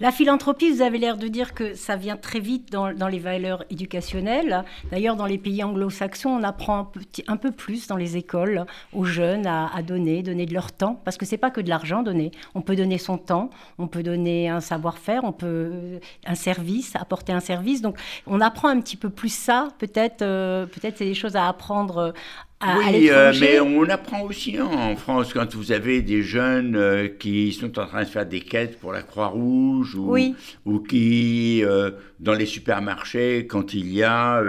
La 0.00 0.12
philanthropie, 0.12 0.70
vous 0.70 0.80
avez 0.80 0.98
l'air 0.98 1.16
de 1.16 1.26
dire 1.26 1.54
que 1.54 1.74
ça 1.74 1.96
vient 1.96 2.16
très 2.16 2.38
vite 2.38 2.70
dans, 2.70 3.08
les 3.08 3.18
valeurs 3.18 3.64
éducationnelles. 3.68 4.64
D'ailleurs, 4.92 5.16
dans 5.16 5.26
les 5.26 5.38
pays 5.38 5.64
anglo-saxons, 5.64 6.30
on 6.30 6.44
apprend 6.44 6.92
un, 7.26 7.36
peu 7.36 7.50
plus 7.50 7.88
dans 7.88 7.96
les 7.96 8.16
écoles 8.16 8.64
aux 8.92 9.04
jeunes 9.04 9.48
à, 9.48 9.82
donner, 9.82 10.22
donner 10.22 10.46
de 10.46 10.54
leur 10.54 10.70
temps, 10.70 11.00
parce 11.04 11.16
que 11.16 11.26
c'est 11.26 11.36
pas 11.36 11.50
que 11.50 11.60
de 11.60 11.68
l'argent 11.68 12.04
donner. 12.04 12.30
On 12.54 12.60
peut 12.60 12.76
donner 12.76 12.96
son 12.96 13.18
temps, 13.18 13.50
on 13.78 13.88
peut 13.88 14.04
donner 14.04 14.48
un 14.48 14.60
savoir-faire, 14.60 15.24
on 15.24 15.32
peut 15.32 15.98
un 16.24 16.36
service, 16.36 16.94
apporter 16.94 17.32
un 17.32 17.40
service. 17.40 17.82
Donc, 17.82 17.96
on 18.28 18.40
apprend 18.40 18.68
un 18.68 18.80
petit 18.80 18.96
peu 18.96 19.10
plus 19.10 19.34
ça. 19.34 19.66
Peut-être, 19.80 20.18
peut-être 20.18 20.96
c'est 20.96 21.06
des 21.06 21.14
choses 21.14 21.34
à 21.34 21.48
apprendre 21.48 22.14
oui, 22.60 23.08
euh, 23.10 23.32
mais 23.38 23.60
on 23.60 23.88
apprend 23.88 24.22
aussi 24.22 24.60
en 24.60 24.96
France 24.96 25.32
quand 25.32 25.54
vous 25.54 25.70
avez 25.70 26.02
des 26.02 26.22
jeunes 26.22 26.74
euh, 26.74 27.06
qui 27.06 27.52
sont 27.52 27.78
en 27.78 27.86
train 27.86 28.02
de 28.02 28.08
faire 28.08 28.26
des 28.26 28.40
quêtes 28.40 28.80
pour 28.80 28.92
la 28.92 29.02
Croix-Rouge 29.02 29.94
ou, 29.94 30.16
ou 30.64 30.80
qui, 30.80 31.62
euh, 31.64 31.92
dans 32.18 32.34
les 32.34 32.46
supermarchés, 32.46 33.46
quand 33.46 33.74
il 33.74 33.92
y 33.92 34.02
a 34.02 34.42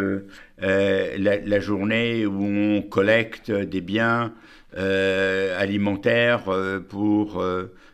la, 0.59 1.59
journée 1.59 2.25
où 2.25 2.43
on 2.43 2.81
collecte 2.81 3.51
des 3.51 3.81
biens 3.81 4.33
alimentaires 4.75 6.45
pour 6.89 7.43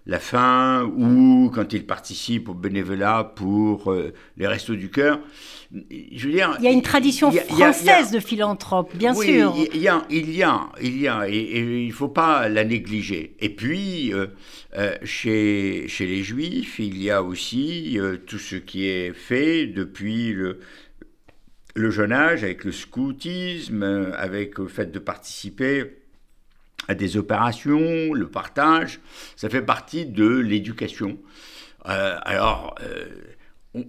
la 0.08 0.20
faim 0.20 0.90
ou 0.96 1.52
quand 1.54 1.74
ils 1.74 1.86
participent 1.86 2.48
au 2.48 2.54
bénévolat 2.54 3.34
pour 3.36 3.94
les 4.38 4.48
restos 4.48 4.76
du 4.76 4.90
cœur, 4.90 5.20
je 5.90 6.28
veux 6.28 6.34
dire, 6.34 6.56
il 6.60 6.66
y 6.66 6.68
a 6.68 6.72
une 6.72 6.82
tradition 6.82 7.32
française 7.32 8.12
de 8.12 8.20
philanthrope, 8.20 8.96
bien 8.96 9.14
sûr. 9.14 9.54
Il 9.74 9.82
y 9.82 9.88
a, 9.88 10.06
il 10.10 10.32
y 10.32 10.44
a, 10.44 10.70
il 10.82 10.98
y 10.98 11.08
a, 11.08 11.28
et, 11.28 11.82
il 11.82 11.88
ne 11.88 11.94
faut 11.94 12.08
pas 12.08 12.48
la 12.48 12.64
négliger. 12.64 13.36
Et 13.40 13.50
puis, 13.50 14.14
euh, 14.14 14.28
euh, 14.78 14.96
chez, 15.04 15.88
chez 15.88 16.06
les 16.06 16.24
Juifs, 16.24 16.80
il 16.80 17.02
y 17.02 17.10
a 17.10 17.22
aussi 17.22 18.00
euh, 18.00 18.18
tout 18.18 18.40
ce 18.40 18.56
qui 18.56 18.88
est 18.88 19.14
fait 19.14 19.68
depuis 19.68 20.32
le, 20.32 20.60
le 21.76 21.92
jeune 21.92 22.14
âge, 22.14 22.44
avec 22.44 22.64
le 22.64 22.72
scoutisme, 22.72 24.14
avec 24.18 24.58
le 24.58 24.68
fait 24.68 24.92
de 24.92 25.00
participer 25.00 25.98
à 26.88 26.96
des 26.96 27.18
opérations, 27.18 28.14
le 28.14 28.28
partage, 28.30 29.00
ça 29.36 29.50
fait 29.50 29.64
partie 29.64 30.06
de 30.06 30.28
l'éducation. 30.28 31.18
alors, 31.84 32.76
on, 33.74 33.84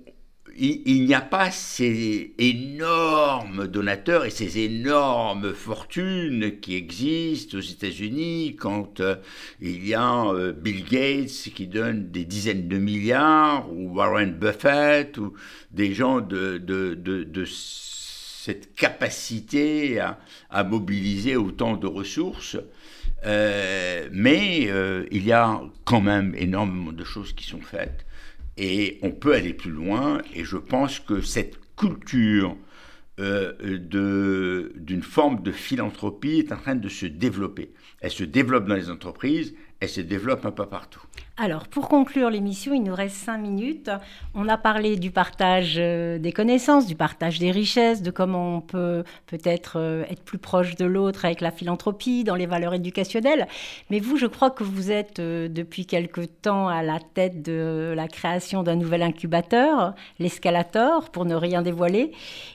il, 0.59 1.05
n'y 1.05 1.15
a 1.15 1.21
pas 1.21 1.51
ces 1.51 2.35
énormes 2.39 3.67
donateurs 3.67 4.25
et 4.25 4.31
ces 4.31 4.59
énormes 4.59 5.53
fortunes 5.53 6.61
qui 6.61 6.77
existent 6.77 7.59
aux 7.59 7.61
États-Unis 7.61 8.57
quand 8.59 9.01
euh, 9.01 9.17
il 9.61 9.87
y 9.87 9.95
a 9.95 10.27
euh, 10.27 10.53
Bill 10.53 10.85
Gates 10.85 11.53
qui 11.55 11.67
donne 11.67 12.11
des 12.11 12.25
dizaines 12.25 12.69
de 12.69 12.79
milliards 12.79 13.71
ou 13.73 13.95
Warren 13.97 14.33
Buffett 14.33 15.19
ou 15.19 15.35
des 15.71 15.93
gens 15.93 16.21
de, 16.21 16.63
cette 17.47 18.75
capacité 18.75 20.01
à, 20.01 20.65
mobiliser 20.65 21.37
autant 21.37 21.77
de 21.77 21.87
ressources. 21.87 22.57
Euh, 23.25 24.09
mais 24.13 24.71
il 25.11 25.27
y 25.27 25.33
a 25.33 25.61
quand 25.85 26.01
même 26.01 26.35
énormément 26.37 26.93
de 26.93 27.05
choses 27.05 27.33
qui 27.33 27.45
sont 27.45 27.61
faites. 27.61 28.06
Et 28.57 28.99
on 29.03 29.11
peut 29.11 29.35
aller 29.35 29.55
plus 29.55 29.71
loin, 29.71 30.23
et 30.35 30.45
je 30.45 30.57
pense 30.57 30.99
que 31.01 31.21
cette 31.21 31.59
culture 31.77 32.57
euh, 33.19 33.53
d'une 34.77 35.03
forme 35.03 35.43
de 35.43 35.53
philanthropie 35.53 36.39
est 36.39 36.53
en 36.53 36.57
train 36.57 36.75
de 36.75 36.89
se 36.89 37.07
développer. 37.07 37.73
Elle 38.01 38.11
se 38.11 38.25
développe 38.25 38.67
dans 38.67 38.75
les 38.75 38.91
entreprises, 38.91 39.55
elle 39.81 39.89
se 39.89 40.01
développe 40.01 40.45
un 40.45 40.51
peu 40.51 40.67
partout. 40.67 41.03
Alors, 41.39 41.69
pour 41.69 41.91
conclure 41.91 42.31
l'émission, 42.31 42.73
il 42.73 42.83
nous 42.83 42.95
reste 42.95 43.17
cinq 43.17 43.37
minutes. 43.37 43.91
On 44.35 44.49
a 44.49 44.57
parlé 44.57 44.97
du 44.97 45.11
partage 45.11 45.75
euh, 45.77 46.19
des 46.19 46.33
connaissances, 46.33 46.87
du 46.87 46.95
partage 46.95 47.39
des 47.39 47.51
richesses, 47.51 48.01
de 48.01 48.11
comment 48.11 48.57
on 48.57 48.61
peut 48.63 49.05
peut-être 49.27 49.75
euh, 49.79 50.05
être 50.09 50.23
plus 50.23 50.39
proche 50.39 50.77
de 50.77 50.87
l'autre 50.87 51.27
avec 51.27 51.43
la 51.43 51.51
philanthropie, 51.51 52.25
dans 52.25 52.37
les 52.37 52.47
valeurs 52.47 52.73
éducationnelles. 52.73 53.49
Mais 53.91 54.01
vous, 54.01 54.17
je 54.17 54.25
crois 54.25 54.49
que 54.49 54.65
vous 54.65 54.91
êtes 54.91 55.19
euh, 55.19 55.49
depuis 55.49 55.85
quelque 55.85 56.23
temps 56.23 56.69
à 56.69 56.83
la 56.83 57.01
tête 57.01 57.43
de 57.43 57.93
la 57.95 58.09
création 58.09 58.63
d'un 58.63 58.77
nouvel 58.77 59.03
incubateur, 59.03 59.95
l'escalator, 60.19 61.11
pour 61.11 61.27
ne 61.27 61.35
rien 61.35 61.61
dévoiler. 61.61 62.13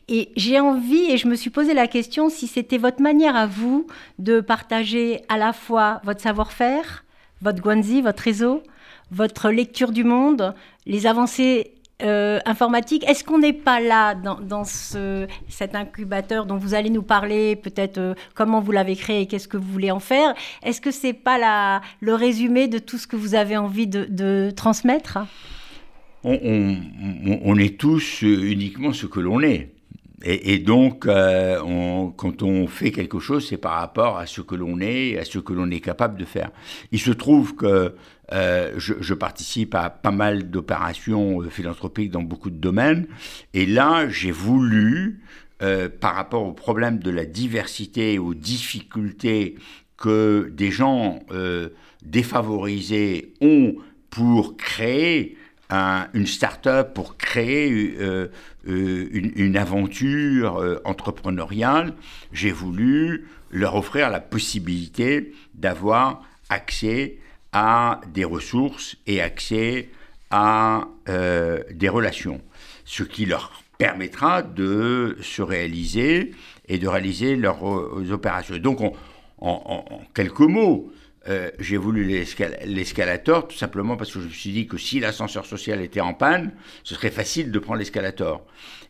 Et 0.08 0.32
j'ai 0.36 0.60
envie, 0.60 1.12
et 1.12 1.18
je 1.18 1.28
me 1.28 1.36
suis 1.36 1.52
posé 1.52 1.76
la 1.76 1.86
question, 1.86 2.30
si 2.30 2.48
c'était 2.48 2.80
votre 2.80 3.04
manière 3.04 3.36
à 3.36 3.46
vous 3.46 3.86
de 4.18 4.42
partager 4.42 5.22
à 5.30 5.38
la 5.38 5.54
fois 5.54 6.02
votre 6.04 6.22
savoir-faire, 6.22 7.04
votre 7.42 7.62
Guanzi, 7.62 8.02
votre 8.02 8.24
réseau, 8.24 8.64
votre 9.12 9.50
lecture 9.50 9.92
du 9.92 10.04
monde, 10.04 10.54
les 10.86 11.06
avancées 11.06 11.74
euh, 12.04 12.40
informatiques. 12.46 13.08
Est-ce 13.08 13.24
qu'on 13.24 13.38
n'est 13.38 13.54
pas 13.54 13.80
là 13.80 14.16
dans, 14.16 14.64
ce, 14.64 15.28
cet 15.50 15.76
incubateur 15.76 16.48
dont 16.48 16.58
vous 16.58 16.74
allez 16.74 16.90
nous 16.90 17.04
parler, 17.04 17.56
peut-être 17.56 18.00
euh, 18.00 18.14
comment 18.34 18.60
vous 18.60 18.72
l'avez 18.72 18.96
créé 18.96 19.22
et 19.22 19.26
qu'est-ce 19.28 19.48
que 19.48 19.58
vous 19.58 19.72
voulez 19.72 19.92
en 19.92 20.00
faire? 20.00 20.34
Est-ce 20.64 20.82
que 20.82 20.90
c'est 20.90 21.14
pas 21.14 21.38
la, 21.38 21.82
le 22.00 22.16
résumé 22.16 22.68
de 22.68 22.80
tout 22.80 22.98
ce 22.98 23.06
que 23.06 23.16
vous 23.16 23.36
avez 23.36 23.56
envie 23.56 23.86
de, 23.86 24.52
transmettre? 24.56 25.20
On, 26.24 26.78
on, 27.44 27.58
est 27.58 27.80
tous 27.80 28.22
uniquement 28.22 28.94
ce 28.94 29.06
que 29.06 29.20
l'on 29.20 29.42
est. 29.42 29.70
Et, 30.24 30.60
donc, 30.60 31.06
euh, 31.06 31.60
quand 32.16 32.44
on 32.44 32.68
fait 32.68 32.92
quelque 32.92 33.20
chose, 33.20 33.48
c'est 33.48 33.58
par 33.58 33.74
rapport 33.74 34.18
à 34.18 34.26
ce 34.26 34.42
que 34.42 34.56
l'on 34.56 34.80
est, 34.80 35.18
à 35.18 35.26
ce 35.26 35.40
que 35.40 35.54
l'on 35.54 35.70
est 35.72 35.80
capable 35.80 36.20
de 36.20 36.26
faire. 36.26 36.52
Il 36.92 37.00
se 37.00 37.12
trouve 37.12 37.56
que 37.56 37.96
euh, 38.34 38.74
je, 38.78 39.14
participe 39.14 39.76
à 39.76 39.90
pas 39.90 40.12
mal 40.12 40.50
d'opérations 40.50 41.42
philanthropiques 41.50 42.12
dans 42.12 42.22
beaucoup 42.22 42.50
de 42.50 42.58
domaines, 42.58 43.08
et 43.54 43.66
là, 43.66 44.08
j'ai 44.10 44.32
voulu, 44.32 45.22
par 46.00 46.16
rapport 46.16 46.44
au 46.44 46.54
problème 46.54 47.00
de 47.00 47.12
la 47.12 47.26
diversité, 47.26 48.18
aux 48.18 48.34
difficultés 48.34 49.56
que 49.96 50.52
des 50.52 50.72
gens 50.72 51.20
défavorisés 52.04 53.34
ont 53.42 53.76
pour 54.10 54.58
créer 54.58 55.38
une 55.72 56.28
start-up, 56.28 56.94
pour 56.94 57.18
créer 57.18 57.96
euh, 58.00 58.28
euh, 58.68 59.10
une, 59.12 59.58
aventure 59.58 60.58
euh, 60.58 60.82
entrepreneuriale, 60.84 61.94
j'ai 62.34 62.52
voulu 62.52 63.28
leur 63.52 63.76
offrir 63.76 64.10
la 64.10 64.20
possibilité 64.20 65.34
d'avoir 65.54 66.24
accès 66.50 67.18
à 67.54 68.02
des 68.14 68.26
ressources 68.26 68.98
et 69.08 69.22
accès 69.22 69.90
à 70.30 70.88
des 71.08 71.90
relations, 71.90 72.40
ce 72.86 73.04
qui 73.04 73.26
leur 73.26 73.52
permettra 73.78 74.42
de 74.42 75.18
se 75.22 75.42
réaliser 75.42 76.32
et 76.70 76.78
de 76.78 76.88
réaliser 76.88 77.36
leurs 77.36 77.62
opérations. 78.12 78.58
Donc, 78.58 78.80
en 79.40 80.02
quelques 80.14 80.40
mots, 80.40 80.90
euh, 81.30 81.52
j'ai 81.60 81.78
voulu 81.78 82.04
l'escalator 82.66 83.48
tout 83.48 83.56
simplement 83.56 83.96
parce 83.96 84.12
que 84.12 84.20
je 84.20 84.26
me 84.26 84.32
suis 84.32 84.52
dit 84.52 84.66
que 84.66 84.78
si 84.78 85.00
l'ascenseur 85.00 85.46
social 85.46 85.80
était 85.82 86.02
en 86.02 86.16
panne, 86.16 86.54
ce 86.84 86.96
serait 86.96 87.12
facile 87.12 87.52
de 87.52 87.60
prendre 87.60 87.78
l'escalator. 87.78 88.44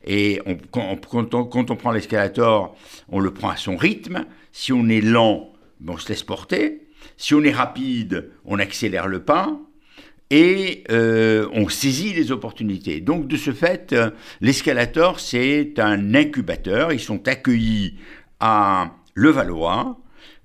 Et 0.06 0.42
quand, 0.72 0.98
on, 1.36 1.76
prend 1.76 1.92
l'escalator, 1.92 2.78
on 3.10 3.20
le 3.20 3.34
prend 3.34 3.50
à 3.50 3.58
son 3.58 3.76
rythme. 3.76 4.26
Si 4.54 4.72
on 4.72 4.88
est 4.88 5.02
lent, 5.02 5.52
ben, 5.82 5.94
on 5.94 5.98
se 5.98 6.08
laisse 6.08 6.24
porter. 6.24 6.88
Si 7.18 7.34
on 7.34 7.44
est 7.44 7.52
rapide, 7.52 8.32
on 8.46 8.60
accélère 8.60 9.08
le 9.08 9.24
pas. 9.24 9.60
Et 10.30 10.86
euh, 10.90 11.50
on 11.52 11.68
saisit 11.68 12.14
les 12.14 12.32
opportunités. 12.32 13.02
Donc 13.02 13.28
de 13.28 13.36
ce 13.36 13.52
fait, 13.52 13.92
euh, 13.92 14.12
l'escalator, 14.40 15.20
c'est 15.20 15.74
un 15.80 16.16
incubateur. 16.16 16.94
Ils 16.94 17.02
sont 17.02 17.28
accueillis 17.28 17.98
à 18.40 18.96
Levallois 19.16 20.01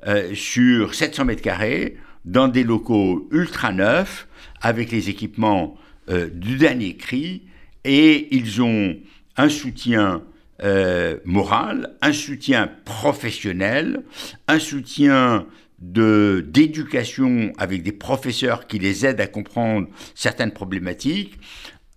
euh, 0.06 0.34
sur 0.34 0.94
700 0.94 1.24
mètres 1.24 1.42
carrés 1.42 1.96
dans 2.24 2.48
des 2.48 2.64
locaux 2.64 3.28
ultra 3.32 3.72
neufs 3.72 4.28
avec 4.60 4.90
les 4.92 5.08
équipements 5.10 5.76
euh, 6.08 6.28
du 6.32 6.56
dernier 6.56 6.96
cri 6.96 7.42
et 7.84 8.28
ils 8.34 8.62
ont 8.62 8.96
un 9.36 9.48
soutien 9.48 10.22
euh, 10.62 11.18
moral, 11.24 11.96
un 12.02 12.12
soutien 12.12 12.70
professionnel, 12.84 14.02
un 14.48 14.58
soutien 14.58 15.46
de 15.80 16.44
d'éducation 16.48 17.52
avec 17.58 17.82
des 17.82 17.92
professeurs 17.92 18.66
qui 18.66 18.78
les 18.78 19.04
aident 19.04 19.20
à 19.20 19.26
comprendre 19.26 19.88
certaines 20.14 20.52
problématiques, 20.52 21.38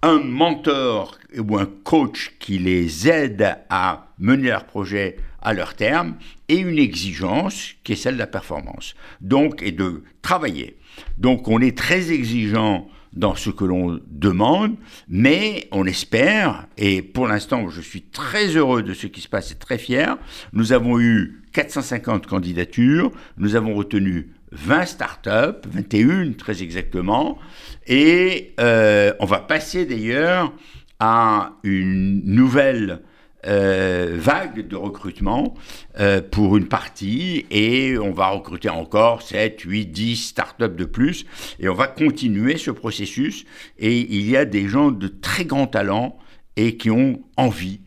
un 0.02 0.20
mentor 0.20 1.18
ou 1.38 1.58
un 1.58 1.66
coach 1.66 2.36
qui 2.40 2.58
les 2.58 3.08
aide 3.08 3.58
à 3.70 4.14
mener 4.18 4.50
leur 4.50 4.66
projet 4.66 5.18
à 5.42 5.54
leur 5.54 5.76
terme 5.76 6.16
et 6.48 6.58
une 6.58 6.78
exigence 6.78 7.74
qui 7.84 7.94
est 7.94 7.96
celle 7.96 8.16
de 8.16 8.20
la 8.20 8.28
performance. 8.28 8.96
Donc, 9.22 9.62
et 9.62 9.72
de 9.72 10.04
travailler. 10.22 10.78
Donc, 11.18 11.48
on 11.48 11.60
est 11.62 11.78
très 11.78 12.12
exigeant 12.12 12.88
dans 13.14 13.36
ce 13.36 13.50
que 13.50 13.66
l'on 13.66 14.00
demande, 14.08 14.76
mais 15.08 15.68
on 15.72 15.86
espère, 15.86 16.68
et 16.78 17.02
pour 17.02 17.28
l'instant, 17.28 17.70
je 17.70 17.82
suis 17.82 18.04
très 18.04 18.56
heureux 18.56 18.84
de 18.84 18.94
ce 18.94 19.08
qui 19.08 19.22
se 19.22 19.28
passe 19.28 19.52
et 19.52 19.56
très 19.56 19.78
fier. 19.78 20.18
Nous 20.54 20.74
avons 20.74 21.00
eu 21.00 21.42
450 21.54 22.28
candidatures, 22.28 23.12
nous 23.38 23.56
avons 23.56 23.74
retenu 23.74 24.34
20 24.52 24.86
startups, 24.86 25.68
21 25.68 26.34
très 26.34 26.62
exactement, 26.62 27.40
et 27.88 28.54
euh, 28.60 29.14
on 29.20 29.26
va 29.26 29.40
passer 29.40 29.86
d'ailleurs 29.86 30.54
à 31.00 31.54
une 31.64 32.22
nouvelle 32.26 33.02
euh, 33.46 34.18
vague 34.20 34.68
de 34.68 34.76
recrutement 34.76 35.54
euh, 36.00 36.22
pour 36.22 36.58
une 36.58 36.68
partie 36.68 37.46
et 37.50 37.98
on 37.98 38.12
va 38.12 38.28
recruter 38.30 38.70
encore 38.70 39.22
7, 39.22 39.62
8, 39.62 39.86
10 39.86 40.16
startups 40.18 40.76
de 40.76 40.86
plus 40.86 41.26
et 41.60 41.70
on 41.70 41.74
va 41.74 41.88
continuer 41.88 42.58
ce 42.58 42.72
processus 42.72 43.46
et 43.78 43.98
il 43.98 44.30
y 44.30 44.36
a 44.36 44.46
des 44.46 44.68
gens 44.68 44.92
de 44.92 45.08
très 45.08 45.46
grands 45.46 45.68
talents 45.68 46.18
et 46.58 46.76
qui 46.76 46.92
ont 46.92 47.22
envie 47.38 47.80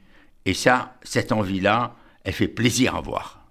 et 0.44 0.54
ça, 0.54 0.96
cette 1.02 1.32
envie-là, 1.32 1.96
elle 2.24 2.32
fait 2.32 2.48
plaisir 2.48 2.96
à 2.96 3.00
voir. 3.00 3.41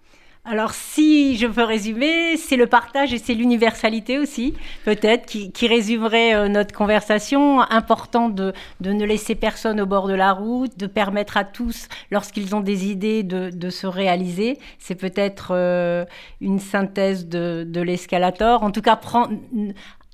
Alors, 0.51 0.73
si 0.73 1.37
je 1.37 1.47
peux 1.47 1.63
résumer, 1.63 2.35
c'est 2.35 2.57
le 2.57 2.67
partage 2.67 3.13
et 3.13 3.19
c'est 3.19 3.33
l'universalité 3.33 4.19
aussi, 4.19 4.53
peut-être, 4.83 5.25
qui, 5.25 5.67
résumerait 5.67 6.35
euh, 6.35 6.49
notre 6.49 6.75
conversation. 6.75 7.61
Important 7.61 8.27
de, 8.27 8.51
ne 8.81 9.05
laisser 9.05 9.35
personne 9.35 9.79
au 9.79 9.85
bord 9.85 10.09
de 10.09 10.13
la 10.13 10.33
route, 10.33 10.77
de 10.77 10.87
permettre 10.87 11.37
à 11.37 11.45
tous, 11.45 11.87
lorsqu'ils 12.11 12.53
ont 12.53 12.59
des 12.59 12.87
idées, 12.91 13.23
de, 13.23 13.69
se 13.69 13.87
réaliser. 13.87 14.57
C'est 14.77 14.95
peut-être 14.95 15.51
euh, 15.51 16.03
une 16.41 16.59
synthèse 16.59 17.29
de, 17.29 17.81
l'escalator. 17.81 18.61
En 18.63 18.71
tout 18.71 18.81
cas, 18.81 18.99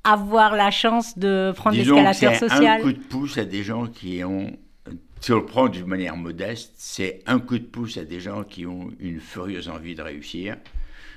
avoir 0.04 0.54
la 0.54 0.70
chance 0.70 1.18
de 1.18 1.52
prendre 1.56 1.76
l'escalator 1.76 2.36
social. 2.36 2.80
Un 2.80 2.84
coup 2.84 2.92
de 2.92 2.98
pouce 2.98 3.38
à 3.38 3.44
des 3.44 3.64
gens 3.64 3.88
qui 3.88 4.22
ont 4.22 4.52
si 5.20 5.32
on 5.32 5.36
le 5.36 5.46
prend 5.46 5.68
d'une 5.68 5.86
manière 5.86 6.16
modeste, 6.16 6.74
c'est 6.76 7.22
un 7.26 7.40
coup 7.40 7.58
de 7.58 7.64
pouce 7.64 7.96
à 7.96 8.04
des 8.04 8.20
gens 8.20 8.44
qui 8.44 8.66
ont 8.66 8.90
une 9.00 9.20
furieuse 9.20 9.68
envie 9.68 9.94
de 9.94 10.02
réussir. 10.02 10.56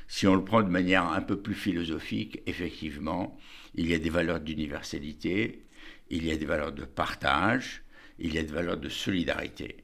Si 0.07 0.27
on 0.27 0.35
le 0.35 0.43
prend 0.43 0.63
de 0.63 0.69
manière 0.69 1.05
un 1.05 1.21
peu 1.21 1.37
plus 1.37 1.53
philosophique, 1.53 2.41
effectivement, 2.45 3.37
il 3.75 3.89
y 3.89 3.93
a 3.93 3.99
des 3.99 4.09
valeurs 4.09 4.39
d'universalité, 4.39 5.63
il 6.09 6.25
y 6.25 6.31
a 6.31 6.35
des 6.35 6.45
valeurs 6.45 6.73
de 6.73 6.83
partage, 6.83 7.83
il 8.19 8.33
y 8.33 8.37
a 8.37 8.43
des 8.43 8.51
valeurs 8.51 8.77
de 8.77 8.89
solidarité. 8.89 9.77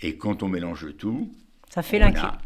Et 0.00 0.16
quand 0.16 0.42
on 0.42 0.48
mélange 0.48 0.96
tout, 0.96 1.30
ça 1.68 1.82
fait 1.82 2.00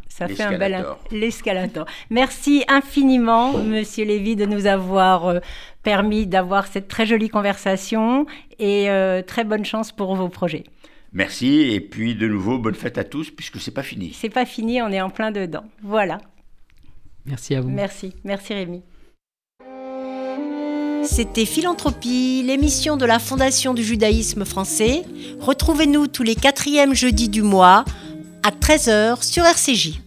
ça 0.09 0.27
fait 0.27 0.43
un 0.43 0.59
bel 0.59 0.85
l'escalator. 1.12 1.87
Merci 2.09 2.64
infiniment, 2.68 3.53
Monsieur 3.53 4.05
Lévy, 4.05 4.35
de 4.35 4.47
nous 4.47 4.66
avoir 4.66 5.27
euh, 5.29 5.41
permis 5.83 6.27
d'avoir 6.27 6.66
cette 6.66 6.89
très 6.89 7.07
jolie 7.07 7.29
conversation 7.29 8.27
et 8.59 8.91
euh, 8.91 9.23
très 9.23 9.45
bonne 9.45 9.64
chance 9.64 9.93
pour 9.93 10.16
vos 10.16 10.29
projets. 10.29 10.64
Merci 11.13 11.61
et 11.73 11.81
puis 11.81 12.15
de 12.15 12.29
nouveau 12.29 12.59
bonne 12.59 12.75
fête 12.75 12.99
à 12.99 13.05
tous 13.05 13.31
puisque 13.31 13.61
c'est 13.61 13.73
pas 13.73 13.83
fini. 13.83 14.13
C'est 14.15 14.29
pas 14.29 14.47
fini, 14.47 14.81
on 14.81 14.89
est 14.89 15.01
en 15.01 15.11
plein 15.11 15.31
dedans. 15.31 15.65
Voilà. 15.83 16.19
Merci 17.27 17.55
à 17.55 17.61
vous. 17.61 17.69
Merci, 17.69 18.15
merci 18.25 18.55
Rémi. 18.55 18.83
C'était 21.03 21.47
Philanthropie, 21.47 22.43
l'émission 22.47 22.97
de 22.97 23.07
la 23.07 23.19
Fondation 23.19 23.75
du 23.75 23.83
judaïsme 23.83 24.45
français. 24.45 25.03
Retrouvez-nous 25.41 26.07
tous 26.07 26.23
les 26.23 26.35
quatrièmes 26.35 26.95
jeudis 26.95 27.29
du 27.29 27.43
mois 27.43 27.85
à 28.43 28.51
13h 28.51 29.23
sur 29.23 29.45
RCJ. 29.45 30.01